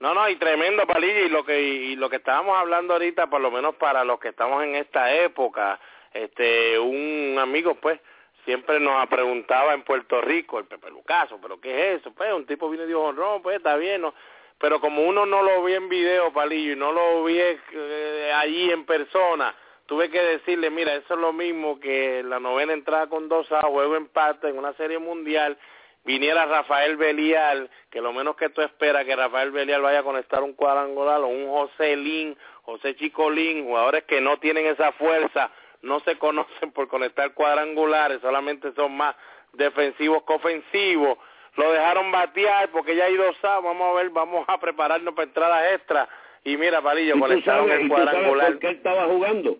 No, 0.00 0.14
no, 0.14 0.28
y 0.28 0.36
tremendo 0.36 0.86
palillo 0.86 1.26
y 1.26 1.28
lo 1.28 1.44
que 1.44 1.62
y 1.62 1.96
lo 1.96 2.10
que 2.10 2.16
estábamos 2.16 2.58
hablando 2.58 2.94
ahorita, 2.94 3.28
por 3.28 3.40
lo 3.40 3.50
menos 3.50 3.76
para 3.76 4.04
los 4.04 4.18
que 4.18 4.28
estamos 4.28 4.64
en 4.64 4.74
esta 4.74 5.14
época, 5.14 5.78
este 6.12 6.78
un 6.78 7.38
amigo 7.38 7.76
pues 7.76 8.00
siempre 8.44 8.80
nos 8.80 9.06
preguntaba 9.06 9.74
en 9.74 9.82
Puerto 9.82 10.20
Rico, 10.20 10.58
el 10.58 10.64
Pepe 10.64 10.90
Lucaso, 10.90 11.38
pero 11.40 11.60
¿qué 11.60 11.70
es 11.92 12.00
eso? 12.00 12.12
Pues 12.12 12.32
un 12.32 12.46
tipo 12.46 12.68
vino 12.68 12.84
y 12.84 12.88
dijo, 12.88 13.14
pues 13.42 13.56
está 13.56 13.76
bien, 13.76 14.00
no. 14.00 14.14
Pero 14.62 14.80
como 14.80 15.02
uno 15.02 15.26
no 15.26 15.42
lo 15.42 15.64
vi 15.64 15.74
en 15.74 15.88
video, 15.88 16.32
Palillo, 16.32 16.74
y 16.74 16.76
no 16.76 16.92
lo 16.92 17.24
vi 17.24 17.36
eh, 17.36 18.32
allí 18.32 18.70
en 18.70 18.86
persona, 18.86 19.52
tuve 19.86 20.08
que 20.08 20.22
decirle, 20.22 20.70
mira, 20.70 20.94
eso 20.94 21.14
es 21.14 21.20
lo 21.20 21.32
mismo 21.32 21.80
que 21.80 22.22
la 22.22 22.38
novena 22.38 22.72
entrada 22.72 23.08
con 23.08 23.28
dos 23.28 23.50
a 23.50 23.62
juego 23.62 23.96
empate 23.96 24.50
en 24.50 24.56
una 24.56 24.72
serie 24.74 25.00
mundial, 25.00 25.58
viniera 26.04 26.46
Rafael 26.46 26.96
Belial, 26.96 27.68
que 27.90 28.00
lo 28.00 28.12
menos 28.12 28.36
que 28.36 28.50
tú 28.50 28.62
esperas 28.62 29.04
que 29.04 29.16
Rafael 29.16 29.50
Belial 29.50 29.82
vaya 29.82 29.98
a 29.98 30.04
conectar 30.04 30.44
un 30.44 30.52
cuadrangular 30.52 31.20
o 31.22 31.26
un 31.26 31.50
José 31.50 31.96
Lin, 31.96 32.38
José 32.62 32.94
Chicolín, 32.94 33.64
jugadores 33.64 34.04
que 34.04 34.20
no 34.20 34.36
tienen 34.36 34.66
esa 34.66 34.92
fuerza, 34.92 35.50
no 35.80 35.98
se 36.00 36.16
conocen 36.20 36.70
por 36.70 36.86
conectar 36.86 37.34
cuadrangulares, 37.34 38.20
solamente 38.20 38.72
son 38.74 38.96
más 38.96 39.16
defensivos 39.54 40.22
que 40.22 40.34
ofensivos 40.34 41.18
lo 41.56 41.72
dejaron 41.72 42.10
batear 42.10 42.70
porque 42.70 42.96
ya 42.96 43.04
hay 43.04 43.16
dos 43.16 43.36
vamos 43.42 43.90
a 43.90 43.94
ver, 43.94 44.10
vamos 44.10 44.44
a 44.48 44.58
prepararnos 44.58 45.14
para 45.14 45.28
entradas 45.28 45.72
extra 45.74 46.08
y 46.44 46.56
mira 46.56 46.80
Palillo, 46.82 47.18
conectaron 47.18 47.70
el 47.70 47.88
cuadrangular. 47.88 48.48
¿Por 48.52 48.58
qué 48.58 48.70
estaba 48.70 49.04
jugando? 49.04 49.58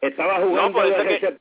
Estaba 0.00 0.40
jugando 0.40 0.80
de, 0.82 1.38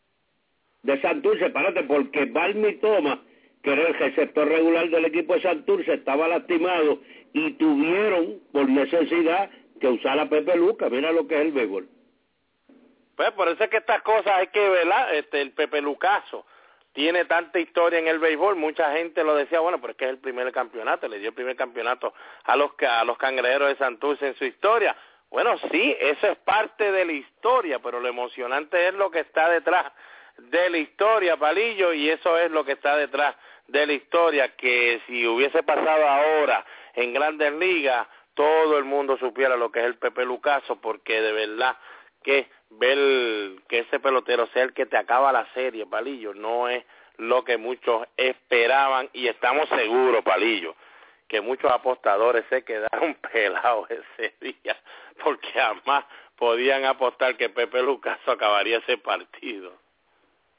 de 0.83 1.01
Santurce, 1.01 1.49
párate, 1.49 1.83
porque 1.83 2.25
Balmi 2.25 2.75
Toma, 2.75 3.23
que 3.63 3.71
era 3.71 3.87
el 3.87 3.93
receptor 3.95 4.47
regular 4.47 4.89
del 4.89 5.05
equipo 5.05 5.33
de 5.33 5.41
Santurce, 5.41 5.93
estaba 5.93 6.27
lastimado 6.27 6.99
y 7.33 7.53
tuvieron 7.53 8.39
por 8.51 8.69
necesidad 8.69 9.49
que 9.79 9.87
usar 9.87 10.19
a 10.19 10.29
Pepe 10.29 10.55
Luca, 10.57 10.89
mira 10.89 11.11
lo 11.11 11.27
que 11.27 11.35
es 11.35 11.41
el 11.41 11.51
béisbol. 11.53 11.89
Pues 13.15 13.31
por 13.31 13.47
eso 13.47 13.63
es 13.63 13.69
que 13.69 13.77
estas 13.77 14.01
cosas 14.03 14.33
hay 14.37 14.47
que 14.47 14.69
ver, 14.69 14.87
este, 15.13 15.41
el 15.41 15.51
Pepe 15.51 15.81
Lucaso 15.81 16.45
tiene 16.93 17.25
tanta 17.25 17.59
historia 17.59 17.99
en 17.99 18.07
el 18.07 18.19
béisbol, 18.19 18.55
mucha 18.55 18.91
gente 18.91 19.23
lo 19.23 19.35
decía, 19.35 19.59
bueno, 19.59 19.79
pero 19.79 19.91
es 19.91 19.97
que 19.97 20.05
es 20.05 20.11
el 20.11 20.17
primer 20.17 20.51
campeonato, 20.51 21.07
le 21.07 21.19
dio 21.19 21.29
el 21.29 21.35
primer 21.35 21.55
campeonato 21.55 22.13
a 22.43 22.55
los, 22.55 22.71
a 22.87 23.03
los 23.05 23.17
cangrejeros 23.17 23.69
de 23.69 23.75
Santurce 23.77 24.27
en 24.27 24.35
su 24.35 24.45
historia. 24.45 24.95
Bueno, 25.29 25.57
sí, 25.71 25.95
eso 25.99 26.27
es 26.27 26.37
parte 26.39 26.91
de 26.91 27.05
la 27.05 27.13
historia, 27.13 27.79
pero 27.79 28.01
lo 28.01 28.09
emocionante 28.09 28.89
es 28.89 28.93
lo 28.93 29.09
que 29.09 29.21
está 29.21 29.49
detrás 29.49 29.91
de 30.37 30.69
la 30.69 30.77
historia, 30.77 31.37
Palillo, 31.37 31.93
y 31.93 32.09
eso 32.09 32.37
es 32.37 32.51
lo 32.51 32.65
que 32.65 32.73
está 32.73 32.97
detrás 32.97 33.35
de 33.67 33.87
la 33.87 33.93
historia, 33.93 34.55
que 34.55 35.01
si 35.07 35.25
hubiese 35.25 35.63
pasado 35.63 36.05
ahora 36.07 36.65
en 36.95 37.13
grandes 37.13 37.53
ligas, 37.53 38.07
todo 38.33 38.77
el 38.77 38.83
mundo 38.83 39.17
supiera 39.17 39.55
lo 39.55 39.71
que 39.71 39.79
es 39.79 39.85
el 39.85 39.97
Pepe 39.97 40.25
Lucaso, 40.25 40.81
porque 40.81 41.21
de 41.21 41.31
verdad 41.31 41.77
que 42.23 42.47
ver 42.69 42.97
que 43.67 43.79
ese 43.79 43.99
pelotero 43.99 44.47
sea 44.47 44.63
el 44.63 44.73
que 44.73 44.85
te 44.85 44.97
acaba 44.97 45.31
la 45.31 45.47
serie, 45.53 45.85
Palillo, 45.85 46.33
no 46.33 46.69
es 46.69 46.83
lo 47.17 47.43
que 47.43 47.57
muchos 47.57 48.07
esperaban 48.17 49.09
y 49.13 49.27
estamos 49.27 49.67
seguros, 49.69 50.23
Palillo, 50.23 50.75
que 51.27 51.41
muchos 51.41 51.71
apostadores 51.71 52.45
se 52.49 52.63
quedaron 52.63 53.15
pelados 53.33 53.89
ese 53.89 54.33
día 54.39 54.77
porque 55.23 55.49
jamás 55.49 56.05
podían 56.35 56.85
apostar 56.85 57.37
que 57.37 57.49
Pepe 57.49 57.81
Lucaso 57.83 58.31
acabaría 58.31 58.79
ese 58.79 58.97
partido. 58.97 59.73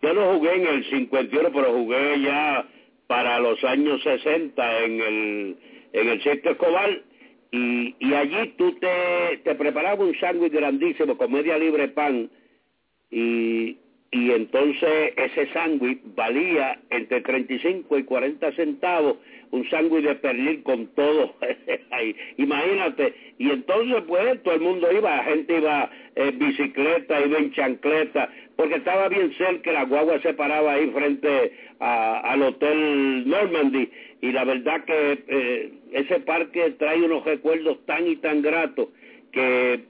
Yo 0.00 0.12
no 0.12 0.34
jugué 0.34 0.54
en 0.54 0.66
el 0.66 0.90
51, 0.90 1.50
pero 1.52 1.72
jugué 1.72 2.20
ya 2.20 2.66
para 3.06 3.38
los 3.38 3.62
años 3.64 4.02
60 4.02 4.78
en 4.80 5.00
el 5.00 5.58
en 5.92 6.08
el 6.08 6.22
Centro 6.22 6.52
Escobar 6.52 7.02
y, 7.52 7.94
y 8.00 8.14
allí 8.14 8.54
tú 8.56 8.72
te, 8.80 9.38
te 9.44 9.54
preparabas 9.54 10.00
un 10.00 10.18
sándwich 10.18 10.52
grandísimo 10.52 11.16
con 11.16 11.30
media 11.30 11.58
libre 11.58 11.88
pan 11.88 12.30
y, 13.10 13.76
y 14.12 14.30
entonces 14.30 15.14
ese 15.16 15.50
sándwich 15.54 15.98
valía 16.14 16.78
entre 16.90 17.22
35 17.22 17.98
y 17.98 18.04
40 18.04 18.52
centavos 18.52 19.16
un 19.52 19.68
sándwich 19.70 20.04
de 20.04 20.14
pernil 20.16 20.62
con 20.62 20.86
todo 20.88 21.34
ahí, 21.90 22.14
imagínate, 22.36 23.14
y 23.38 23.50
entonces 23.50 24.02
pues 24.06 24.42
todo 24.42 24.54
el 24.54 24.60
mundo 24.60 24.90
iba, 24.92 25.16
la 25.16 25.24
gente 25.24 25.58
iba 25.58 25.90
en 26.14 26.38
bicicleta, 26.38 27.24
iba 27.24 27.38
en 27.38 27.52
chancleta, 27.52 28.30
porque 28.56 28.76
estaba 28.76 29.08
bien 29.08 29.32
cerca, 29.34 29.72
la 29.72 29.84
guagua 29.84 30.20
se 30.20 30.34
paraba 30.34 30.74
ahí 30.74 30.90
frente 30.90 31.52
al 31.80 32.42
Hotel 32.42 33.28
Normandy, 33.28 33.90
y 34.20 34.32
la 34.32 34.44
verdad 34.44 34.84
que 34.84 35.24
eh, 35.26 35.72
ese 35.92 36.20
parque 36.20 36.70
trae 36.78 37.02
unos 37.02 37.24
recuerdos 37.24 37.84
tan 37.86 38.06
y 38.06 38.16
tan 38.16 38.40
gratos 38.40 38.88
que 39.32 39.80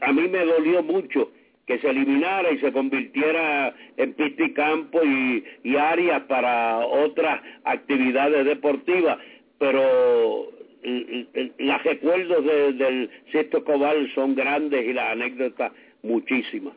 a 0.00 0.12
mí 0.12 0.28
me 0.28 0.44
dolió 0.44 0.82
mucho 0.82 1.30
que 1.68 1.78
se 1.80 1.90
eliminara 1.90 2.50
y 2.50 2.58
se 2.60 2.72
convirtiera 2.72 3.74
en 3.98 4.14
pista 4.14 4.42
y 4.42 4.54
campo 4.54 5.04
y, 5.04 5.44
y 5.64 5.76
áreas 5.76 6.22
para 6.22 6.78
otras 6.78 7.42
actividades 7.64 8.46
deportivas, 8.46 9.18
pero 9.58 10.48
los 10.82 11.82
recuerdos 11.84 12.42
del 12.44 13.10
Sexto 13.30 13.62
Cobal 13.64 14.10
son 14.14 14.34
grandes 14.34 14.82
y 14.82 14.94
las 14.94 15.10
anécdotas 15.10 15.72
muchísimas. 16.02 16.74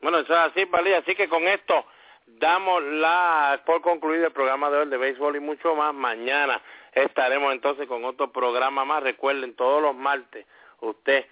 Bueno, 0.00 0.20
eso 0.20 0.32
es 0.32 0.38
así, 0.38 0.64
Valía. 0.64 0.98
Así 0.98 1.14
que 1.14 1.28
con 1.28 1.46
esto 1.46 1.84
damos 2.26 2.82
la 2.82 3.60
por 3.66 3.82
concluido 3.82 4.26
el 4.26 4.32
programa 4.32 4.70
de 4.70 4.78
hoy 4.78 4.88
de 4.88 4.96
béisbol 4.96 5.36
y 5.36 5.40
mucho 5.40 5.74
más. 5.74 5.92
Mañana 5.92 6.62
estaremos 6.94 7.52
entonces 7.52 7.86
con 7.86 8.06
otro 8.06 8.32
programa 8.32 8.86
más. 8.86 9.02
Recuerden, 9.02 9.54
todos 9.54 9.82
los 9.82 9.94
martes 9.94 10.46
usted 10.80 11.26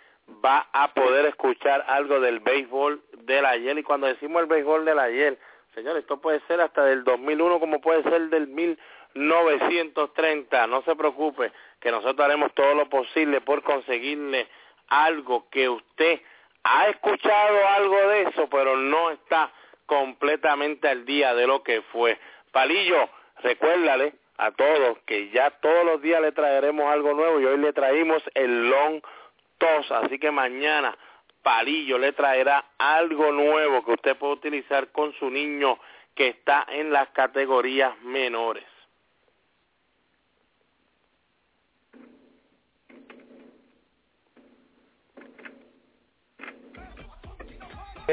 va 0.45 0.69
a 0.73 0.93
poder 0.95 1.27
escuchar 1.27 1.85
algo 1.89 2.21
del 2.21 2.39
béisbol 2.41 3.03
del 3.19 3.45
ayer. 3.47 3.79
Y 3.79 3.83
cuando 3.83 4.07
decimos 4.07 4.43
el 4.43 4.49
béisbol 4.49 4.85
del 4.85 4.99
ayer, 4.99 5.39
señores, 5.75 6.03
esto 6.03 6.21
puede 6.21 6.41
ser 6.47 6.61
hasta 6.61 6.85
del 6.85 7.03
2001 7.05 7.61
como 7.61 7.81
puede 7.81 8.03
ser 8.05 8.29
del 8.29 8.49
1930. 8.49 10.67
No 10.67 10.83
se 10.83 10.95
preocupe, 10.97 11.53
que 11.81 11.91
nosotros 11.91 12.25
haremos 12.25 12.53
todo 12.55 12.75
lo 12.75 12.89
posible 12.89 13.43
por 13.43 13.63
conseguirle 13.63 14.49
algo 14.89 15.47
que 15.51 15.69
usted 15.69 16.21
ha 16.63 16.89
escuchado 16.89 17.69
algo 17.69 18.09
de 18.09 18.23
eso, 18.23 18.49
pero 18.49 18.77
no 18.77 19.11
está 19.11 19.53
completamente 19.87 20.89
al 20.89 21.05
día 21.05 21.35
de 21.35 21.47
lo 21.47 21.63
que 21.63 21.83
fue. 21.93 22.19
Palillo, 22.53 23.11
recuérdale 23.43 24.15
a 24.39 24.51
todos 24.53 24.99
que 25.07 25.29
ya 25.31 25.51
todos 25.51 25.85
los 25.85 26.01
días 26.01 26.23
le 26.23 26.33
traeremos 26.33 26.91
algo 26.91 27.13
nuevo 27.13 27.39
y 27.41 27.45
hoy 27.45 27.59
le 27.59 27.73
traímos 27.73 28.23
el 28.35 28.71
long 28.71 29.03
así 29.91 30.19
que 30.19 30.31
mañana 30.31 30.97
Palillo 31.43 31.99
le 31.99 32.13
traerá 32.13 32.65
algo 32.79 33.33
nuevo 33.33 33.85
que 33.85 33.93
usted 33.93 34.17
puede 34.17 34.35
utilizar 34.35 34.91
con 34.93 35.13
su 35.15 35.31
niño 35.31 35.79
que 36.15 36.29
está 36.29 36.67
en 36.69 36.93
las 36.93 37.09
categorías 37.11 37.99
menores. 38.03 38.65